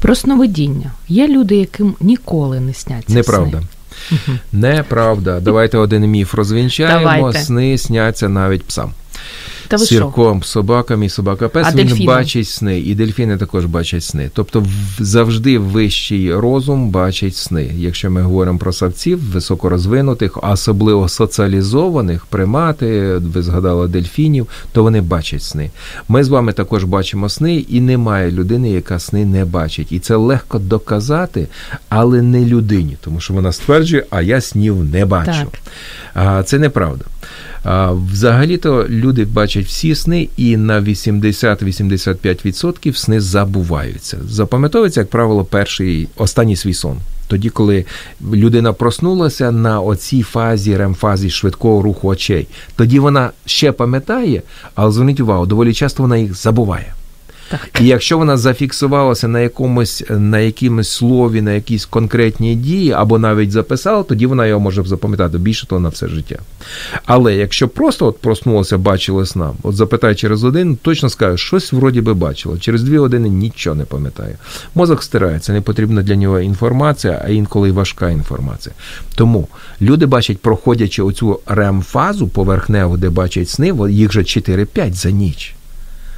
Про 0.00 0.14
сновидіння. 0.14 0.92
Є 1.08 1.28
люди, 1.28 1.56
яким 1.56 1.94
ніколи 2.00 2.60
не 2.60 2.74
сняться. 2.74 3.14
Неправда. 3.14 3.58
Сни. 3.58 4.38
Неправда. 4.52 5.40
Давайте 5.40 5.78
один 5.78 6.06
міф 6.06 6.34
розвінчаємо. 6.34 7.10
Давайте. 7.10 7.38
Сни 7.38 7.78
сняться 7.78 8.28
навіть 8.28 8.64
псам. 8.64 8.92
Та 9.68 9.76
ви? 9.76 9.86
Сірком, 9.86 10.42
собакам 10.42 11.02
і 11.02 11.08
собака 11.08 11.48
пес 11.48 11.74
він 11.74 12.06
бачить 12.06 12.48
сни, 12.48 12.80
і 12.80 12.94
дельфіни 12.94 13.36
також 13.36 13.64
бачать 13.64 14.04
сни. 14.04 14.30
Тобто 14.34 14.66
завжди 14.98 15.58
вищий 15.58 16.34
розум 16.34 16.90
бачить 16.90 17.36
сни. 17.36 17.70
Якщо 17.76 18.10
ми 18.10 18.22
говоримо 18.22 18.58
про 18.58 18.72
савців, 18.72 19.32
високорозвинутих, 19.32 20.38
а 20.42 20.50
особливо 20.50 21.08
соціалізованих, 21.08 22.26
примати, 22.26 23.16
ви 23.16 23.42
згадали 23.42 23.88
дельфінів, 23.88 24.46
то 24.72 24.82
вони 24.82 25.00
бачать 25.00 25.42
сни. 25.42 25.70
Ми 26.08 26.24
з 26.24 26.28
вами 26.28 26.52
також 26.52 26.84
бачимо 26.84 27.28
сни, 27.28 27.56
і 27.56 27.80
немає 27.80 28.30
людини, 28.30 28.70
яка 28.70 28.98
сни 28.98 29.24
не 29.24 29.44
бачить. 29.44 29.92
І 29.92 29.98
це 29.98 30.16
легко 30.16 30.58
доказати, 30.58 31.46
але 31.88 32.22
не 32.22 32.44
людині, 32.44 32.96
тому 33.00 33.20
що 33.20 33.34
вона 33.34 33.52
стверджує, 33.52 34.04
а 34.10 34.22
я 34.22 34.40
снів 34.40 34.84
не 34.84 35.04
бачу. 35.06 35.46
Так. 36.14 36.46
Це 36.46 36.58
неправда. 36.58 37.04
Взагалі-то 38.12 38.86
люди 38.88 39.24
бачать 39.24 39.66
всі 39.66 39.94
сни, 39.94 40.28
і 40.36 40.56
на 40.56 40.80
80-85% 40.80 42.94
сни 42.94 43.20
забуваються. 43.20 44.18
Запам'ятовується, 44.28 45.00
як 45.00 45.10
правило, 45.10 45.44
перший 45.44 46.08
останній 46.16 46.56
свій 46.56 46.74
сон. 46.74 46.98
Тоді, 47.28 47.50
коли 47.50 47.84
людина 48.32 48.72
проснулася 48.72 49.50
на 49.50 49.80
оцій 49.80 50.22
фазі, 50.22 50.76
ремфазі 50.76 51.30
швидкого 51.30 51.82
руху 51.82 52.08
очей, 52.08 52.48
тоді 52.76 52.98
вона 52.98 53.30
ще 53.46 53.72
пам'ятає, 53.72 54.42
але 54.74 54.92
зверніть 54.92 55.20
увагу, 55.20 55.46
доволі 55.46 55.74
часто 55.74 56.02
вона 56.02 56.16
їх 56.16 56.34
забуває. 56.34 56.92
Так. 57.48 57.80
І 57.80 57.86
якщо 57.86 58.18
вона 58.18 58.36
зафіксувалася 58.36 59.28
на 59.28 59.40
якомусь 59.40 60.04
на 60.10 60.38
якомусь 60.38 60.88
слові, 60.88 61.42
на 61.42 61.52
якійсь 61.52 61.84
конкретній 61.84 62.54
дії, 62.54 62.92
або 62.92 63.18
навіть 63.18 63.50
записала, 63.50 64.02
тоді 64.02 64.26
вона 64.26 64.46
його 64.46 64.60
може 64.60 64.82
запам'ятати 64.84 65.38
більше 65.38 65.66
того 65.66 65.80
на 65.80 65.88
все 65.88 66.08
життя. 66.08 66.38
Але 67.04 67.34
якщо 67.34 67.68
просто 67.68 68.06
от 68.06 68.18
проснулася, 68.18 68.78
бачила 68.78 69.26
сна, 69.26 69.52
от 69.62 69.76
запитай 69.76 70.14
через 70.14 70.44
один, 70.44 70.76
точно 70.76 71.08
скаже, 71.08 71.38
щось 71.38 71.72
вроді 71.72 72.00
би 72.00 72.14
бачила. 72.14 72.58
Через 72.58 72.82
дві 72.82 72.98
години 72.98 73.28
нічого 73.28 73.76
не 73.76 73.84
пам'ятає. 73.84 74.38
Мозок 74.74 75.02
стирається, 75.02 75.52
не 75.52 75.60
потрібна 75.60 76.02
для 76.02 76.16
нього 76.16 76.40
інформація, 76.40 77.22
а 77.24 77.28
інколи 77.28 77.68
й 77.68 77.72
важка 77.72 78.10
інформація. 78.10 78.74
Тому 79.14 79.48
люди 79.80 80.06
бачать, 80.06 80.38
проходячи 80.38 81.02
оцю 81.02 81.40
РЕМ-фазу 81.46 82.28
поверхневу, 82.28 82.96
де 82.96 83.10
бачать 83.10 83.48
сни, 83.48 83.74
їх 83.90 84.08
вже 84.08 84.20
4-5 84.20 84.92
за 84.92 85.10
ніч 85.10 85.55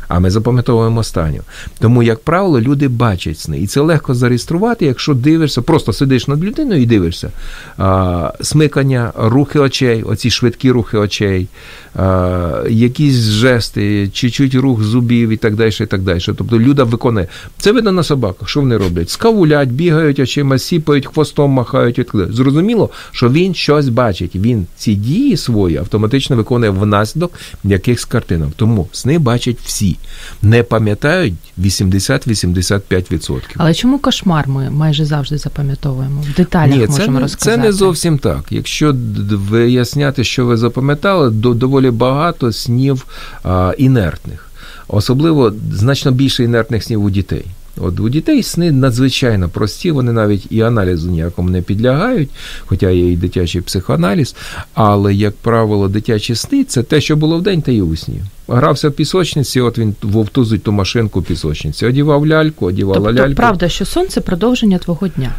а 0.09 0.18
ми 0.18 0.30
запам'ятовуємо 0.30 1.00
останню. 1.00 1.40
Тому, 1.78 2.02
як 2.02 2.18
правило, 2.18 2.61
люди 2.61 2.88
бачать 2.88 3.38
сни. 3.38 3.61
І 3.61 3.66
це 3.66 3.80
легко 3.80 4.14
зареєструвати, 4.14 4.86
якщо 4.86 5.14
дивишся, 5.14 5.62
просто 5.62 5.92
сидиш 5.92 6.28
над 6.28 6.44
людиною 6.44 6.82
і 6.82 6.86
дивишся. 6.86 7.30
А, 7.78 8.32
смикання, 8.40 9.12
рухи 9.16 9.59
очей, 9.59 10.02
оці 10.02 10.30
швидкі 10.30 10.70
рухи 10.70 10.98
очей, 10.98 11.48
а, 11.94 12.64
якісь 12.68 13.14
жести, 13.14 14.09
чуть-чуть 14.09 14.54
рух 14.54 14.82
зубів 14.82 15.28
і 15.28 15.36
так 15.36 15.56
далі. 15.56 15.68
і 15.80 15.86
так 15.86 16.02
далі. 16.02 16.20
Тобто 16.26 16.59
люда 16.59 16.84
виконує. 16.84 17.28
Це 17.59 17.72
видно 17.72 17.92
на 17.92 18.02
собаках. 18.02 18.48
Що 18.48 18.61
вони 18.61 18.76
роблять? 18.76 19.11
Скавулять, 19.11 19.68
бігають 19.68 20.18
очима, 20.18 20.59
сіпають, 20.59 21.06
хвостом 21.06 21.50
махають. 21.50 22.11
Зрозуміло, 22.30 22.90
що 23.12 23.30
він 23.30 23.54
щось 23.54 23.88
бачить. 23.88 24.36
Він 24.36 24.66
ці 24.76 24.94
дії 24.94 25.36
свої 25.36 25.76
автоматично 25.76 26.36
виконує 26.36 26.70
внаслідок 26.70 27.32
якихось 27.64 28.04
картинок. 28.04 28.50
Тому 28.56 28.88
сни 28.92 29.18
бачать 29.18 29.59
всі. 29.64 29.96
Не 30.42 30.62
пам'ятають 30.62 31.34
80-85%. 31.59 33.40
Але 33.57 33.74
чому 33.74 33.99
кошмар 33.99 34.49
ми 34.49 34.70
майже 34.70 35.05
завжди 35.05 35.38
запам'ятовуємо? 35.38 36.24
В 36.32 36.36
деталях 36.36 36.78
Ні, 36.78 36.86
це 36.86 36.92
можемо 36.92 37.12
не, 37.12 37.20
розказати. 37.20 37.57
це 37.57 37.62
не 37.62 37.72
зовсім 37.72 38.18
так. 38.18 38.44
Якщо 38.51 38.94
виясняти, 39.30 40.24
що 40.24 40.46
ви 40.46 40.57
запам'ятали, 40.57 41.30
до 41.30 41.55
доволі 41.55 41.90
багато 41.90 42.53
снів 42.53 43.07
а, 43.44 43.74
інертних. 43.78 44.44
Особливо 44.88 45.53
значно 45.72 46.11
більше 46.11 46.44
інертних 46.44 46.84
снів 46.84 47.05
у 47.05 47.11
дітей. 47.11 47.44
От 47.80 48.01
у 48.01 48.09
дітей 48.09 48.42
сни 48.42 48.72
надзвичайно 48.72 49.49
прості, 49.49 49.90
вони 49.90 50.12
навіть 50.12 50.46
і 50.51 50.61
аналізу 50.61 51.11
ніякому 51.11 51.51
не 51.51 51.62
підлягають, 51.62 52.30
хоча 52.66 52.90
є 52.90 53.12
і 53.12 53.16
дитячий 53.16 53.61
психоаналіз. 53.61 54.34
Але, 54.74 55.14
як 55.14 55.36
правило, 55.36 55.88
дитячі 55.88 56.34
сни 56.34 56.64
це 56.64 56.82
те, 56.82 57.01
що 57.01 57.16
було 57.16 57.38
вдень, 57.38 57.62
та 57.62 57.72
й 57.72 57.80
у 57.80 57.96
сні. 57.96 58.20
Грався 58.49 58.88
в 58.88 58.92
пісочниці, 58.92 59.61
от 59.61 59.78
він 59.78 59.94
вовтузить 60.03 60.62
ту 60.62 60.72
машинку 60.72 61.20
в 61.20 61.24
пісочниці. 61.24 61.86
Одівав 61.86 62.26
ляльку, 62.26 62.66
одівала 62.66 63.01
Тобто, 63.01 63.22
ляльку. 63.22 63.34
правда, 63.34 63.68
що 63.68 63.84
сон 63.84 64.09
це 64.09 64.20
продовження 64.20 64.78
твого 64.78 65.09
дня. 65.09 65.32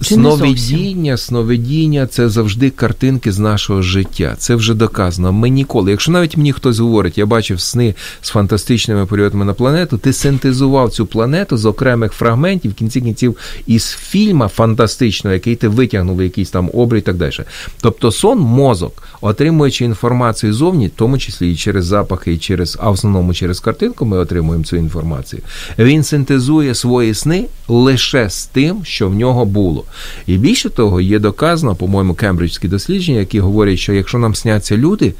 Чи 0.00 0.14
Сновидіння, 0.14 1.16
сновидіння 1.16 2.06
це 2.06 2.28
завжди 2.28 2.70
картинки 2.70 3.32
з 3.32 3.38
нашого 3.38 3.82
життя. 3.82 4.34
Це 4.38 4.54
вже 4.54 4.74
доказано. 4.74 5.32
Ми 5.32 5.48
ніколи. 5.48 5.90
Якщо 5.90 6.12
навіть 6.12 6.36
мені 6.36 6.52
хтось 6.52 6.78
говорить, 6.78 7.18
я 7.18 7.26
бачив 7.26 7.60
сни 7.60 7.94
з 8.20 8.28
фантастичними 8.28 9.06
польотами 9.06 9.44
на 9.44 9.54
планету, 9.54 9.98
ти 9.98 10.12
синтезував 10.12 10.90
цю 10.90 11.06
планету 11.06 11.56
з 11.56 11.64
окремих 11.66 12.12
фрагментів, 12.12 12.70
в 12.70 12.74
кінці 12.74 13.00
кінців 13.00 13.36
із 13.66 13.86
фільма 13.90 14.48
фантастичного, 14.48 15.34
який 15.34 15.56
ти 15.56 15.68
витягнув 15.68 16.22
якийсь 16.22 16.50
там 16.50 16.70
обрій 16.74 16.98
і 16.98 17.02
так 17.02 17.16
далі. 17.16 17.32
Тобто 17.80 18.12
сон, 18.12 18.38
мозок, 18.38 19.02
отримуючи 19.20 19.84
інформацію 19.84 20.52
зовні, 20.52 20.86
в 20.86 20.90
тому 20.96 21.18
числі 21.18 21.52
і 21.52 21.56
через 21.56 21.84
запахи, 21.84 22.38
через, 22.42 22.78
а 22.80 22.90
в 22.90 22.92
основному 22.92 23.34
через 23.34 23.60
картинку 23.60 24.06
ми 24.06 24.18
отримуємо 24.18 24.64
цю 24.64 24.76
інформацію. 24.76 25.42
Він 25.78 26.02
синтезує 26.02 26.74
свої 26.74 27.14
сни 27.14 27.46
лише 27.68 28.30
з 28.30 28.46
тим, 28.46 28.84
що 28.84 29.08
в 29.08 29.14
нього 29.14 29.44
було. 29.44 29.84
І 30.26 30.36
більше 30.36 30.70
того, 30.70 31.00
є 31.00 31.18
доказано, 31.18 31.74
по-моєму, 31.74 32.14
кембриджські 32.14 32.68
дослідження, 32.68 33.18
які 33.18 33.40
говорять, 33.40 33.78
що 33.78 33.92
якщо 33.92 34.18
нам 34.18 34.34
сняться 34.34 34.76
люди, 34.76 35.14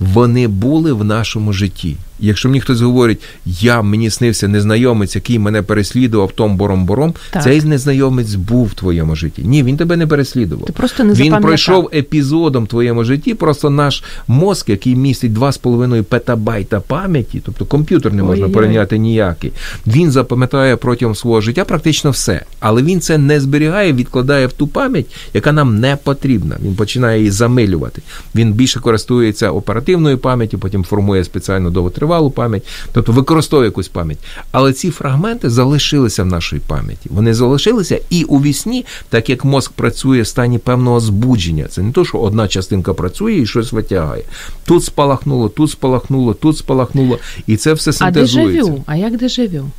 вони 0.00 0.48
були 0.48 0.92
в 0.92 1.04
нашому 1.04 1.52
житті. 1.52 1.96
Якщо 2.20 2.48
мені 2.48 2.60
хтось 2.60 2.80
говорить, 2.80 3.20
я 3.46 3.82
мені 3.82 4.10
снився 4.10 4.48
незнайомець, 4.48 5.14
який 5.14 5.38
мене 5.38 5.62
переслідував 5.62 6.32
том 6.32 6.56
бором-бором, 6.58 7.14
Так. 7.30 7.42
цей 7.42 7.62
незнайомець 7.62 8.34
був 8.34 8.66
в 8.66 8.74
твоєму 8.74 9.16
житті. 9.16 9.42
Ні, 9.44 9.62
він 9.62 9.76
тебе 9.76 9.96
не 9.96 10.06
переслідував. 10.06 10.66
Ти 10.66 10.72
просто 10.72 11.04
не 11.04 11.12
Він 11.12 11.36
пройшов 11.40 11.90
епізодом 11.94 12.64
в 12.64 12.66
твоєму 12.66 13.04
житті. 13.04 13.34
Просто 13.34 13.70
наш 13.70 14.04
мозк, 14.28 14.68
який 14.68 14.96
містить 14.96 15.32
2,5 15.32 16.02
петабайта 16.02 16.80
пам'яті, 16.80 17.42
тобто 17.44 17.64
комп'ютер 17.64 18.12
не 18.12 18.22
можна 18.22 18.48
порівняти 18.48 18.98
ніякий. 18.98 19.52
Він 19.86 20.10
запам'ятає 20.10 20.76
протягом 20.76 21.14
свого 21.14 21.40
життя 21.40 21.64
практично 21.64 22.10
все. 22.10 22.42
Але 22.60 22.82
він 22.82 23.00
це 23.00 23.18
не 23.18 23.40
зберігає, 23.40 23.92
відкладає 23.92 24.46
в 24.46 24.52
ту 24.52 24.66
пам'ять, 24.66 25.06
яка 25.34 25.52
нам 25.52 25.80
не 25.80 25.96
потрібна. 26.04 26.56
Він 26.62 26.74
починає 26.74 27.18
її 27.18 27.30
замилювати. 27.30 28.02
Він 28.34 28.52
більше 28.52 28.80
користується 28.80 29.50
оперативною 29.50 30.18
пам'яттю, 30.18 30.58
потім 30.58 30.84
формує 30.84 31.24
спеціально 31.24 31.70
довготривалу 31.70 32.07
пам'ять, 32.30 32.66
тобто 32.92 33.12
використовує 33.12 33.68
якусь 33.68 33.88
пам'ять. 33.88 34.18
Але 34.50 34.72
ці 34.72 34.90
фрагменти 34.90 35.50
залишилися 35.50 36.22
в 36.22 36.26
нашій 36.26 36.60
пам'яті. 36.66 37.08
Вони 37.10 37.34
залишилися 37.34 38.00
і 38.10 38.24
у 38.24 38.42
вісні, 38.42 38.86
так 39.08 39.30
як 39.30 39.44
мозк 39.44 39.72
працює 39.72 40.20
в 40.20 40.26
стані 40.26 40.58
певного 40.58 41.00
збудження. 41.00 41.66
Це 41.70 41.82
не 41.82 41.92
то, 41.92 42.04
що 42.04 42.18
одна 42.18 42.48
частинка 42.48 42.94
працює 42.94 43.34
і 43.34 43.46
щось 43.46 43.72
витягає. 43.72 44.22
Тут 44.64 44.84
спалахнуло, 44.84 45.48
тут 45.48 45.70
спалахнуло, 45.70 46.34
тут 46.34 46.58
спалахнуло, 46.58 47.18
і 47.46 47.56
це 47.56 47.72
все 47.72 47.90
А 48.00 48.10
дежавю? 48.10 48.82
А 48.86 48.96
як 48.96 49.16
дежавю? 49.16 49.70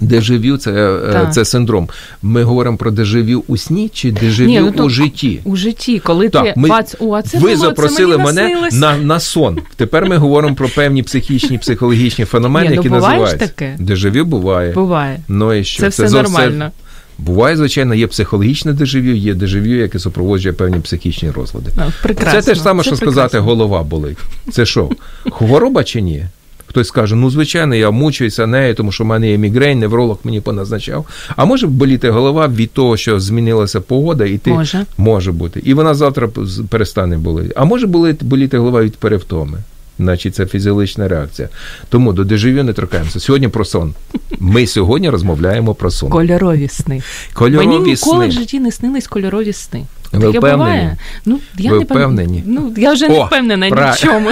Дежавю 0.00 0.56
це, 0.56 0.70
е, 0.72 1.12
Так. 1.12 1.34
це 1.34 1.44
синдром. 1.44 1.88
Ми 2.22 2.42
говоримо 2.42 2.76
про 2.76 2.90
дежавю 2.90 3.44
у 3.46 3.56
сні 3.56 3.90
чи 3.94 4.12
дежавю 4.12 4.48
Ні, 4.48 4.60
ну, 4.60 4.72
то 4.72 4.84
у 4.84 4.88
житті? 4.88 5.40
У 5.44 5.56
житті, 5.56 5.98
коли 5.98 6.24
ти 6.28 6.30
Так, 6.38 6.56
ми, 6.56 6.68
бац, 6.68 6.96
о, 7.00 7.12
а 7.14 7.22
це 7.22 7.38
ви 7.38 7.54
було, 7.54 7.56
запросили 7.56 8.16
це 8.16 8.22
мені 8.22 8.24
мене 8.54 8.68
на, 8.72 8.96
на 8.96 9.20
сон. 9.20 9.58
Тепер 9.76 10.06
ми 10.06 10.16
говоримо 10.16 10.54
про 10.54 10.68
певні 10.68 11.02
психічні, 11.02 11.58
психологічні 11.58 12.24
феномени, 12.24 12.68
Ні, 12.68 12.70
ну, 12.70 12.76
які 12.76 12.88
ж 12.88 12.94
називаються. 12.94 13.36
таке? 13.36 13.76
Дежавю 13.78 14.24
буває. 14.24 14.72
Буває. 14.72 15.20
Ну 15.28 15.54
і 15.54 15.64
що? 15.64 15.80
Це 15.80 15.88
все 15.88 16.08
зовсім- 16.08 16.32
нормально. 16.32 16.70
Буває, 17.18 17.56
звичайно, 17.56 17.94
є 17.94 18.06
психологічне 18.06 18.72
дежавю, 18.72 19.12
є 19.12 19.34
дежавю, 19.34 19.74
яке 19.74 19.98
супроводжує 19.98 20.52
певні 20.52 20.78
психічні 20.80 21.30
розлади. 21.30 21.70
Ну, 21.76 21.92
прекрасно. 22.02 22.40
Це 22.42 22.46
те 22.48 22.54
ж 22.54 22.60
саме, 22.62 22.82
Це 22.82 22.86
що 22.88 22.96
прекрасно. 22.96 23.12
сказати, 23.22 23.38
голова 23.38 23.82
болить. 23.82 24.18
Це 24.52 24.66
що, 24.66 24.90
хвороба 25.32 25.84
чи 25.84 26.00
ні? 26.00 26.24
Хтось 26.66 26.90
каже, 26.90 27.14
ну 27.14 27.30
звичайно, 27.30 27.74
я 27.74 27.90
мучуюся 27.90 28.46
нею, 28.46 28.74
тому 28.74 28.92
що 28.92 29.04
в 29.04 29.06
мене 29.06 29.30
є 29.30 29.38
мігрень, 29.38 29.78
невролог 29.78 30.18
мені 30.24 30.40
поназначав. 30.40 31.06
А 31.36 31.44
може 31.44 31.66
боліти 31.66 32.10
голова 32.10 32.48
від 32.48 32.70
того, 32.70 32.96
що 32.96 33.20
змінилася 33.20 33.80
погода, 33.80 34.24
і 34.24 34.38
ти 34.38 34.50
Може. 34.50 34.86
може 34.98 35.32
бути. 35.32 35.60
І 35.64 35.74
вона 35.74 35.94
завтра 35.94 36.28
перестане 36.68 37.18
боліти. 37.18 37.52
А 37.56 37.64
може 37.64 37.86
боліти 38.20 38.58
голова 38.58 38.82
від 38.82 38.96
перевтоми. 38.96 39.58
Значить, 39.98 40.34
це 40.34 40.46
фізіологічна 40.46 41.08
реакція. 41.08 41.48
Тому 41.88 42.12
до 42.12 42.24
дежавю 42.24 42.62
не 42.62 42.72
торкаємося. 42.72 43.20
Сьогодні 43.20 43.48
про 43.48 43.64
сон. 43.64 43.94
Ми 44.38 44.66
сьогодні 44.66 45.10
розмовляємо 45.10 45.74
про 45.74 45.90
сон. 45.90 46.10
Кольорові 46.10 46.68
сни. 46.68 47.02
Кольорові 47.34 47.66
Мені 47.66 47.78
ніколи 47.78 47.96
сни. 48.24 48.28
в 48.28 48.32
житті 48.32 48.60
не 48.60 48.72
снились 48.72 49.06
кольорові 49.06 49.52
сни. 49.52 49.84
Ви 50.12 50.26
Таке 50.26 50.38
впевнені? 50.38 50.56
буває. 50.56 50.96
Ну, 51.26 51.40
я 51.58 51.70
Ви 51.70 51.78
не 51.78 51.84
пам- 51.84 51.88
впевнені? 51.94 52.42
Ну, 52.46 52.74
я 52.76 52.92
вже 52.92 53.08
не 53.08 53.14
О, 53.20 53.24
впевнена 53.24 53.66
ні 53.68 53.72
пра- 53.74 53.92
в 53.94 53.98
чому. 53.98 54.30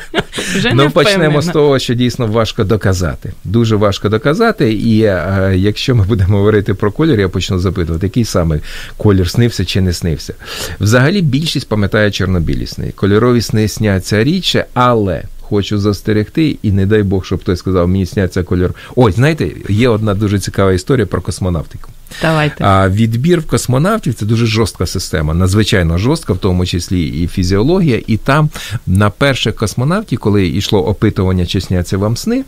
вже 0.56 0.70
Ну, 0.74 0.84
не 0.84 0.90
почнемо 0.90 1.18
впевнена. 1.18 1.42
з 1.42 1.46
того, 1.46 1.78
що 1.78 1.94
дійсно 1.94 2.26
важко 2.26 2.64
доказати. 2.64 3.32
Дуже 3.44 3.76
важко 3.76 4.08
доказати. 4.08 4.72
І 4.72 5.02
е, 5.02 5.52
якщо 5.56 5.94
ми 5.94 6.04
будемо 6.04 6.36
говорити 6.38 6.74
про 6.74 6.92
колір, 6.92 7.20
я 7.20 7.28
почну 7.28 7.58
запитувати, 7.58 8.06
який 8.06 8.24
саме 8.24 8.58
колір 8.96 9.30
снився 9.30 9.64
чи 9.64 9.80
не 9.80 9.92
снився. 9.92 10.34
Взагалі 10.80 11.22
більшість 11.22 11.68
пам'ятає 11.68 12.10
чорнобілі 12.10 12.66
сни. 12.66 12.92
Кольорові 12.94 13.40
сни 13.40 13.68
сняться 13.68 14.24
рідше, 14.24 14.64
але. 14.74 15.22
Хочу 15.48 15.78
застерегти, 15.78 16.58
і 16.62 16.72
не 16.72 16.86
дай 16.86 17.02
Бог, 17.02 17.24
щоб 17.24 17.40
хтось 17.40 17.58
сказав, 17.58 17.88
мені 17.88 18.06
сняться 18.06 18.42
кольор. 18.42 18.74
Ой, 18.96 19.12
знаєте, 19.12 19.50
є 19.68 19.88
одна 19.88 20.14
дуже 20.14 20.38
цікава 20.38 20.72
історія 20.72 21.06
про 21.06 21.20
космонавтику. 21.20 21.90
Давайте. 22.22 22.64
А 22.64 22.88
відбір 22.88 23.40
в 23.40 23.46
космонавтів 23.46 24.14
це 24.14 24.26
дуже 24.26 24.46
жорстка 24.46 24.86
система, 24.86 25.34
надзвичайно 25.34 25.98
жорстка, 25.98 26.32
в 26.32 26.38
тому 26.38 26.66
числі 26.66 27.06
і 27.06 27.26
фізіологія. 27.26 28.02
І 28.06 28.16
там 28.16 28.50
на 28.86 29.10
перших 29.10 29.56
космонавтів, 29.56 30.18
коли 30.18 30.48
йшло 30.48 30.86
опитування, 30.86 31.46
чи 31.46 31.60
сняться 31.60 31.98
вам 31.98 32.16
сни, 32.16 32.44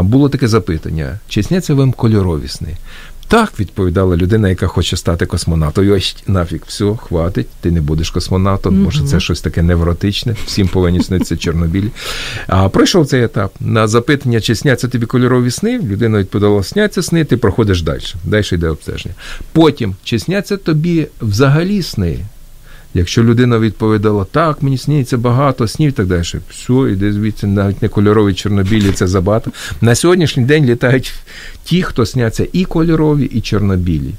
було 0.00 0.28
таке 0.28 0.48
запитання: 0.48 1.18
чи 1.28 1.42
сняться 1.42 1.74
вам 1.74 1.92
кольорові 1.92 2.48
сни? 2.48 2.76
Так, 3.32 3.60
відповідала 3.60 4.16
людина, 4.16 4.48
яка 4.48 4.66
хоче 4.66 4.96
стати 4.96 5.26
космонавтом. 5.26 5.92
Ось 5.92 6.16
нафік, 6.26 6.66
все, 6.66 6.94
хватить, 6.96 7.48
ти 7.60 7.70
не 7.70 7.80
будеш 7.80 8.10
космонавтом, 8.10 8.74
тому 8.74 8.90
що 8.90 9.04
це 9.04 9.20
щось 9.20 9.40
таке 9.40 9.62
невротичне, 9.62 10.36
всім 10.46 10.68
повинні 10.68 11.02
снитися 11.02 11.36
Чорнобіль. 11.36 11.88
А 12.46 12.68
пройшов 12.68 13.06
цей 13.06 13.24
етап. 13.24 13.54
На 13.60 13.88
запитання, 13.88 14.40
чи 14.40 14.54
сняться 14.54 14.88
тобі 14.88 15.06
кольорові 15.06 15.50
сни, 15.50 15.78
людина 15.78 16.18
відповідала, 16.18 16.62
сняться 16.62 17.02
сни, 17.02 17.24
ти 17.24 17.36
проходиш 17.36 17.82
далі. 17.82 18.02
Далі 18.24 18.44
йде 18.52 18.68
обстеження. 18.68 19.14
Потім, 19.52 19.94
чи 20.04 20.18
сняться 20.18 20.56
тобі 20.56 21.06
взагалі 21.20 21.82
сни? 21.82 22.18
Якщо 22.94 23.24
людина 23.24 23.58
відповідала, 23.58 24.24
так, 24.24 24.62
мені 24.62 24.78
сніться 24.78 25.18
багато 25.18 25.68
снів 25.68 25.92
так 25.92 26.06
далі, 26.06 26.22
все, 26.50 26.72
іде 26.92 27.12
звідси, 27.12 27.46
навіть 27.46 27.82
не 27.82 27.88
кольорові 27.88 28.34
чорнобілі, 28.34 28.92
це 28.92 29.06
забагато. 29.06 29.50
На 29.80 29.94
сьогоднішній 29.94 30.44
день 30.44 30.64
літають 30.64 31.14
ті, 31.64 31.82
хто 31.82 32.06
сняться 32.06 32.46
і 32.52 32.64
кольорові, 32.64 33.24
і 33.24 33.40
чорнобілі. 33.40 34.10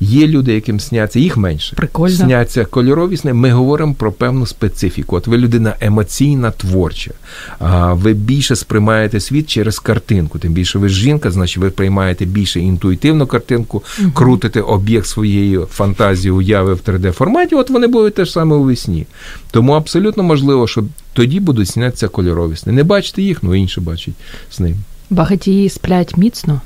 Є 0.00 0.26
люди, 0.26 0.54
яким 0.54 0.80
сняться, 0.80 1.18
їх 1.18 1.36
менше. 1.36 1.76
Прикольно. 1.76 2.16
Сняться 2.16 2.64
кольорові 2.64 3.16
сни. 3.16 3.32
Ми 3.32 3.50
говоримо 3.50 3.94
про 3.94 4.12
певну 4.12 4.46
специфіку. 4.46 5.16
От 5.16 5.26
ви 5.26 5.38
людина 5.38 5.74
емоційна, 5.80 6.50
творча. 6.50 7.10
А 7.58 7.92
ви 7.92 8.12
більше 8.12 8.56
сприймаєте 8.56 9.20
світ 9.20 9.50
через 9.50 9.78
картинку. 9.78 10.38
Тим 10.38 10.52
більше 10.52 10.78
ви 10.78 10.88
жінка, 10.88 11.30
значить 11.30 11.56
ви 11.56 11.70
приймаєте 11.70 12.24
більше 12.24 12.60
інтуїтивну 12.60 13.26
картинку, 13.26 13.82
крутите 14.14 14.60
об'єкт 14.60 15.06
своєї 15.06 15.60
фантазії, 15.70 16.30
уяви 16.30 16.74
в 16.74 16.80
3D-форматі. 16.86 17.54
От 17.54 17.70
вони 17.70 17.86
будуть 17.86 18.14
те 18.20 18.24
ж 18.26 18.32
саме 18.32 18.56
у 18.56 18.62
весні. 18.62 19.06
Тому 19.50 19.72
абсолютно 19.72 20.22
можливо, 20.22 20.66
що 20.66 20.84
тоді 21.12 21.40
будуть 21.40 21.68
снятися 21.68 22.08
кольорові 22.08 22.56
сни. 22.56 22.72
Не 22.72 22.84
бачите 22.84 23.22
їх, 23.22 23.42
ну 23.42 23.54
інші 23.54 23.80
бачать 23.80 24.14
сни. 24.50 24.74
Багатії 25.10 25.68
сплять 25.68 26.16
міцно. 26.16 26.60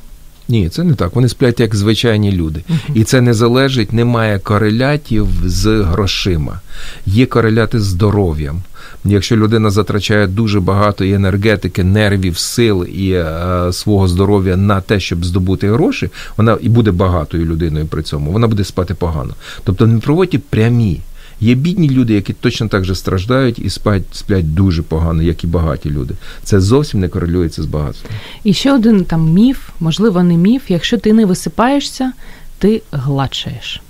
Ні, 0.48 0.68
це 0.68 0.84
не 0.84 0.94
так. 0.94 1.14
Вони 1.14 1.28
сплять 1.28 1.61
як 1.61 1.74
звичайні 1.74 2.32
люди. 2.32 2.61
І 2.94 3.05
це 3.05 3.20
не 3.20 3.34
залежить, 3.34 3.92
немає 3.92 4.38
корелятів 4.38 5.28
з 5.44 5.82
грошима. 5.82 6.61
Є 7.07 7.26
кореляти 7.26 7.80
з 7.80 7.84
здоров'ям. 7.84 8.62
Якщо 9.05 9.36
людина 9.36 9.70
затрачає 9.70 10.26
дуже 10.26 10.61
багато 10.61 11.05
і 11.05 11.12
енергетики, 11.12 11.84
нервів, 11.84 12.38
сил 12.38 12.84
і 12.84 13.11
е, 13.11 13.72
свого 13.72 14.09
здоров'я 14.09 14.57
на 14.57 14.80
те, 14.80 15.00
щоб 15.00 15.24
здобути 15.24 15.72
гроші, 15.72 16.11
вона 16.36 16.59
і 16.61 16.68
буде 16.68 16.90
багатою 16.90 17.44
людиною 17.44 17.86
при 17.86 18.02
цьому, 18.02 18.32
вона 18.32 18.46
буде 18.46 18.64
спати 18.64 18.94
погано. 18.94 19.34
Тобто 19.64 19.86
не 19.86 20.00
проводять 20.00 20.44
прямі. 20.44 21.00
Є 21.41 21.55
бідні 21.55 21.91
люди, 21.91 22.14
які 22.14 22.32
точно 22.32 22.68
так 22.68 22.85
же 22.85 22.95
страждають 22.95 23.59
і 23.59 23.70
спать, 23.70 24.03
сплять 24.12 24.55
дуже 24.55 24.82
погано, 24.82 25.22
як 25.22 25.45
і 25.45 25.47
багаті 25.47 25.87
люди. 25.87 26.14
Це 26.43 26.61
зовсім 26.61 27.01
не 27.01 27.09
корелюється 27.09 27.62
з 27.62 27.66
багатством. 27.66 28.12
І 28.45 28.53
ще 28.53 28.72
один 28.72 29.05
там 29.05 29.32
міф, 29.32 29.68
можливо, 29.80 30.22
не 30.22 30.37
міф. 30.37 30.62
Якщо 30.70 30.99
ти 30.99 31.12
не 31.12 31.26
висипаєшся, 31.26 32.12
ти 32.59 32.82
гладшаєш. 32.93 33.80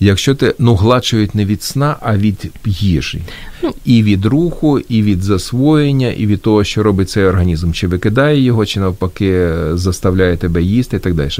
Якщо 0.00 0.34
ти 0.34 0.54
ну 0.58 0.74
гладшують 0.74 1.34
не 1.34 1.44
від 1.44 1.62
сна, 1.62 1.96
а 2.00 2.16
від 2.16 2.52
їжі. 2.64 3.22
Ну. 3.62 3.74
І 3.84 4.02
від 4.02 4.24
руху, 4.26 4.78
і 4.78 5.02
від 5.02 5.22
засвоєння, 5.22 6.08
і 6.08 6.26
від 6.26 6.42
того, 6.42 6.64
що 6.64 6.82
робить 6.82 7.10
цей 7.10 7.24
організм, 7.24 7.72
чи 7.72 7.86
викидає 7.86 8.40
його, 8.40 8.66
чи 8.66 8.80
навпаки 8.80 9.50
заставляє 9.72 10.36
тебе 10.36 10.62
їсти 10.62 10.96
і 10.96 11.00
так 11.00 11.14
далі. 11.14 11.30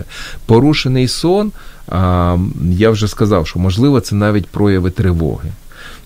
Порушений 0.47 1.09
сон, 1.09 1.53
я 2.73 2.91
вже 2.91 3.09
сказав, 3.09 3.47
що 3.47 3.59
можливо 3.59 4.01
це 4.01 4.15
навіть 4.15 4.47
прояви 4.47 4.91
тривоги. 4.91 5.53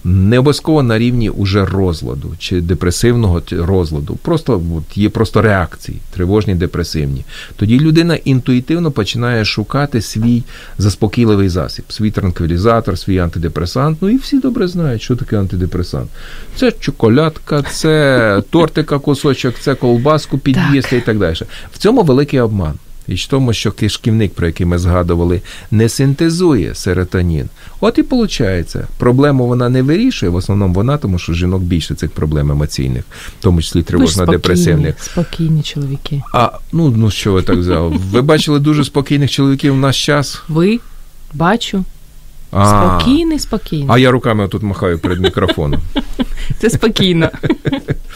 Не 0.07 0.39
обов'язково 0.39 0.83
на 0.83 0.99
рівні 0.99 1.31
уже 1.31 1.65
розладу 1.65 2.35
чи 2.39 2.61
депресивного 2.61 3.43
розладу. 3.51 4.19
Просто 4.23 4.63
от, 4.77 4.99
є 4.99 5.09
просто 5.09 5.43
реакції, 5.43 5.99
тривожні, 6.11 6.55
депресивні. 6.55 7.25
Тоді 7.57 7.81
людина 7.81 8.15
інтуїтивно 8.15 8.91
починає 8.91 9.45
шукати 9.45 10.03
свій 10.03 10.43
заспокійливий 10.79 11.49
засіб, 11.49 11.85
свій 11.89 12.11
транквілізатор, 12.11 12.99
свій 12.99 13.19
антидепресант. 13.19 13.99
Ну 14.01 14.09
і 14.09 14.17
всі 14.17 14.39
добре 14.39 14.69
знають, 14.69 15.03
що 15.03 15.17
таке 15.17 15.39
антидепресант. 15.39 16.11
Це 16.57 16.73
чоколядка, 16.73 17.63
це 17.63 18.43
тортика 18.51 18.99
кусочок, 18.99 19.55
це 19.61 19.75
колбаску 19.75 20.39
під'їсти 20.39 20.97
і 20.97 21.01
так 21.01 21.19
далі. 21.19 21.37
В 21.73 21.79
цьому 21.79 22.03
великий 22.03 22.41
обман. 22.41 22.75
І 23.09 23.15
в 23.15 23.27
тому, 23.27 23.53
що 23.53 23.73
кишківник, 23.73 24.35
про 24.35 24.47
який 24.47 24.67
ми 24.67 24.79
згадували, 24.79 25.41
не 25.71 25.89
синтезує 25.89 26.75
серотонін. 26.75 27.49
От 27.81 27.99
і 27.99 28.03
виходить, 28.03 28.75
проблему 28.99 29.47
вона 29.47 29.69
не 29.69 29.83
вирішує, 29.83 30.31
в 30.31 30.35
основному 30.35 30.75
вона, 30.75 30.99
тому 30.99 31.19
що 31.19 31.33
жінок 31.33 31.63
більше 31.63 31.95
цих 31.95 32.11
проблем 32.11 32.51
емоційних, 32.51 33.05
в 33.41 33.43
тому 33.43 33.63
числі 33.63 33.85
Ви 33.91 34.07
ж 34.07 34.13
спокійні, 34.13 34.39
тривожно-депресивних. 34.39 34.95
спокійні 34.99 35.63
чоловіки. 35.63 36.23
А 36.35 36.51
ну 36.73 36.91
ну 36.97 37.11
що 37.11 37.33
ви 37.33 37.43
так 37.43 37.57
взяли? 37.57 37.97
Ви 38.11 38.23
бачили 38.23 38.59
дуже 38.59 38.85
спокійних 38.85 39.31
чоловіків 39.31 39.73
в 39.75 39.79
наш 39.79 40.07
час? 40.07 40.43
Ви 40.49 40.81
бачу. 41.35 41.85
А, 42.57 42.67
Спокійний, 42.99 43.39
спокійний. 43.39 43.87
а 43.91 43.99
я 43.99 44.11
руками 44.11 44.45
отут 44.45 44.63
махаю 44.63 44.99
перед 44.99 45.21
мікрофоном. 45.21 45.81
Це 46.59 46.71
спокійно. 46.71 47.29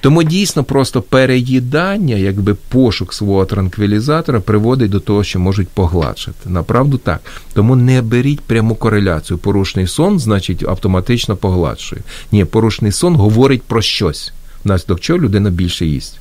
Тому 0.00 0.22
дійсно 0.22 0.64
просто 0.64 1.02
переїдання, 1.02 2.14
якби 2.16 2.54
пошук 2.54 3.14
свого 3.14 3.44
транквілізатора 3.44 4.40
приводить 4.40 4.90
до 4.90 5.00
того, 5.00 5.24
що 5.24 5.40
можуть 5.40 5.68
погладшити. 5.68 6.50
Направду 6.50 6.98
так. 6.98 7.20
Тому 7.52 7.76
не 7.76 8.02
беріть 8.02 8.40
пряму 8.40 8.74
кореляцію. 8.74 9.38
Порушний 9.38 9.86
сон, 9.86 10.18
значить, 10.18 10.62
автоматично 10.68 11.36
погладшує. 11.36 12.02
Ні, 12.32 12.44
порушний 12.44 12.92
сон 12.92 13.16
говорить 13.16 13.62
про 13.62 13.82
щось. 13.82 14.32
Внаслідок 14.64 15.00
чого 15.00 15.18
людина 15.18 15.50
більше 15.50 15.86
їсть. 15.86 16.18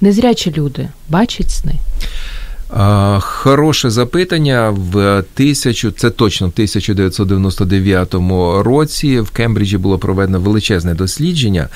Незрячі 0.00 0.52
люди 0.56 0.88
бачать 1.08 1.50
сни. 1.50 1.74
Хороше 3.20 3.90
запитання 3.90 4.70
в 4.70 5.24
тисячу, 5.34 5.90
це 5.90 6.10
точно 6.10 6.46
в 6.46 6.50
1999 6.50 8.14
році 8.64 9.20
в 9.20 9.30
Кембриджі 9.30 9.78
було 9.78 9.98
проведено 9.98 10.40
величезне 10.40 10.94
дослідження, 10.94 11.68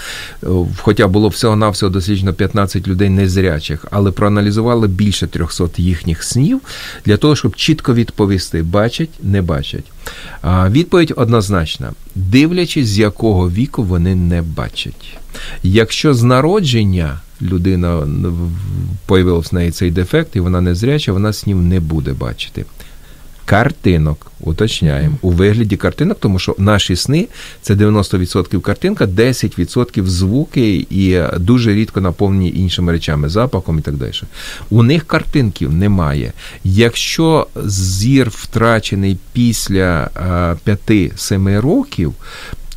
е, 0.42 0.46
хоча 0.82 1.09
було 1.09 1.28
всього-навсього 1.28 1.92
досліджено 1.92 2.32
15 2.32 2.88
людей 2.88 3.09
незрячих, 3.09 3.84
але 3.90 4.11
проаналізували 4.11 4.88
більше 4.88 5.26
300 5.26 5.68
їхніх 5.76 6.22
снів 6.22 6.61
для 7.05 7.16
того, 7.16 7.36
щоб 7.36 7.57
чітко 7.57 7.94
відповісти, 7.94 8.62
бачать, 8.62 9.11
не 9.22 9.42
бачать. 9.42 9.84
Відповідь 10.70 11.12
однозначна: 11.16 11.92
дивлячись, 12.14 12.86
з 12.86 12.99
якого 12.99 13.51
віку 13.51 13.82
вони 13.82 14.14
не 14.14 14.42
бачать. 14.42 15.18
Якщо 15.62 16.14
з 16.14 16.22
народження 16.22 17.20
людина 17.43 18.09
появився 19.07 19.51
в 19.53 19.55
неї 19.55 19.70
цей 19.70 19.91
дефект, 19.91 20.36
і 20.36 20.41
вона 20.41 20.61
незряча, 20.61 21.12
вона 21.12 21.32
снів 21.32 21.62
не 21.62 21.80
буде 21.80 22.12
бачити. 22.12 22.64
Картинок, 23.49 24.32
уточняємо, 24.41 25.16
у 25.22 25.30
вигляді 25.30 25.76
картинок, 25.76 26.18
тому 26.20 26.39
що 26.39 26.55
наші 26.59 26.97
сни 26.97 27.28
це 27.62 27.74
90% 27.74 28.61
картинка, 28.61 29.07
10% 29.07 30.07
звуки 30.07 30.86
і 30.91 31.20
дуже 31.39 31.74
рідко 31.74 32.01
наповнені 32.01 32.53
іншими 32.57 32.93
речами, 32.93 33.28
запахом 33.28 33.78
і 33.78 33.82
так 33.82 33.95
далі. 33.95 34.12
У 34.70 34.82
них 34.82 35.05
картинків 35.07 35.72
немає. 35.72 36.32
Якщо 36.64 37.47
зір 37.64 38.28
втрачений 38.30 39.18
після 39.32 40.11
е, 40.66 40.72
5-7 40.89 41.61
років, 41.61 42.14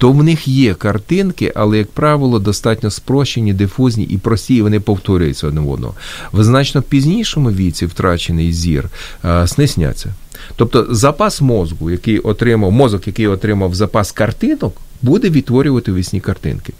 то 0.01 0.11
в 0.11 0.23
них 0.23 0.47
є 0.47 0.73
картинки, 0.73 1.51
але, 1.55 1.77
як 1.77 1.91
правило, 1.91 2.39
достатньо 2.39 2.89
спрощені, 2.91 3.53
дифузні 3.53 4.03
і 4.03 4.17
прості, 4.17 4.55
і 4.55 4.61
вони 4.61 4.79
повторюються 4.79 5.47
одне 5.47 5.61
в 5.61 5.69
одного. 5.69 5.93
В 6.33 6.43
значно 6.43 6.81
пізнішому 6.81 7.51
віці 7.51 7.85
втрачений 7.85 8.53
зір 8.53 8.89
е, 9.25 9.47
сни 9.47 9.67
сняться. 9.67 10.13
Тобто 10.55 10.87
запас 10.89 11.41
мозку, 11.41 11.91
який 11.91 12.19
отримав, 12.19 12.71
мозок, 12.71 13.07
який 13.07 13.27
отримав 13.27 13.75
запас 13.75 14.11
картинок, 14.11 14.73
буде 15.01 15.29
відтворювати 15.29 15.93
вісні 15.93 16.19
картинки. 16.19 16.73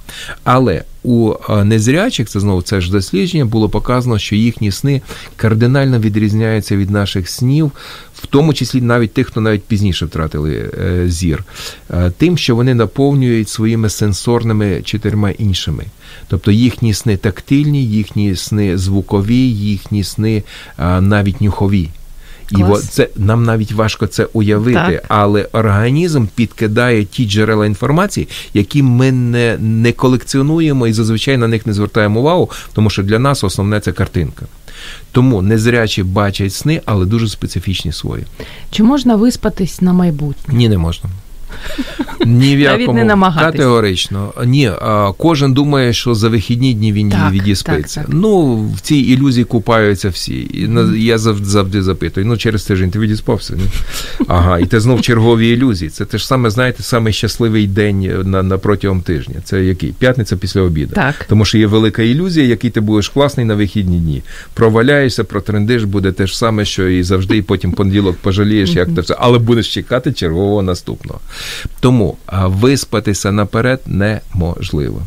Але 0.43 0.83
у 1.03 1.33
е, 1.49 1.63
незрячих, 1.63 2.29
це 2.29 2.39
знову 2.39 2.61
це 2.61 2.81
ж 2.81 2.91
дослідження, 2.91 3.45
було 3.45 3.69
показано, 3.69 4.19
що 4.19 4.35
їхні 4.35 4.71
сни 4.71 5.01
кардинально 5.35 5.99
відрізняються 5.99 6.77
від 6.77 6.89
наших 6.89 7.29
снів, 7.29 7.71
в 8.15 8.25
тому 8.25 8.53
числі 8.53 8.81
навіть 8.81 9.13
тих, 9.13 9.27
хто 9.27 9.41
навіть 9.41 9.63
пізніше 9.63 10.05
втратили 10.05 10.71
е, 10.79 11.09
зір, 11.09 11.43
е, 11.89 12.11
тим, 12.17 12.37
що 12.37 12.55
вони 12.55 12.73
наповнюють 12.73 13.49
своїми 13.49 13.89
сенсорними 13.89 14.81
чотирма 14.81 15.29
іншими. 15.29 15.85
Тобто 16.27 16.51
їхні 16.51 16.93
сни 16.93 17.17
тактильні, 17.17 17.85
їхні 17.85 18.35
сни 18.35 18.77
звукові, 18.77 19.49
їхні 19.49 20.03
сни 20.03 20.43
навіть 20.99 21.41
нюхові. 21.41 21.89
І 22.51 22.63
от 22.63 22.83
це 22.83 23.07
нам 23.15 23.43
навіть 23.43 23.71
важко 23.71 24.07
це 24.07 24.27
уявити, 24.33 24.79
Так. 24.91 25.05
але 25.07 25.47
організм 25.51 26.25
підкидає 26.35 27.05
ті 27.05 27.25
джерела 27.25 27.65
інформації, 27.65 28.27
які 28.53 28.83
ми 28.83 29.11
не, 29.11 29.57
не 29.57 29.91
колекціонуємо 29.91 30.87
і 30.87 30.93
зазвичай 30.93 31.37
на 31.37 31.47
них 31.47 31.65
не 31.65 31.73
звертаємо 31.73 32.19
увагу, 32.19 32.49
тому 32.73 32.89
що 32.89 33.03
для 33.03 33.19
нас 33.19 33.43
основне 33.43 33.79
це 33.79 33.91
картинка. 33.91 34.45
Тому 35.11 35.41
незрячі 35.41 36.03
бачать 36.03 36.53
сни, 36.53 36.81
але 36.85 37.05
дуже 37.05 37.27
специфічні 37.27 37.91
свої. 37.91 38.25
Чи 38.71 38.83
можна 38.83 39.15
виспатись 39.15 39.81
на 39.81 39.93
майбутнє? 39.93 40.53
Ні, 40.53 40.69
не 40.69 40.77
можна. 40.77 41.09
Ні 42.25 42.57
в 42.57 42.59
Навіть 42.59 42.79
якому 42.81 42.99
не 42.99 43.03
намагатись. 43.05 43.51
категорично. 43.51 44.33
Ні, 44.45 44.71
кожен 45.17 45.53
думає, 45.53 45.93
що 45.93 46.15
за 46.15 46.29
вихідні 46.29 46.73
дні 46.73 46.93
він 46.93 47.09
Так, 47.09 47.31
відіспиться. 47.31 47.99
так, 47.99 48.09
так. 48.09 48.15
Ну, 48.21 48.55
в 48.75 48.79
цій 48.81 48.95
ілюзії 48.97 49.43
купаються 49.45 50.09
всі. 50.09 50.33
І 50.33 51.03
я 51.05 51.17
завжди, 51.17 51.81
запитую: 51.81 52.25
ну, 52.25 52.37
через 52.37 52.63
тиждень 52.63 52.91
ти 52.91 52.99
відіспався? 52.99 53.53
Ні? 53.55 53.61
Ага, 54.27 54.59
і 54.59 54.65
ти 54.65 54.79
знов 54.79 55.01
чергові 55.01 55.49
ілюзії. 55.49 55.89
Це 55.89 56.05
те 56.05 56.17
ж 56.17 56.27
саме, 56.27 56.49
знаєте, 56.49 56.83
самий 56.83 57.13
щасливий 57.13 57.67
день 57.67 58.21
на, 58.25 58.43
на 58.43 58.57
протягом 58.57 59.01
тижня. 59.01 59.35
Це 59.43 59.63
який? 59.63 59.91
П'ятниця 59.99 60.37
після 60.37 60.61
обіду. 60.61 60.91
Так. 60.95 61.25
Тому 61.29 61.45
що 61.45 61.57
є 61.57 61.67
велика 61.67 62.01
ілюзія, 62.01 62.45
який 62.47 62.69
ти 62.69 62.81
будеш 62.81 63.09
класний 63.09 63.45
на 63.45 63.55
вихідні 63.55 63.99
дні. 63.99 64.23
Проваляєшся, 64.53 65.23
протрендиш, 65.23 65.83
буде 65.83 66.11
те 66.11 66.27
ж 66.27 66.37
саме, 66.37 66.65
що 66.65 66.87
і 66.89 67.03
завжди, 67.03 67.37
і 67.37 67.41
потім 67.41 67.71
понеділок 67.71 68.15
пожалієш, 68.21 68.69
як 68.69 68.89
це 68.95 69.01
все, 69.01 69.15
але 69.19 69.37
будеш 69.39 69.73
чекати 69.73 70.13
чергового 70.13 70.61
наступного. 70.61 71.19
Тому 71.79 72.17
виспатися 72.31 73.31
наперед 73.31 73.81
неможливо. 73.85 75.01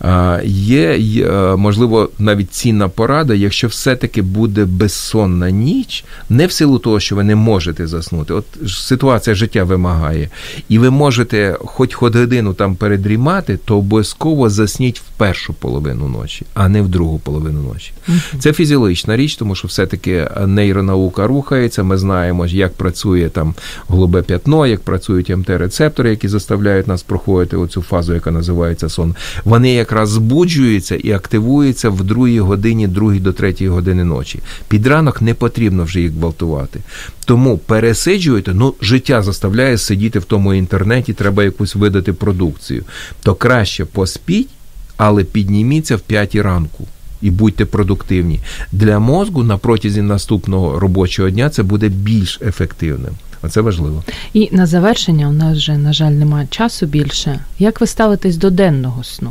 А, 0.00 0.40
Є, 0.44 0.98
е, 0.98 1.56
можливо, 1.56 2.08
навіть 2.18 2.52
цінна 2.52 2.88
порада, 2.88 3.34
якщо 3.34 3.68
все-таки 3.68 4.22
буде 4.22 4.64
безсонна 4.64 5.50
ніч, 5.50 6.04
не 6.28 6.46
в 6.46 6.52
силу 6.52 6.78
того, 6.78 7.00
що 7.00 7.16
ви 7.16 7.24
не 7.24 7.34
можете 7.34 7.86
заснути. 7.86 8.34
От 8.34 8.44
ситуація 8.68 9.36
життя 9.36 9.64
вимагає, 9.64 10.28
і 10.68 10.78
ви 10.78 10.90
можете 10.90 11.56
хоч 11.64 11.94
годину 11.94 12.54
там 12.54 12.76
передрімати, 12.76 13.56
то 13.64 13.78
обов'язково 13.78 14.50
засніть 14.50 15.00
в 15.00 15.04
першу 15.16 15.54
половину 15.54 16.08
ночі, 16.08 16.46
а 16.54 16.68
не 16.68 16.82
в 16.82 16.88
другу 16.88 17.18
половину 17.18 17.62
ночі. 17.62 17.92
Це 18.38 18.52
фізіологічна 18.52 19.16
річ, 19.16 19.36
тому 19.36 19.54
що 19.54 19.68
все-таки 19.68 20.28
нейронаука 20.46 21.26
рухається. 21.26 21.82
Ми 21.82 21.98
знаємо, 21.98 22.46
як 22.46 22.72
працює 22.72 23.28
там 23.28 23.54
голубе 23.86 24.22
п'ятно, 24.22 24.66
як 24.66 24.80
працюють 24.80 25.30
МТ-рецептори, 25.30 26.06
які 26.06 26.28
заставляють 26.28 26.86
нас 26.88 27.02
проходити 27.02 27.56
оцю 27.56 27.82
фазу, 27.82 28.14
яка 28.14 28.30
називається 28.30 28.88
сон. 28.88 29.14
Вони 29.50 29.72
якраз 29.72 30.10
збуджуються 30.10 30.96
і 30.96 31.12
активуються 31.12 31.90
в 31.90 32.04
другій 32.04 32.40
годині, 32.40 32.88
другій 32.88 33.20
до 33.20 33.32
третій 33.32 33.68
години 33.68 34.04
ночі. 34.04 34.38
Під 34.68 34.86
ранок 34.86 35.22
не 35.22 35.34
потрібно 35.34 35.84
вже 35.84 36.00
їх 36.00 36.12
гвалтувати. 36.12 36.80
Тому 37.24 37.58
пересиджуєте, 37.58 38.54
ну 38.54 38.74
життя 38.80 39.22
заставляє 39.22 39.78
сидіти 39.78 40.18
в 40.18 40.24
тому 40.24 40.54
інтернеті, 40.54 41.12
треба 41.12 41.44
якусь 41.44 41.74
видати 41.74 42.12
продукцію. 42.12 42.84
То 43.22 43.34
краще 43.34 43.84
поспіть, 43.84 44.48
але 44.96 45.24
підніміться 45.24 45.96
в 45.96 46.00
п'ятій 46.00 46.42
ранку. 46.42 46.86
І 47.22 47.30
будьте 47.30 47.64
продуктивні. 47.64 48.40
Для 48.72 48.98
мозку 48.98 49.42
на 49.42 49.58
протязі 49.58 50.02
наступного 50.02 50.80
робочого 50.80 51.30
дня 51.30 51.50
це 51.50 51.62
буде 51.62 51.88
більш 51.88 52.40
ефективним. 52.42 53.14
Оце 53.42 53.60
важливо. 53.60 54.04
І 54.32 54.48
на 54.52 54.66
завершення 54.66 55.28
у 55.28 55.32
нас 55.32 55.56
вже, 55.56 55.76
на 55.76 55.92
жаль, 55.92 56.10
немає 56.10 56.46
часу 56.50 56.86
більше. 56.86 57.40
Як 57.58 57.80
ви 57.80 57.86
ставитесь 57.86 58.36
до 58.36 58.50
денного 58.50 59.04
сну? 59.04 59.30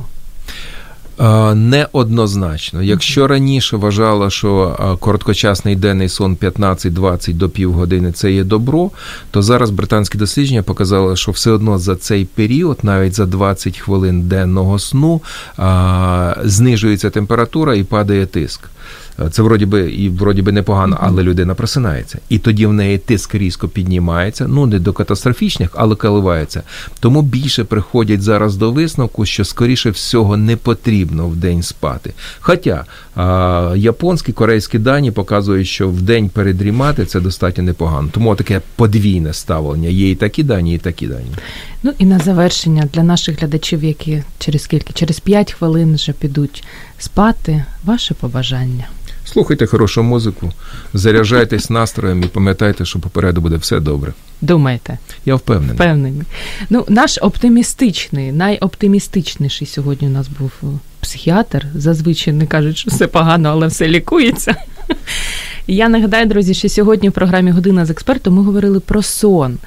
Неоднозначно. 1.56 2.84
Якщо 2.84 3.28
раніше 3.28 3.78
вважала, 3.78 4.30
що 4.30 4.78
короткочасний 5.00 5.76
денний 5.76 6.10
сон 6.10 6.36
15-20 6.36 7.34
до 7.34 7.50
півгодини 7.50 8.12
це 8.12 8.32
є 8.32 8.44
добро, 8.44 8.92
то 9.32 9.42
зараз 9.42 9.70
британські 9.70 10.18
дослідження 10.18 10.64
показали, 10.64 11.16
що 11.16 11.32
все 11.32 11.52
одно 11.52 11.80
за 11.80 11.96
цей 11.96 12.26
період, 12.26 12.80
навіть 12.84 13.14
за 13.14 13.26
20 13.26 13.78
хвилин 13.78 14.22
денного 14.22 14.80
сну, 14.80 15.22
знижується 16.44 17.10
температура 17.10 17.76
і 17.76 17.84
падає 17.84 18.26
тиск. 18.26 18.62
Е, 19.22 19.30
Це 19.30 19.42
вроді 19.42 19.66
би 19.66 19.92
і 19.92 20.10
вроді 20.10 20.42
би 20.42 20.52
непогано, 20.52 20.98
але 21.02 21.24
людина 21.24 21.56
просинається. 21.56 22.20
І 22.30 22.40
тоді 22.40 22.66
в 22.66 22.74
неї 22.74 22.98
тиск 22.98 23.36
різко 23.36 23.68
піднімається, 23.68 24.48
ну 24.48 24.66
не 24.66 24.80
до 24.80 24.94
катастрофічних, 24.94 25.70
але 25.74 25.96
коливається. 25.96 26.64
Тому 27.00 27.22
більше 27.22 27.64
приходять 27.64 28.22
зараз 28.22 28.56
до 28.56 28.72
висновку, 28.72 29.26
що 29.26 29.46
скоріше 29.46 29.90
всього 29.90 30.38
не 30.38 30.56
потрібно 30.56 31.28
в 31.28 31.36
день 31.36 31.64
спати. 31.64 32.14
Хоча 32.40 32.86
японські, 33.76 34.32
корейські 34.32 34.80
дані 34.80 35.12
показують, 35.12 35.68
що 35.68 35.90
в 35.90 36.02
день 36.02 36.30
передрімати 36.30 37.06
це 37.06 37.20
достатньо 37.20 37.64
непогано. 37.64 38.10
Тому 38.12 38.36
таке 38.36 38.62
подвійне 38.76 39.34
ставлення. 39.34 39.90
Є 39.90 40.12
і 40.12 40.16
такі 40.16 40.44
дані, 40.44 40.76
і 40.76 40.78
такі 40.78 41.08
дані. 41.08 41.30
Ну 41.84 41.94
і 41.98 42.06
на 42.06 42.20
завершення 42.20 42.90
для 42.94 43.04
наших 43.04 43.40
глядачів, 43.40 43.84
які 43.84 44.24
через 44.40 44.62
скільки? 44.62 44.94
Через 44.94 45.20
5 45.20 45.54
хвилин 45.54 45.96
вже 45.96 46.14
підуть 46.14 46.64
спати. 46.98 47.66
Ваше 47.84 48.14
побажання. 48.14 48.88
Слухайте 49.32 49.66
хорошу 49.66 50.04
музику, 50.04 50.52
заряджайтесь 50.94 51.70
настроєм 51.70 52.24
і 52.24 52.28
пам'ятайте, 52.28 52.86
що 52.86 53.00
попереду 53.00 53.42
буде 53.42 53.56
все 53.58 53.80
добре. 53.80 54.14
Думайте, 54.42 54.98
Я 55.26 55.36
впевнений. 55.36 55.76
впевнені. 55.76 56.22
Ну, 56.70 56.86
наш 56.90 57.18
оптимістичний, 57.22 58.32
найоптимістичніший 58.32 59.68
сьогодні 59.68 60.08
у 60.08 60.12
нас 60.12 60.28
був 60.40 60.52
е, 60.64 60.66
психіатр. 61.02 61.66
Зазвичай 61.76 62.34
не 62.34 62.48
кажуть, 62.48 62.78
що 62.78 62.92
все 62.92 63.08
погано, 63.08 63.50
але 63.50 63.68
все 63.68 63.88
лікується. 63.88 64.56
Я 65.68 65.90
нагадаю, 65.90 66.26
друзі, 66.26 66.54
що 66.54 66.70
сьогодні 66.70 67.10
в 67.10 67.12
програмі 67.12 67.52
Година 67.52 67.86
з 67.86 67.90
експертом 67.90 68.34
ми 68.34 68.44
говорили 68.44 68.80
про 68.80 69.02
сон. 69.04 69.58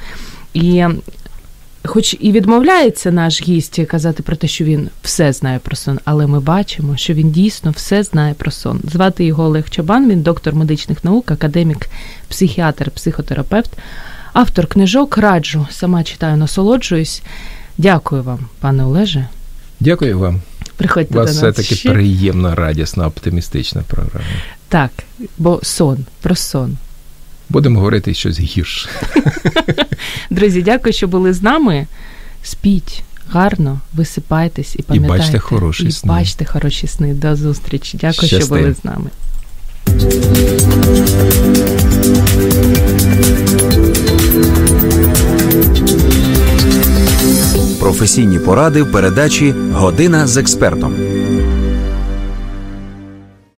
І 0.54 0.84
хоч 1.84 2.16
і 2.20 2.32
відмовляється 2.32 3.10
наш 3.10 3.42
гість 3.42 3.80
казати 3.86 4.22
про 4.22 4.36
те, 4.36 4.48
що 4.48 4.64
він 4.64 4.88
все 5.02 5.32
знає 5.32 5.58
про 5.58 5.76
сон, 5.76 5.98
але 6.04 6.26
ми 6.26 6.40
бачимо, 6.40 6.96
що 6.96 7.14
він 7.14 7.30
дійсно 7.30 7.70
все 7.70 8.02
знає 8.02 8.34
про 8.34 8.50
сон. 8.50 8.80
Звати 8.92 9.24
його 9.24 9.44
Олег 9.44 9.70
Чабан, 9.70 10.10
він 10.10 10.22
доктор 10.22 10.54
медичних 10.54 11.04
наук, 11.04 11.30
академік, 11.30 11.88
психіатр, 12.28 12.90
психотерапевт, 12.90 13.70
автор 14.32 14.66
книжок. 14.66 15.18
Раджу, 15.18 15.66
сама 15.70 16.02
читаю, 16.04 16.36
насолоджуюсь. 16.36 17.22
Дякую 17.78 18.22
вам, 18.22 18.38
пане 18.60 18.84
Олеже. 18.84 19.26
Дякую 19.80 20.18
вам. 20.18 20.40
Приходьте 20.76 21.14
вас 21.14 21.30
до 21.30 21.36
все 21.36 21.46
нас 21.46 21.56
таки 21.56 21.74
ще. 21.74 21.90
приємна, 21.90 22.54
радісна, 22.54 23.06
оптимістична 23.06 23.82
програма. 23.88 24.26
Так, 24.68 24.90
бо 25.38 25.60
сон, 25.62 25.98
про 26.20 26.34
сон. 26.34 26.76
Будемо 27.52 27.78
говорити 27.78 28.14
щось 28.14 28.40
гірше. 28.40 28.88
Друзі, 30.30 30.62
дякую, 30.62 30.92
що 30.92 31.08
були 31.08 31.32
з 31.32 31.42
нами. 31.42 31.86
Спіть 32.42 33.02
гарно, 33.28 33.80
висипайтесь 33.92 34.76
і 34.78 34.82
пам'ятайте. 34.82 35.18
бачте 35.18 35.38
хороші 35.38 35.84
і 35.84 35.92
сни. 35.92 36.08
бачте 36.08 36.44
хороші 36.44 36.86
сни. 36.86 37.14
До 37.14 37.36
зустрічі. 37.36 37.98
Дякую, 38.00 38.28
що 38.28 38.46
були 38.46 38.74
з 38.74 38.84
нами. 38.84 39.10
Професійні 47.80 48.38
поради 48.38 48.82
в 48.82 48.92
передачі 48.92 49.54
Година 49.72 50.26
з 50.26 50.36
експертом. 50.36 50.94